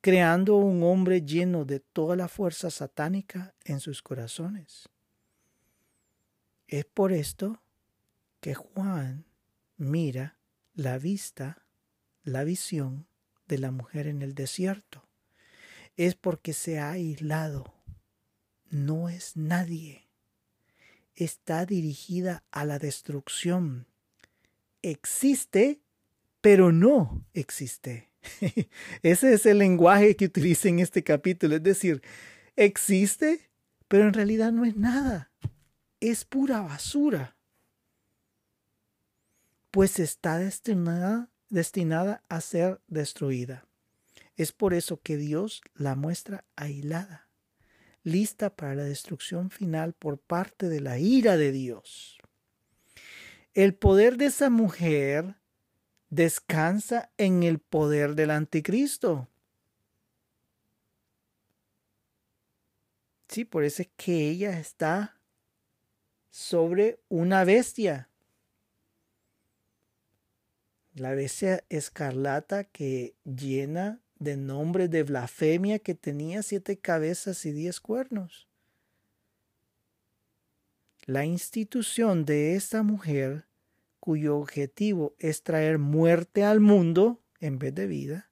creando 0.00 0.56
un 0.56 0.82
hombre 0.82 1.22
lleno 1.22 1.64
de 1.64 1.80
toda 1.80 2.16
la 2.16 2.28
fuerza 2.28 2.70
satánica 2.70 3.54
en 3.64 3.80
sus 3.80 4.02
corazones. 4.02 4.88
Es 6.68 6.84
por 6.84 7.12
esto 7.12 7.62
que 8.40 8.54
Juan 8.54 9.24
mira 9.76 10.38
la 10.74 10.98
vista, 10.98 11.64
la 12.22 12.44
visión 12.44 13.06
de 13.46 13.58
la 13.58 13.70
mujer 13.70 14.06
en 14.06 14.22
el 14.22 14.34
desierto. 14.34 15.08
Es 15.96 16.14
porque 16.14 16.52
se 16.52 16.78
ha 16.78 16.90
aislado. 16.90 17.72
No 18.68 19.08
es 19.08 19.36
nadie 19.36 20.06
está 21.16 21.64
dirigida 21.64 22.44
a 22.50 22.64
la 22.64 22.78
destrucción. 22.78 23.86
Existe, 24.82 25.80
pero 26.40 26.70
no 26.70 27.24
existe. 27.32 28.10
Ese 29.02 29.32
es 29.32 29.46
el 29.46 29.58
lenguaje 29.58 30.16
que 30.16 30.26
utiliza 30.26 30.68
en 30.68 30.78
este 30.78 31.02
capítulo. 31.02 31.56
Es 31.56 31.62
decir, 31.62 32.02
existe, 32.56 33.50
pero 33.88 34.04
en 34.04 34.12
realidad 34.12 34.52
no 34.52 34.64
es 34.64 34.76
nada. 34.76 35.30
Es 36.00 36.24
pura 36.24 36.60
basura. 36.60 37.36
Pues 39.70 39.98
está 39.98 40.38
destinada, 40.38 41.30
destinada 41.48 42.22
a 42.28 42.40
ser 42.40 42.80
destruida. 42.86 43.66
Es 44.36 44.52
por 44.52 44.74
eso 44.74 45.00
que 45.00 45.16
Dios 45.16 45.62
la 45.74 45.94
muestra 45.94 46.44
aislada 46.56 47.26
lista 48.06 48.54
para 48.54 48.76
la 48.76 48.84
destrucción 48.84 49.50
final 49.50 49.92
por 49.92 50.18
parte 50.18 50.68
de 50.68 50.80
la 50.80 50.98
ira 51.00 51.36
de 51.36 51.50
Dios. 51.50 52.18
El 53.52 53.74
poder 53.74 54.16
de 54.16 54.26
esa 54.26 54.48
mujer 54.48 55.34
descansa 56.10 57.10
en 57.16 57.42
el 57.42 57.58
poder 57.58 58.14
del 58.14 58.30
anticristo. 58.30 59.28
Sí, 63.28 63.44
por 63.44 63.64
eso 63.64 63.82
es 63.82 63.88
que 63.96 64.30
ella 64.30 64.58
está 64.58 65.20
sobre 66.30 67.00
una 67.08 67.44
bestia. 67.44 68.08
La 70.94 71.14
bestia 71.14 71.64
escarlata 71.68 72.64
que 72.64 73.14
llena 73.24 74.00
de 74.18 74.36
nombre 74.36 74.88
de 74.88 75.02
blasfemia 75.02 75.78
que 75.78 75.94
tenía 75.94 76.42
siete 76.42 76.78
cabezas 76.78 77.44
y 77.44 77.52
diez 77.52 77.80
cuernos. 77.80 78.48
La 81.04 81.24
institución 81.24 82.24
de 82.24 82.56
esta 82.56 82.82
mujer, 82.82 83.46
cuyo 84.06 84.36
objetivo 84.36 85.16
es 85.18 85.42
traer 85.42 85.80
muerte 85.80 86.44
al 86.44 86.60
mundo 86.60 87.20
en 87.40 87.58
vez 87.58 87.74
de 87.74 87.88
vida, 87.88 88.30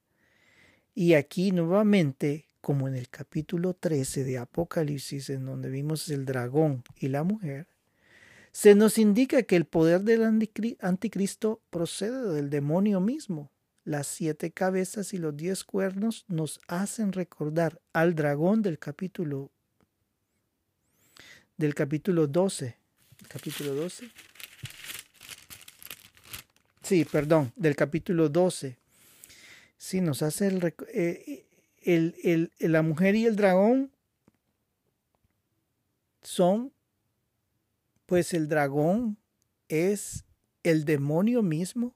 y 0.94 1.14
aquí 1.14 1.50
nuevamente, 1.50 2.46
como 2.60 2.86
en 2.86 2.94
el 2.94 3.08
capítulo 3.08 3.74
13 3.74 4.22
de 4.22 4.38
Apocalipsis, 4.38 5.30
en 5.30 5.46
donde 5.46 5.70
vimos 5.70 6.08
el 6.10 6.26
dragón 6.26 6.84
y 6.96 7.08
la 7.08 7.24
mujer, 7.24 7.66
se 8.52 8.76
nos 8.76 8.98
indica 8.98 9.42
que 9.42 9.56
el 9.56 9.64
poder 9.64 10.02
del 10.02 10.22
anticristo 10.78 11.60
procede 11.70 12.32
del 12.32 12.50
demonio 12.50 13.00
mismo 13.00 13.50
las 13.82 14.06
siete 14.06 14.52
cabezas 14.52 15.12
y 15.12 15.18
los 15.18 15.36
diez 15.36 15.64
cuernos 15.64 16.24
nos 16.28 16.60
hacen 16.68 17.10
recordar 17.10 17.80
al 17.92 18.14
dragón 18.14 18.62
del 18.62 18.78
capítulo 18.78 19.50
del 21.56 21.74
capítulo 21.74 22.28
12. 22.28 22.76
Capítulo 23.28 23.74
12. 23.74 24.08
Sí, 26.84 27.06
perdón, 27.06 27.50
del 27.56 27.76
capítulo 27.76 28.28
12. 28.28 28.76
Sí, 29.78 30.02
nos 30.02 30.20
hace 30.20 30.48
el, 30.48 30.74
eh, 30.92 31.46
el, 31.80 32.52
la 32.58 32.82
mujer 32.82 33.14
y 33.14 33.24
el 33.24 33.36
dragón 33.36 33.90
son, 36.20 36.74
pues 38.04 38.34
el 38.34 38.48
dragón 38.48 39.16
es 39.68 40.24
el 40.62 40.84
demonio 40.84 41.42
mismo 41.42 41.94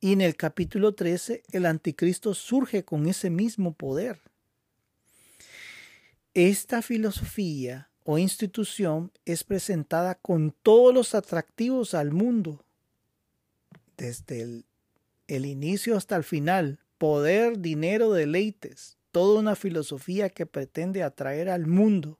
y 0.00 0.12
en 0.12 0.22
el 0.22 0.34
capítulo 0.34 0.92
13 0.92 1.44
el 1.52 1.64
anticristo 1.64 2.34
surge 2.34 2.84
con 2.84 3.06
ese 3.06 3.30
mismo 3.30 3.74
poder. 3.74 4.20
Esta 6.34 6.82
filosofía 6.82 7.90
o 8.02 8.18
institución 8.18 9.12
es 9.24 9.44
presentada 9.44 10.16
con 10.16 10.50
todos 10.64 10.92
los 10.92 11.14
atractivos 11.14 11.94
al 11.94 12.10
mundo, 12.10 12.64
desde 14.00 14.64
el, 15.28 15.44
inicio 15.44 15.94
hasta 15.94 16.16
el 16.16 16.24
final, 16.24 16.80
poder, 16.96 17.58
dinero, 17.58 18.12
deleites, 18.12 18.96
toda 19.12 19.38
una 19.38 19.54
filosofía 19.54 20.30
que 20.30 20.46
pretende 20.46 21.02
atraer 21.02 21.50
al 21.50 21.66
mundo, 21.66 22.18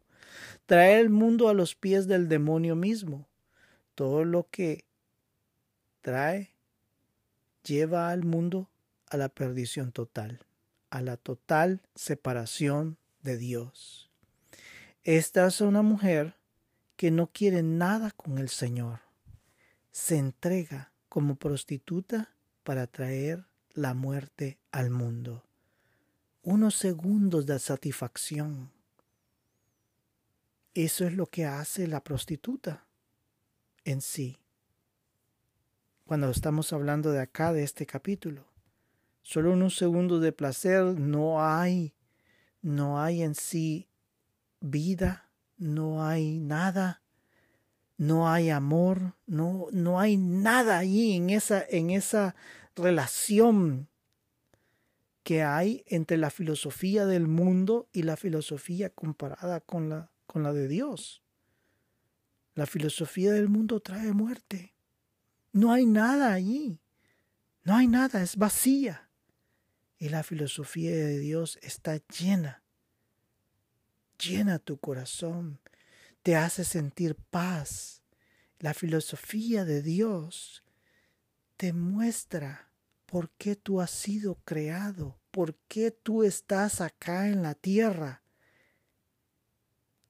traer 0.67 1.01
el 1.01 1.09
mundo 1.09 1.49
a 1.49 1.55
los 1.55 1.75
pies 1.75 2.07
del 2.07 2.29
demonio 2.29 2.77
mismo, 2.77 3.29
todo 3.95 4.25
lo 4.25 4.47
que 4.51 4.85
trae 6.03 6.55
lleva 7.65 8.11
al 8.11 8.25
mundo 8.25 8.69
a 9.09 9.17
la 9.17 9.31
perdición 9.31 9.91
total, 9.91 10.45
a 10.91 11.01
la 11.01 11.17
total 11.17 11.81
separación 11.95 12.99
de 13.23 13.39
Dios. 13.39 14.11
Esta 15.03 15.47
es 15.47 15.63
una 15.63 15.81
mujer 15.81 16.35
que 16.97 17.11
no 17.11 17.29
quiere 17.29 17.63
nada 17.63 18.11
con 18.11 18.37
el 18.37 18.51
Señor. 18.51 19.01
Se 19.93 20.19
entrega 20.19 20.90
como 21.11 21.35
prostituta 21.35 22.35
para 22.63 22.87
traer 22.87 23.45
la 23.75 23.93
muerte 23.95 24.59
al 24.71 24.91
mundo. 24.91 25.45
unos 26.43 26.75
segundos 26.77 27.45
de 27.45 27.59
satisfacción. 27.59 28.71
Eso 30.73 31.05
es 31.05 31.13
lo 31.13 31.27
que 31.27 31.45
hace 31.45 31.87
la 31.87 32.03
prostituta 32.03 32.87
en 33.85 34.01
sí. 34.01 34.39
Cuando 36.07 36.31
estamos 36.31 36.73
hablando 36.73 37.11
de 37.11 37.21
acá, 37.21 37.53
de 37.53 37.65
este 37.65 37.85
capítulo. 37.85 38.47
Solo 39.21 39.53
unos 39.53 39.77
segundos 39.77 40.23
de 40.23 40.33
placer, 40.33 40.83
no 40.99 41.45
hay, 41.45 41.93
no 42.63 43.03
hay 43.03 43.23
en 43.23 43.35
sí 43.35 43.89
vida, 44.61 45.29
no 45.59 46.05
hay 46.05 46.39
nada, 46.39 47.03
no 48.01 48.31
hay 48.31 48.49
amor, 48.49 49.15
no, 49.27 49.67
no 49.73 50.01
hay 50.01 50.17
nada 50.17 50.79
allí 50.79 51.13
en 51.17 51.29
esa, 51.29 51.63
en 51.69 51.91
esa 51.91 52.35
relación 52.75 53.91
que 55.23 55.43
hay 55.43 55.85
entre 55.87 56.17
la 56.17 56.31
filosofía 56.31 57.05
del 57.05 57.29
mundo 57.29 57.91
y 57.93 58.05
la 58.05 58.17
filosofía 58.17 58.89
comparada 58.89 59.61
con 59.61 59.91
la, 59.91 60.11
con 60.27 60.43
la 60.43 60.55
de 60.55 60.67
Dios. 60.67 61.23
La 62.55 62.65
filosofía 62.65 63.33
del 63.33 63.51
mundo 63.51 63.81
trae 63.81 64.15
muerte. 64.15 64.75
No 65.53 65.71
hay 65.71 65.85
nada 65.85 66.33
allí. 66.33 66.81
No 67.65 67.77
hay 67.77 67.87
nada, 67.87 68.23
es 68.23 68.37
vacía. 68.37 69.11
Y 69.99 70.09
la 70.09 70.23
filosofía 70.23 70.93
de 70.93 71.19
Dios 71.19 71.59
está 71.61 71.99
llena. 72.19 72.63
Llena 74.19 74.59
tu 74.59 74.79
corazón. 74.79 75.61
Te 76.23 76.37
hace 76.37 76.65
sentir 76.65 77.15
paz. 77.15 78.03
La 78.59 78.75
filosofía 78.75 79.65
de 79.65 79.81
Dios 79.81 80.63
te 81.57 81.73
muestra 81.73 82.71
por 83.07 83.31
qué 83.31 83.57
tú 83.57 83.81
has 83.81 83.91
sido 83.91 84.37
creado, 84.45 85.19
por 85.31 85.57
qué 85.69 85.91
tú 85.91 86.23
estás 86.23 86.81
acá 86.81 87.29
en 87.29 87.43
la 87.43 87.55
tierra. 87.55 88.23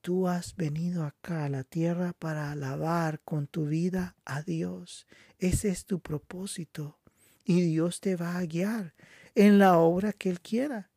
Tú 0.01 0.27
has 0.27 0.55
venido 0.55 1.03
acá 1.03 1.45
a 1.45 1.49
la 1.49 1.63
tierra 1.63 2.13
para 2.13 2.51
alabar 2.51 3.21
con 3.21 3.47
tu 3.47 3.67
vida 3.67 4.15
a 4.25 4.41
Dios. 4.41 5.07
Ese 5.39 5.69
es 5.69 5.85
tu 5.85 5.99
propósito. 5.99 6.99
Y 7.45 7.61
Dios 7.61 8.01
te 8.01 8.15
va 8.15 8.37
a 8.37 8.45
guiar 8.45 8.93
en 9.35 9.59
la 9.59 9.77
obra 9.77 10.11
que 10.11 10.29
Él 10.29 10.41
quiera. 10.41 10.89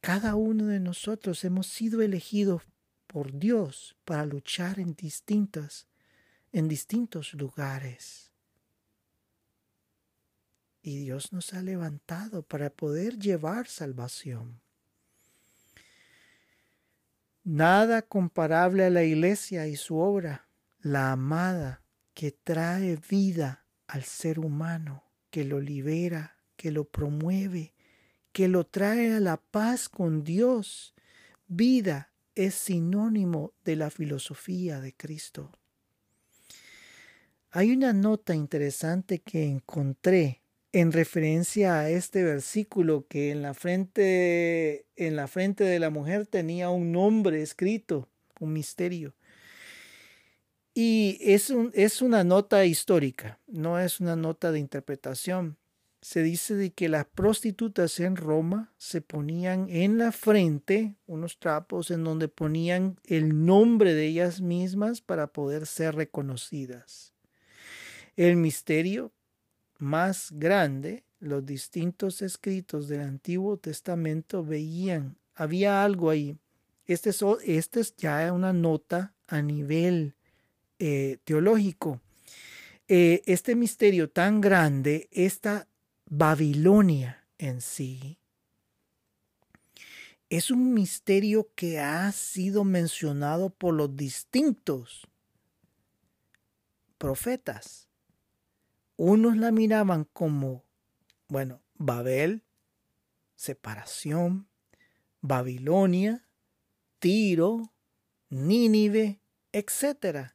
Cada 0.00 0.34
uno 0.34 0.66
de 0.66 0.80
nosotros 0.80 1.44
hemos 1.44 1.66
sido 1.66 2.02
elegidos 2.02 2.62
por 3.10 3.36
Dios 3.36 3.96
para 4.04 4.24
luchar 4.24 4.78
en 4.78 4.94
distintas, 4.94 5.88
en 6.52 6.68
distintos 6.68 7.34
lugares. 7.34 8.30
Y 10.80 10.98
Dios 10.98 11.32
nos 11.32 11.52
ha 11.52 11.60
levantado 11.60 12.42
para 12.42 12.70
poder 12.70 13.18
llevar 13.18 13.66
salvación. 13.66 14.60
Nada 17.42 18.02
comparable 18.02 18.84
a 18.84 18.90
la 18.90 19.02
iglesia 19.02 19.66
y 19.66 19.74
su 19.74 19.98
obra, 19.98 20.48
la 20.78 21.10
amada 21.10 21.82
que 22.14 22.30
trae 22.30 22.96
vida 22.96 23.66
al 23.88 24.04
ser 24.04 24.38
humano, 24.38 25.02
que 25.30 25.44
lo 25.44 25.60
libera, 25.60 26.36
que 26.56 26.70
lo 26.70 26.84
promueve, 26.84 27.74
que 28.32 28.46
lo 28.46 28.66
trae 28.66 29.14
a 29.14 29.20
la 29.20 29.36
paz 29.36 29.88
con 29.88 30.22
Dios. 30.22 30.94
Vida 31.48 32.09
es 32.46 32.54
sinónimo 32.54 33.52
de 33.64 33.76
la 33.76 33.90
filosofía 33.90 34.80
de 34.80 34.94
Cristo. 34.94 35.52
Hay 37.50 37.72
una 37.72 37.92
nota 37.92 38.34
interesante 38.34 39.18
que 39.20 39.44
encontré 39.44 40.42
en 40.72 40.92
referencia 40.92 41.80
a 41.80 41.90
este 41.90 42.22
versículo 42.22 43.06
que 43.08 43.32
en 43.32 43.42
la 43.42 43.54
frente 43.54 44.86
en 44.96 45.16
la 45.16 45.26
frente 45.26 45.64
de 45.64 45.80
la 45.80 45.90
mujer 45.90 46.26
tenía 46.26 46.70
un 46.70 46.92
nombre 46.92 47.42
escrito, 47.42 48.08
un 48.38 48.52
misterio. 48.52 49.14
Y 50.72 51.18
es, 51.20 51.50
un, 51.50 51.72
es 51.74 52.00
una 52.00 52.22
nota 52.22 52.64
histórica, 52.64 53.40
no 53.48 53.78
es 53.78 54.00
una 54.00 54.16
nota 54.16 54.52
de 54.52 54.60
interpretación. 54.60 55.58
Se 56.02 56.22
dice 56.22 56.54
de 56.54 56.72
que 56.72 56.88
las 56.88 57.04
prostitutas 57.04 58.00
en 58.00 58.16
Roma 58.16 58.72
se 58.78 59.02
ponían 59.02 59.68
en 59.68 59.98
la 59.98 60.12
frente 60.12 60.94
unos 61.06 61.38
trapos 61.38 61.90
en 61.90 62.04
donde 62.04 62.28
ponían 62.28 62.98
el 63.04 63.44
nombre 63.44 63.92
de 63.92 64.06
ellas 64.06 64.40
mismas 64.40 65.02
para 65.02 65.26
poder 65.26 65.66
ser 65.66 65.94
reconocidas. 65.94 67.12
El 68.16 68.36
misterio 68.36 69.12
más 69.78 70.30
grande, 70.32 71.04
los 71.18 71.44
distintos 71.44 72.22
escritos 72.22 72.88
del 72.88 73.02
Antiguo 73.02 73.58
Testamento 73.58 74.42
veían, 74.42 75.18
había 75.34 75.84
algo 75.84 76.08
ahí. 76.08 76.36
Este 76.86 77.10
es, 77.10 77.22
este 77.44 77.80
es 77.80 77.94
ya 77.96 78.32
una 78.32 78.54
nota 78.54 79.14
a 79.26 79.42
nivel 79.42 80.14
eh, 80.78 81.18
teológico. 81.24 82.00
Eh, 82.88 83.22
este 83.26 83.54
misterio 83.54 84.10
tan 84.10 84.40
grande, 84.40 85.08
esta 85.12 85.68
Babilonia 86.12 87.24
en 87.38 87.60
sí, 87.60 88.18
es 90.28 90.50
un 90.50 90.74
misterio 90.74 91.48
que 91.54 91.78
ha 91.78 92.10
sido 92.10 92.64
mencionado 92.64 93.50
por 93.50 93.74
los 93.74 93.96
distintos 93.96 95.06
profetas 96.98 97.88
unos 98.96 99.36
la 99.36 99.52
miraban 99.52 100.04
como, 100.12 100.64
bueno, 101.28 101.62
Babel, 101.76 102.42
separación, 103.36 104.48
Babilonia, 105.20 106.28
Tiro, 106.98 107.72
Nínive, 108.30 109.20
etc. 109.52 110.32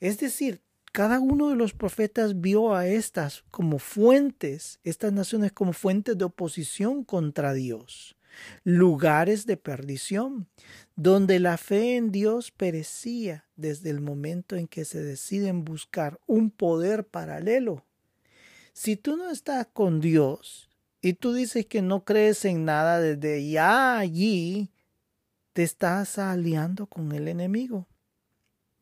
Es 0.00 0.18
decir, 0.18 0.61
cada 0.92 1.20
uno 1.20 1.48
de 1.48 1.56
los 1.56 1.72
profetas 1.72 2.40
vio 2.40 2.74
a 2.74 2.86
estas 2.86 3.44
como 3.50 3.78
fuentes, 3.78 4.78
estas 4.84 5.12
naciones 5.12 5.52
como 5.52 5.72
fuentes 5.72 6.16
de 6.16 6.24
oposición 6.24 7.02
contra 7.04 7.54
Dios, 7.54 8.16
lugares 8.62 9.46
de 9.46 9.56
perdición, 9.56 10.48
donde 10.94 11.40
la 11.40 11.56
fe 11.56 11.96
en 11.96 12.12
Dios 12.12 12.50
perecía 12.50 13.46
desde 13.56 13.90
el 13.90 14.00
momento 14.00 14.56
en 14.56 14.68
que 14.68 14.84
se 14.84 15.02
deciden 15.02 15.64
buscar 15.64 16.20
un 16.26 16.50
poder 16.50 17.06
paralelo 17.06 17.84
si 18.72 18.96
tú 18.96 19.16
no 19.16 19.30
estás 19.30 19.66
con 19.72 20.00
Dios 20.00 20.70
y 21.00 21.14
tú 21.14 21.34
dices 21.34 21.66
que 21.66 21.82
no 21.82 22.04
crees 22.04 22.44
en 22.44 22.64
nada 22.64 23.00
desde 23.00 23.48
ya 23.50 23.98
allí, 23.98 24.70
te 25.52 25.62
estás 25.62 26.18
aliando 26.18 26.86
con 26.86 27.12
el 27.12 27.28
enemigo. 27.28 27.86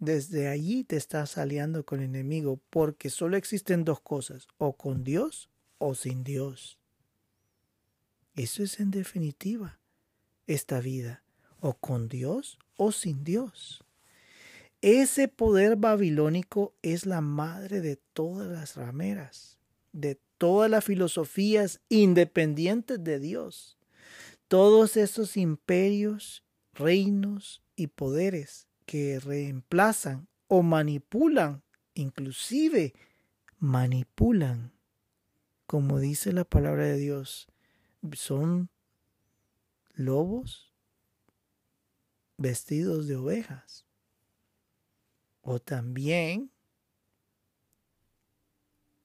Desde 0.01 0.49
allí 0.49 0.83
te 0.83 0.97
estás 0.97 1.39
aliando 1.39 1.85
con 1.85 2.01
el 2.01 2.07
enemigo 2.07 2.59
porque 2.71 3.09
solo 3.09 3.37
existen 3.37 3.85
dos 3.85 4.01
cosas, 4.01 4.49
o 4.59 4.73
con 4.73 5.05
Dios 5.05 5.49
o 5.79 5.95
sin 5.95 6.25
Dios. 6.25 6.79
Eso 8.35 8.63
es 8.63 8.81
en 8.81 8.91
definitiva 8.91 9.79
esta 10.47 10.81
vida, 10.81 11.23
o 11.61 11.75
con 11.75 12.09
Dios 12.09 12.59
o 12.77 12.91
sin 12.91 13.23
Dios. 13.23 13.85
Ese 14.81 15.29
poder 15.29 15.77
babilónico 15.77 16.75
es 16.83 17.07
la 17.07 17.21
madre 17.21 17.81
de 17.81 17.97
todas 17.97 18.49
las 18.49 18.77
rameras 18.77 19.61
de 19.93 20.21
todas 20.39 20.71
las 20.71 20.85
filosofías 20.85 21.81
independientes 21.89 23.03
de 23.03 23.19
Dios. 23.19 23.77
Todos 24.49 24.97
esos 24.97 25.37
imperios, 25.37 26.45
reinos 26.73 27.63
y 27.77 27.89
poderes 27.89 28.67
que 28.91 29.21
reemplazan 29.21 30.27
o 30.49 30.65
manipulan, 30.65 31.63
inclusive 31.95 32.93
manipulan, 33.61 34.73
como 35.69 36.01
dice 36.01 36.33
la 36.33 36.43
palabra 36.43 36.87
de 36.87 36.97
Dios, 36.97 37.47
son 38.15 38.69
lobos 39.95 40.75
vestidos 42.37 43.07
de 43.07 43.15
ovejas. 43.15 43.87
O 45.41 45.61
también 45.61 46.51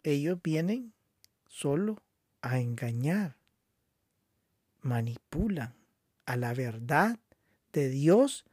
ellos 0.02 0.40
vienen 0.42 0.96
solo 1.48 2.02
a 2.42 2.60
engañar, 2.60 3.38
manipulan 4.82 5.76
a 6.26 6.38
la 6.38 6.56
verdad 6.56 7.20
de 7.72 7.90
Dios 7.90 8.46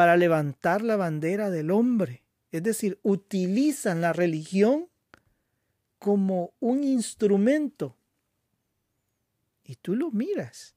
para 0.00 0.16
levantar 0.16 0.80
la 0.80 0.96
bandera 0.96 1.50
del 1.50 1.70
hombre. 1.70 2.24
Es 2.52 2.62
decir, 2.62 2.98
utilizan 3.02 4.00
la 4.00 4.14
religión 4.14 4.88
como 5.98 6.54
un 6.58 6.84
instrumento. 6.84 7.98
Y 9.62 9.74
tú 9.74 9.94
lo 9.94 10.10
miras 10.10 10.74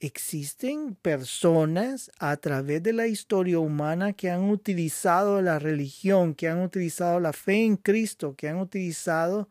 existen 0.00 0.94
personas 0.94 2.10
a 2.18 2.38
través 2.38 2.82
de 2.82 2.94
la 2.94 3.08
historia 3.08 3.58
humana 3.58 4.14
que 4.14 4.30
han 4.30 4.48
utilizado 4.48 5.42
la 5.42 5.58
religión, 5.58 6.34
que 6.34 6.48
han 6.48 6.62
utilizado 6.62 7.20
la 7.20 7.34
fe 7.34 7.66
en 7.66 7.76
Cristo, 7.76 8.36
que 8.36 8.48
han 8.48 8.56
utilizado 8.56 9.50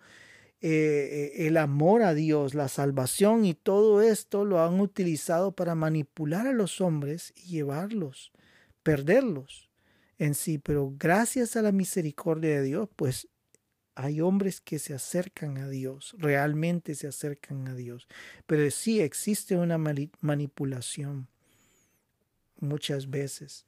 eh, 0.61 1.45
el 1.45 1.57
amor 1.57 2.01
a 2.01 2.15
Dios, 2.15 2.55
la 2.55 2.69
salvación 2.69 3.45
y 3.45 3.53
todo 3.53 4.01
esto 4.01 4.45
lo 4.45 4.63
han 4.63 4.79
utilizado 4.79 5.51
para 5.51 5.75
manipular 5.75 6.47
a 6.47 6.53
los 6.53 6.81
hombres 6.81 7.33
y 7.35 7.49
llevarlos, 7.49 8.32
perderlos 8.83 9.69
en 10.19 10.35
sí. 10.35 10.57
Pero 10.57 10.93
gracias 10.97 11.55
a 11.55 11.61
la 11.61 11.71
misericordia 11.71 12.57
de 12.57 12.63
Dios, 12.63 12.89
pues 12.95 13.27
hay 13.95 14.21
hombres 14.21 14.59
que 14.61 14.79
se 14.79 14.93
acercan 14.93 15.57
a 15.57 15.69
Dios, 15.69 16.15
realmente 16.17 16.95
se 16.95 17.07
acercan 17.07 17.67
a 17.67 17.75
Dios. 17.75 18.07
Pero 18.45 18.69
sí 18.71 19.01
existe 19.01 19.55
una 19.55 19.77
manipulación 19.77 21.27
muchas 22.59 23.09
veces. 23.09 23.65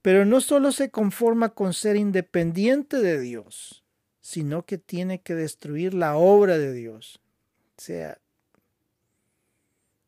Pero 0.00 0.24
no 0.24 0.40
solo 0.40 0.72
se 0.72 0.90
conforma 0.90 1.50
con 1.50 1.74
ser 1.74 1.96
independiente 1.96 2.98
de 2.98 3.20
Dios, 3.20 3.84
sino 4.20 4.64
que 4.64 4.78
tiene 4.78 5.20
que 5.20 5.34
destruir 5.34 5.94
la 5.94 6.16
obra 6.16 6.58
de 6.58 6.72
Dios. 6.72 7.20
O 7.78 7.80
sea, 7.80 8.18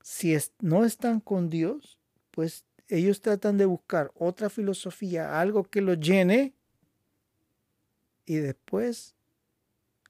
si 0.03 0.37
no 0.61 0.85
están 0.85 1.21
con 1.21 1.49
Dios, 1.49 1.99
pues 2.31 2.65
ellos 2.89 3.21
tratan 3.21 3.57
de 3.57 3.67
buscar 3.67 4.13
otra 4.15 4.51
filosofía, 4.51 5.41
algo 5.41 5.65
que 5.65 5.81
lo 5.81 5.95
llene, 5.95 6.55
y 8.27 8.37
después, 8.37 9.15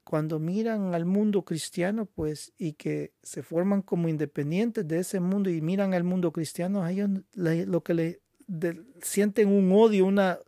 cuando 0.03 0.39
miran 0.39 0.93
al 0.93 1.05
mundo 1.05 1.43
cristiano, 1.43 2.05
pues, 2.05 2.53
y 2.57 2.73
que 2.73 3.13
se 3.23 3.43
forman 3.43 3.81
como 3.81 4.07
independientes 4.07 4.87
de 4.87 4.99
ese 4.99 5.19
mundo 5.19 5.49
y 5.49 5.61
miran 5.61 5.93
al 5.93 6.03
mundo 6.03 6.31
cristiano, 6.31 6.87
ellos 6.87 7.09
lo 7.33 7.83
que 7.83 7.93
le 7.93 8.21
sienten 9.01 9.49
un 9.49 9.71
odio, 9.71 10.05
una 10.05 10.39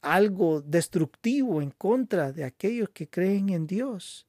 algo 0.00 0.60
destructivo 0.60 1.60
en 1.60 1.70
contra 1.70 2.32
de 2.32 2.44
aquellos 2.44 2.90
que 2.90 3.08
creen 3.08 3.48
en 3.50 3.66
Dios. 3.66 4.26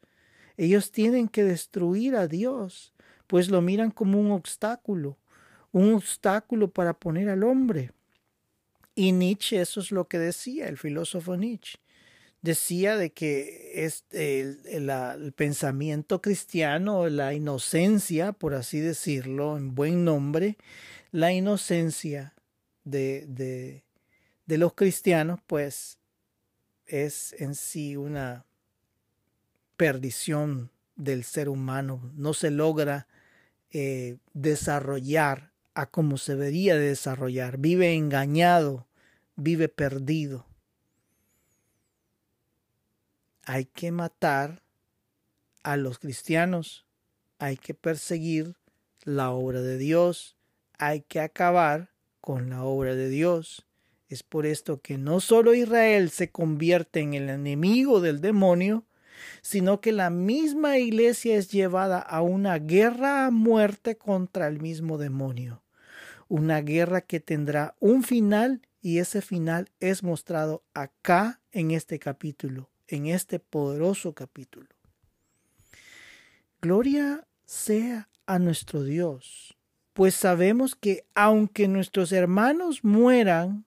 Ellos 0.57 0.91
tienen 0.91 1.27
que 1.27 1.43
destruir 1.43 2.15
a 2.15 2.27
Dios, 2.27 2.93
pues 3.27 3.49
lo 3.49 3.61
miran 3.61 3.91
como 3.91 4.19
un 4.19 4.32
obstáculo, 4.32 5.18
un 5.72 5.93
obstáculo 5.93 6.70
para 6.70 6.93
poner 6.93 7.30
al 7.30 7.43
hombre. 7.43 7.91
Y 8.95 9.11
Nietzsche, 9.11 9.61
eso 9.61 9.80
es 9.80 9.91
lo 9.91 10.07
que 10.07 10.20
decía, 10.20 10.67
el 10.67 10.78
filósofo 10.78 11.36
Nietzsche. 11.36 11.78
Decía 12.41 12.95
de 12.95 13.11
que 13.11 13.86
es 13.86 14.05
el, 14.11 14.61
el 14.65 15.34
pensamiento 15.34 16.22
cristiano, 16.22 17.07
la 17.09 17.34
inocencia, 17.34 18.32
por 18.32 18.53
así 18.53 18.80
decirlo, 18.80 19.57
en 19.57 19.76
buen 19.76 20.05
nombre, 20.05 20.57
la 21.11 21.32
inocencia 21.34 22.34
de, 22.84 23.26
de, 23.28 23.84
de 24.45 24.57
los 24.57 24.74
cristianos, 24.74 25.39
pues 25.47 25.97
es 26.86 27.36
en 27.39 27.55
sí 27.55 27.95
una 27.95 28.45
perdición 29.78 30.72
del 30.95 31.24
ser 31.24 31.49
humano. 31.49 32.11
No 32.15 32.34
se 32.34 32.51
logra 32.51 33.07
eh, 33.72 34.17
desarrollar 34.34 35.49
a 35.74 35.86
como 35.86 36.17
se 36.17 36.36
debería 36.36 36.76
de 36.76 36.89
desarrollar. 36.89 37.57
Vive 37.57 37.93
engañado, 37.93 38.88
vive 39.36 39.70
perdido. 39.70 40.45
Hay 43.43 43.65
que 43.65 43.91
matar 43.91 44.61
a 45.63 45.78
los 45.78 45.99
cristianos, 45.99 46.86
hay 47.39 47.57
que 47.57 47.74
perseguir 47.74 48.55
la 49.03 49.32
obra 49.32 49.61
de 49.61 49.78
Dios, 49.78 50.36
hay 50.78 51.01
que 51.01 51.20
acabar 51.20 51.89
con 52.22 52.49
la 52.49 52.63
obra 52.63 52.95
de 52.95 53.09
Dios. 53.09 53.65
Es 54.07 54.24
por 54.24 54.45
esto 54.45 54.82
que 54.82 54.97
no 54.97 55.20
solo 55.20 55.53
Israel 55.53 56.09
se 56.09 56.32
convierte 56.32 56.99
en 56.99 57.13
el 57.13 57.30
enemigo 57.30 58.01
del 58.01 58.22
demonio, 58.22 58.86
sino 59.41 59.82
que 59.82 59.91
la 59.91 60.09
misma 60.09 60.78
iglesia 60.78 61.36
es 61.36 61.49
llevada 61.51 61.99
a 61.99 62.22
una 62.22 62.57
guerra 62.59 63.26
a 63.26 63.32
muerte 63.32 63.97
contra 63.97 64.47
el 64.47 64.59
mismo 64.59 64.97
demonio. 64.97 65.63
Una 66.28 66.61
guerra 66.61 67.01
que 67.01 67.20
tendrá 67.20 67.76
un 67.80 68.03
final 68.03 68.61
y 68.82 68.99
ese 68.99 69.22
final 69.22 69.70
es 69.80 70.03
mostrado 70.03 70.63
acá 70.74 71.41
en 71.51 71.72
este 71.72 71.99
capítulo, 71.99 72.70
en 72.88 73.07
este 73.07 73.39
poderoso 73.39 74.13
capítulo. 74.13 74.67
Gloria 76.61 77.26
sea 77.45 78.09
a 78.26 78.38
nuestro 78.38 78.84
Dios, 78.84 79.57
pues 79.93 80.13
sabemos 80.13 80.76
que 80.76 81.05
aunque 81.15 81.67
nuestros 81.67 82.11
hermanos 82.11 82.84
mueran, 82.84 83.65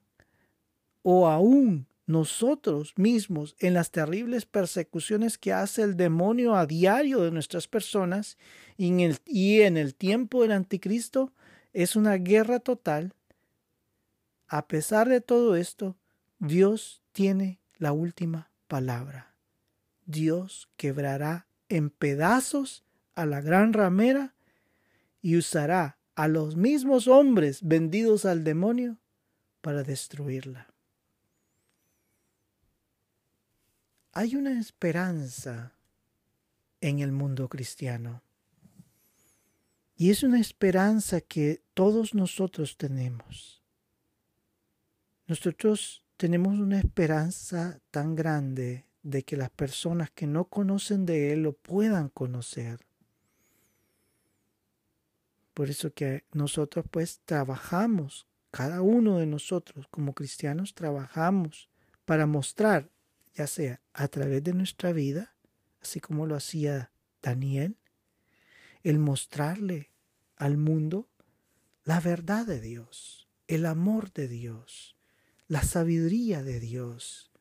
o 1.03 1.27
aún 1.27 1.85
nosotros 2.05 2.93
mismos 2.97 3.55
en 3.59 3.73
las 3.73 3.91
terribles 3.91 4.45
persecuciones 4.45 5.37
que 5.37 5.53
hace 5.53 5.83
el 5.83 5.95
demonio 5.95 6.55
a 6.55 6.65
diario 6.65 7.21
de 7.21 7.31
nuestras 7.31 7.67
personas 7.67 8.37
y 8.77 8.89
en 9.61 9.77
el, 9.77 9.95
tiempo 9.95 10.41
del 10.41 10.51
anticristo, 10.51 11.31
es 11.71 11.95
una 11.95 12.15
guerra 12.15 12.59
total. 12.59 13.13
A 14.47 14.67
pesar 14.67 15.07
de 15.07 15.21
todo 15.21 15.55
esto, 15.55 15.95
Dios 16.39 17.01
tiene 17.13 17.59
la 17.77 17.93
última 17.93 18.51
palabra. 18.67 19.35
Dios 20.05 20.69
quebrará 20.75 21.47
en 21.69 21.89
pedazos 21.89 22.83
a 23.15 23.25
la 23.25 23.39
gran 23.39 23.71
ramera 23.71 24.35
y 25.21 25.37
usará 25.37 25.97
a 26.15 26.27
los 26.27 26.57
mismos 26.57 27.07
hombres 27.07 27.59
vendidos 27.63 28.25
al 28.25 28.43
demonio 28.43 28.97
para 29.61 29.83
destruirla. 29.83 30.72
Hay 34.13 34.35
una 34.35 34.59
esperanza 34.59 35.73
en 36.79 36.99
el 36.99 37.11
mundo 37.11 37.49
cristiano. 37.49 38.21
Y 39.95 40.11
es 40.11 40.21
una 40.21 40.39
esperanza 40.39 41.19
que 41.19 41.63
todos 41.73 42.13
nosotros 42.13 42.77
tenemos. 42.77 43.63
Nosotros 45.25 46.05
tenemos 46.17 46.59
una 46.59 46.79
esperanza 46.79 47.79
tan 47.89 48.15
grande 48.15 48.85
de 49.01 49.23
que 49.23 49.35
las 49.35 49.49
personas 49.49 50.11
que 50.11 50.27
no 50.27 50.45
conocen 50.45 51.05
de 51.07 51.33
Él 51.33 51.43
lo 51.43 51.53
puedan 51.53 52.09
conocer. 52.09 52.85
Por 55.55 55.69
eso 55.69 55.91
que 55.91 56.25
nosotros 56.33 56.85
pues 56.89 57.21
trabajamos, 57.25 58.27
cada 58.51 58.81
uno 58.81 59.17
de 59.17 59.25
nosotros 59.25 59.87
como 59.89 60.13
cristianos 60.13 60.75
trabajamos 60.75 61.69
para 62.05 62.27
mostrar 62.27 62.89
ya 63.33 63.47
sea 63.47 63.81
a 63.93 64.07
través 64.07 64.43
de 64.43 64.53
nuestra 64.53 64.93
vida, 64.93 65.35
así 65.81 65.99
como 65.99 66.25
lo 66.25 66.35
hacía 66.35 66.91
Daniel, 67.21 67.77
el 68.83 68.99
mostrarle 68.99 69.91
al 70.35 70.57
mundo 70.57 71.09
la 71.83 71.99
verdad 71.99 72.45
de 72.45 72.61
Dios, 72.61 73.27
el 73.47 73.65
amor 73.65 74.13
de 74.13 74.27
Dios, 74.27 74.95
la 75.47 75.63
sabiduría 75.63 76.43
de 76.43 76.59
Dios. 76.59 77.31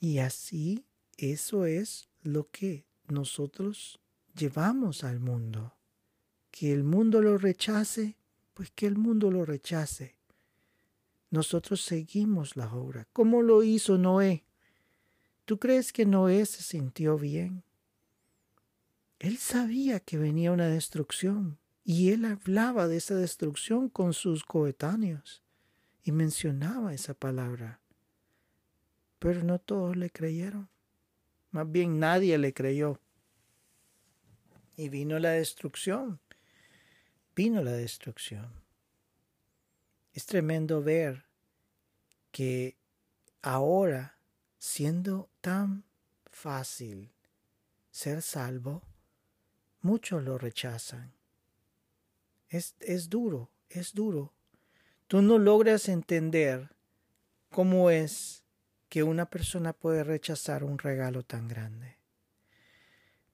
Y 0.00 0.18
así 0.18 0.86
eso 1.16 1.66
es 1.66 2.08
lo 2.22 2.50
que 2.50 2.86
nosotros 3.08 4.00
llevamos 4.34 5.04
al 5.04 5.20
mundo. 5.20 5.74
Que 6.50 6.72
el 6.72 6.84
mundo 6.84 7.20
lo 7.20 7.36
rechace, 7.36 8.16
pues 8.54 8.70
que 8.70 8.86
el 8.86 8.96
mundo 8.96 9.30
lo 9.30 9.44
rechace 9.44 10.17
nosotros 11.30 11.82
seguimos 11.82 12.56
la 12.56 12.72
obra. 12.72 13.06
¿Cómo 13.12 13.42
lo 13.42 13.62
hizo 13.62 13.98
Noé? 13.98 14.44
¿Tú 15.44 15.58
crees 15.58 15.92
que 15.92 16.06
Noé 16.06 16.44
se 16.46 16.62
sintió 16.62 17.18
bien? 17.18 17.64
Él 19.18 19.36
sabía 19.38 20.00
que 20.00 20.16
venía 20.16 20.52
una 20.52 20.68
destrucción 20.68 21.58
y 21.84 22.10
él 22.10 22.24
hablaba 22.24 22.86
de 22.86 22.98
esa 22.98 23.14
destrucción 23.14 23.88
con 23.88 24.12
sus 24.12 24.44
coetáneos 24.44 25.42
y 26.04 26.12
mencionaba 26.12 26.94
esa 26.94 27.14
palabra. 27.14 27.80
Pero 29.18 29.42
no 29.42 29.58
todos 29.58 29.96
le 29.96 30.10
creyeron. 30.10 30.68
Más 31.50 31.70
bien 31.70 31.98
nadie 31.98 32.38
le 32.38 32.54
creyó. 32.54 33.00
Y 34.76 34.90
vino 34.90 35.18
la 35.18 35.30
destrucción. 35.30 36.20
Vino 37.34 37.62
la 37.62 37.72
destrucción. 37.72 38.67
Es 40.18 40.26
tremendo 40.26 40.82
ver 40.82 41.26
que 42.32 42.76
ahora, 43.40 44.18
siendo 44.58 45.30
tan 45.40 45.84
fácil 46.26 47.12
ser 47.92 48.20
salvo, 48.22 48.82
muchos 49.80 50.24
lo 50.24 50.36
rechazan. 50.36 51.12
Es, 52.48 52.74
es 52.80 53.08
duro, 53.08 53.52
es 53.70 53.94
duro. 53.94 54.32
Tú 55.06 55.22
no 55.22 55.38
logras 55.38 55.88
entender 55.88 56.74
cómo 57.48 57.88
es 57.88 58.42
que 58.88 59.04
una 59.04 59.30
persona 59.30 59.72
puede 59.72 60.02
rechazar 60.02 60.64
un 60.64 60.78
regalo 60.78 61.22
tan 61.22 61.46
grande. 61.46 61.96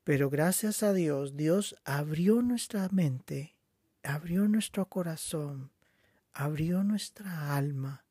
Pero 0.04 0.28
gracias 0.28 0.82
a 0.82 0.92
Dios, 0.92 1.34
Dios 1.34 1.76
abrió 1.86 2.42
nuestra 2.42 2.86
mente, 2.90 3.56
abrió 4.02 4.48
nuestro 4.48 4.86
corazón 4.90 5.72
abrió 6.34 6.82
nuestra 6.82 7.56
alma 7.56 8.04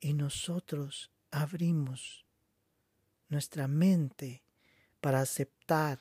y 0.00 0.14
nosotros 0.14 1.12
abrimos 1.32 2.24
nuestra 3.28 3.66
mente 3.66 4.44
para 5.00 5.20
aceptar 5.20 6.00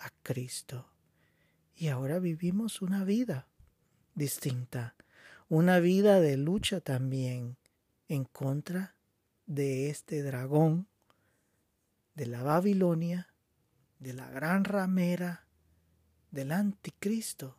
a 0.00 0.10
Cristo. 0.22 0.90
Y 1.76 1.88
ahora 1.88 2.18
vivimos 2.18 2.82
una 2.82 3.04
vida 3.04 3.48
distinta, 4.14 4.96
una 5.48 5.78
vida 5.78 6.20
de 6.20 6.36
lucha 6.36 6.80
también 6.80 7.56
en 8.08 8.24
contra 8.24 8.96
de 9.46 9.90
este 9.90 10.22
dragón, 10.22 10.88
de 12.14 12.26
la 12.26 12.42
Babilonia, 12.42 13.28
de 14.00 14.12
la 14.12 14.28
gran 14.30 14.64
ramera, 14.64 15.46
del 16.30 16.50
anticristo, 16.50 17.56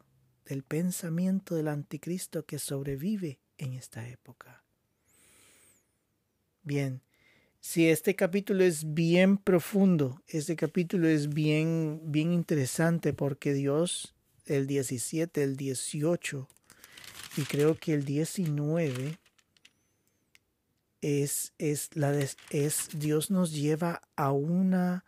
del 0.47 0.63
pensamiento 0.63 1.55
del 1.55 1.67
anticristo 1.67 2.45
que 2.45 2.57
sobrevive 2.57 3.39
en 3.57 3.73
esta 3.73 4.07
época. 4.07 4.63
Bien, 6.63 7.01
si 7.59 7.89
este 7.89 8.15
capítulo 8.15 8.63
es 8.63 8.93
bien 8.93 9.37
profundo, 9.37 10.21
este 10.27 10.55
capítulo 10.55 11.07
es 11.07 11.29
bien, 11.29 12.01
bien 12.05 12.31
interesante 12.31 13.13
porque 13.13 13.53
Dios, 13.53 14.15
el 14.45 14.67
17, 14.67 15.43
el 15.43 15.57
18 15.57 16.47
y 17.35 17.41
creo 17.43 17.75
que 17.75 17.93
el 17.93 18.05
19 18.05 19.17
es, 21.01 21.53
es, 21.57 21.89
la, 21.95 22.17
es 22.49 22.89
Dios 22.93 23.31
nos 23.31 23.51
lleva 23.51 24.01
a 24.15 24.31
una, 24.31 25.03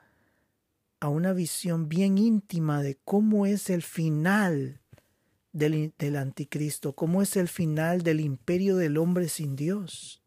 a 0.99 1.07
una 1.07 1.33
visión 1.33 1.87
bien 1.87 2.17
íntima 2.17 2.83
de 2.83 2.97
cómo 3.05 3.45
es 3.45 3.69
el 3.69 3.83
final 3.83 4.78
del, 5.59 6.15
anticristo, 6.15 6.93
cómo 6.93 7.21
es 7.21 7.35
el 7.37 7.47
final 7.47 8.01
del 8.01 8.19
imperio 8.19 8.77
del 8.77 8.97
hombre 8.97 9.29
sin 9.29 9.55
Dios 9.55 10.19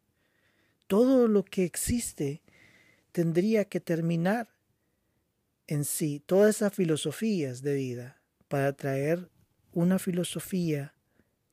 todo 0.93 1.27
lo 1.27 1.43
que 1.43 1.63
existe 1.63 2.43
tendría 3.11 3.65
que 3.65 3.79
terminar 3.79 4.49
en 5.65 5.85
sí, 5.85 6.21
todas 6.23 6.57
esas 6.57 6.73
filosofías 6.73 7.63
de 7.63 7.73
vida, 7.73 8.21
para 8.47 8.73
traer 8.73 9.29
una 9.71 9.97
filosofía 9.97 10.93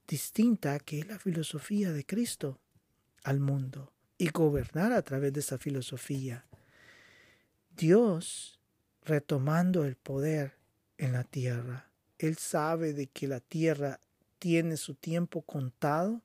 distinta 0.07 0.79
que 0.79 0.99
es 0.99 1.07
la 1.07 1.19
filosofía 1.19 1.91
de 1.93 2.05
Cristo 2.05 2.61
al 3.25 3.41
mundo 3.41 3.95
y 4.19 4.29
gobernar 4.29 4.93
a 4.93 5.01
través 5.01 5.33
de 5.33 5.41
esa 5.41 5.57
filosofía. 5.57 6.45
Dios 7.75 8.61
retomando 9.03 9.87
el 9.87 9.97
poder 9.97 10.59
en 10.99 11.13
la 11.13 11.25
tierra. 11.25 11.90
Él 12.21 12.37
sabe 12.37 12.93
de 12.93 13.07
que 13.07 13.27
la 13.27 13.41
tierra 13.41 14.01
tiene 14.39 14.77
su 14.77 14.95
tiempo 14.95 15.43
contado 15.43 16.23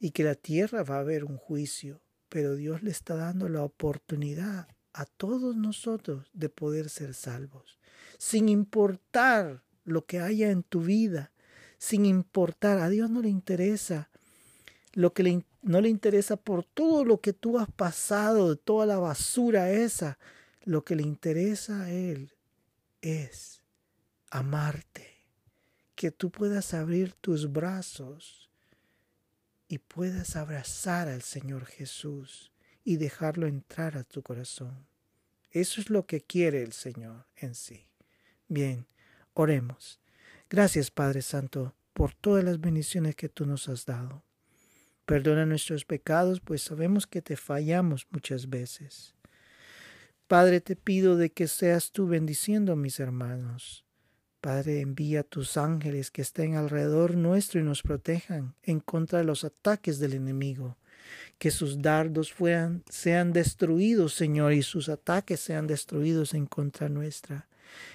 y 0.00 0.10
que 0.10 0.24
la 0.24 0.34
tierra 0.34 0.82
va 0.82 0.96
a 0.96 1.00
haber 1.00 1.24
un 1.24 1.36
juicio 1.36 2.00
pero 2.28 2.56
Dios 2.56 2.82
le 2.82 2.90
está 2.90 3.14
dando 3.14 3.48
la 3.48 3.62
oportunidad 3.62 4.68
a 4.92 5.04
todos 5.04 5.56
nosotros 5.56 6.26
de 6.32 6.48
poder 6.48 6.88
ser 6.88 7.14
salvos, 7.14 7.78
sin 8.18 8.48
importar 8.48 9.62
lo 9.84 10.04
que 10.06 10.20
haya 10.20 10.50
en 10.50 10.62
tu 10.62 10.80
vida, 10.80 11.32
sin 11.78 12.06
importar, 12.06 12.78
a 12.78 12.88
Dios 12.88 13.10
no 13.10 13.20
le 13.20 13.28
interesa 13.28 14.08
lo 14.92 15.12
que 15.12 15.44
no 15.62 15.80
le 15.82 15.90
interesa 15.90 16.36
por 16.36 16.64
todo 16.64 17.04
lo 17.04 17.20
que 17.20 17.34
tú 17.34 17.58
has 17.58 17.70
pasado, 17.70 18.56
toda 18.56 18.86
la 18.86 18.98
basura 18.98 19.70
esa, 19.70 20.18
lo 20.64 20.84
que 20.84 20.96
le 20.96 21.02
interesa 21.02 21.82
a 21.82 21.90
Él 21.90 22.32
es 23.02 23.60
amarte, 24.30 25.15
que 25.96 26.10
tú 26.12 26.30
puedas 26.30 26.74
abrir 26.74 27.14
tus 27.14 27.50
brazos 27.50 28.50
y 29.66 29.78
puedas 29.78 30.36
abrazar 30.36 31.08
al 31.08 31.22
Señor 31.22 31.64
Jesús 31.64 32.52
y 32.84 32.98
dejarlo 32.98 33.46
entrar 33.46 33.96
a 33.96 34.04
tu 34.04 34.22
corazón. 34.22 34.86
Eso 35.50 35.80
es 35.80 35.90
lo 35.90 36.06
que 36.06 36.20
quiere 36.20 36.62
el 36.62 36.72
Señor 36.72 37.26
en 37.34 37.54
sí. 37.54 37.88
Bien, 38.46 38.86
oremos. 39.32 39.98
Gracias 40.50 40.90
Padre 40.90 41.22
Santo 41.22 41.74
por 41.94 42.14
todas 42.14 42.44
las 42.44 42.60
bendiciones 42.60 43.16
que 43.16 43.30
tú 43.30 43.46
nos 43.46 43.68
has 43.68 43.86
dado. 43.86 44.22
Perdona 45.06 45.46
nuestros 45.46 45.86
pecados, 45.86 46.40
pues 46.40 46.60
sabemos 46.60 47.06
que 47.06 47.22
te 47.22 47.36
fallamos 47.36 48.06
muchas 48.10 48.50
veces. 48.50 49.14
Padre, 50.26 50.60
te 50.60 50.76
pido 50.76 51.16
de 51.16 51.30
que 51.30 51.48
seas 51.48 51.90
tú 51.90 52.06
bendiciendo 52.06 52.72
a 52.72 52.76
mis 52.76 53.00
hermanos, 53.00 53.85
Padre, 54.46 54.80
envía 54.80 55.24
tus 55.24 55.56
ángeles 55.56 56.12
que 56.12 56.22
estén 56.22 56.54
alrededor 56.54 57.16
nuestro 57.16 57.58
y 57.58 57.64
nos 57.64 57.82
protejan 57.82 58.54
en 58.62 58.78
contra 58.78 59.18
de 59.18 59.24
los 59.24 59.42
ataques 59.42 59.98
del 59.98 60.12
enemigo. 60.12 60.76
Que 61.36 61.50
sus 61.50 61.82
dardos 61.82 62.32
fueran, 62.32 62.84
sean 62.88 63.32
destruidos, 63.32 64.14
Señor, 64.14 64.52
y 64.52 64.62
sus 64.62 64.88
ataques 64.88 65.40
sean 65.40 65.66
destruidos 65.66 66.32
en 66.32 66.46
contra 66.46 66.88
nuestra. 66.88 67.48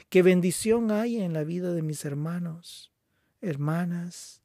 Que 0.09 0.23
bendición 0.23 0.91
haya 0.91 1.23
en 1.23 1.31
la 1.31 1.45
vida 1.45 1.73
de 1.73 1.83
mis 1.83 2.03
hermanos, 2.03 2.91
hermanas, 3.39 4.41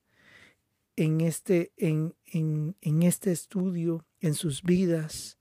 en 0.95 1.21
este, 1.21 1.73
en, 1.77 2.15
en, 2.27 2.77
en 2.83 3.03
este 3.03 3.33
estudio, 3.33 4.07
en 4.21 4.35
sus 4.35 4.63
vidas, 4.63 5.39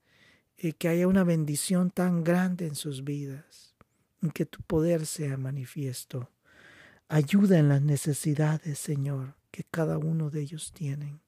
y 0.58 0.72
que 0.72 0.88
haya 0.88 1.06
una 1.06 1.22
bendición 1.22 1.92
tan 1.92 2.24
grande 2.24 2.66
en 2.66 2.74
sus 2.74 3.04
vidas, 3.04 3.76
y 4.20 4.30
que 4.30 4.46
tu 4.46 4.62
poder 4.62 5.06
sea 5.06 5.36
manifiesto. 5.36 6.28
Ayuda 7.08 7.60
en 7.60 7.68
las 7.68 7.82
necesidades, 7.82 8.80
Señor, 8.80 9.36
que 9.52 9.62
cada 9.62 9.96
uno 9.96 10.28
de 10.28 10.40
ellos 10.40 10.72
tienen. 10.72 11.20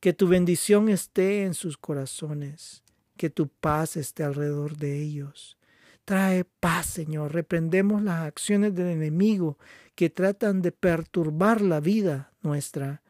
Que 0.00 0.14
tu 0.14 0.26
bendición 0.26 0.88
esté 0.88 1.42
en 1.44 1.52
sus 1.52 1.76
corazones, 1.76 2.82
que 3.18 3.28
tu 3.28 3.48
paz 3.48 3.98
esté 3.98 4.24
alrededor 4.24 4.78
de 4.78 5.02
ellos. 5.02 5.58
Trae 6.06 6.44
paz, 6.44 6.86
Señor. 6.86 7.34
Reprendemos 7.34 8.00
las 8.02 8.26
acciones 8.26 8.74
del 8.74 8.86
enemigo 8.86 9.58
que 9.94 10.08
tratan 10.08 10.62
de 10.62 10.72
perturbar 10.72 11.60
la 11.60 11.80
vida 11.80 12.32
nuestra. 12.40 13.02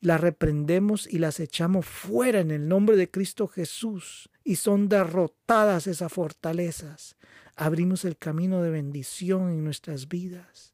Las 0.00 0.20
reprendemos 0.20 1.06
y 1.06 1.18
las 1.18 1.38
echamos 1.38 1.86
fuera 1.86 2.40
en 2.40 2.50
el 2.50 2.66
nombre 2.66 2.96
de 2.96 3.08
Cristo 3.08 3.46
Jesús 3.46 4.28
y 4.42 4.56
son 4.56 4.88
derrotadas 4.88 5.86
esas 5.86 6.12
fortalezas. 6.12 7.14
Abrimos 7.54 8.04
el 8.04 8.16
camino 8.16 8.62
de 8.62 8.70
bendición 8.70 9.50
en 9.50 9.62
nuestras 9.62 10.08
vidas 10.08 10.71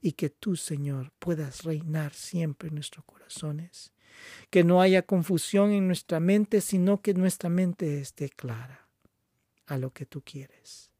y 0.00 0.12
que 0.12 0.30
tú, 0.30 0.56
Señor, 0.56 1.12
puedas 1.18 1.64
reinar 1.64 2.14
siempre 2.14 2.68
en 2.68 2.74
nuestros 2.74 3.04
corazones. 3.04 3.92
Que 4.50 4.64
no 4.64 4.80
haya 4.80 5.02
confusión 5.02 5.70
en 5.70 5.86
nuestra 5.86 6.20
mente, 6.20 6.60
sino 6.60 7.00
que 7.00 7.14
nuestra 7.14 7.48
mente 7.48 8.00
esté 8.00 8.28
clara 8.28 8.88
a 9.66 9.78
lo 9.78 9.92
que 9.92 10.06
tú 10.06 10.22
quieres. 10.22 10.90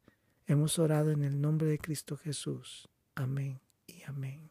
Hemos 0.47 0.79
orado 0.79 1.11
en 1.11 1.23
el 1.23 1.41
nombre 1.41 1.69
de 1.69 1.79
Cristo 1.79 2.17
Jesús. 2.17 2.89
Amén 3.15 3.61
y 3.87 4.03
amén. 4.07 4.51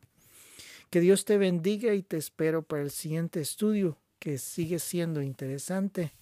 Que 0.90 1.02
Dios 1.02 1.26
te 1.26 1.38
bendiga 1.38 1.94
y 1.94 2.04
te 2.04 2.18
espero 2.18 2.64
para 2.64 2.84
el 2.84 2.92
siguiente 2.92 3.42
estudio 3.42 3.98
que 4.20 4.38
sigue 4.38 4.80
siendo 4.80 5.22
interesante 5.22 6.14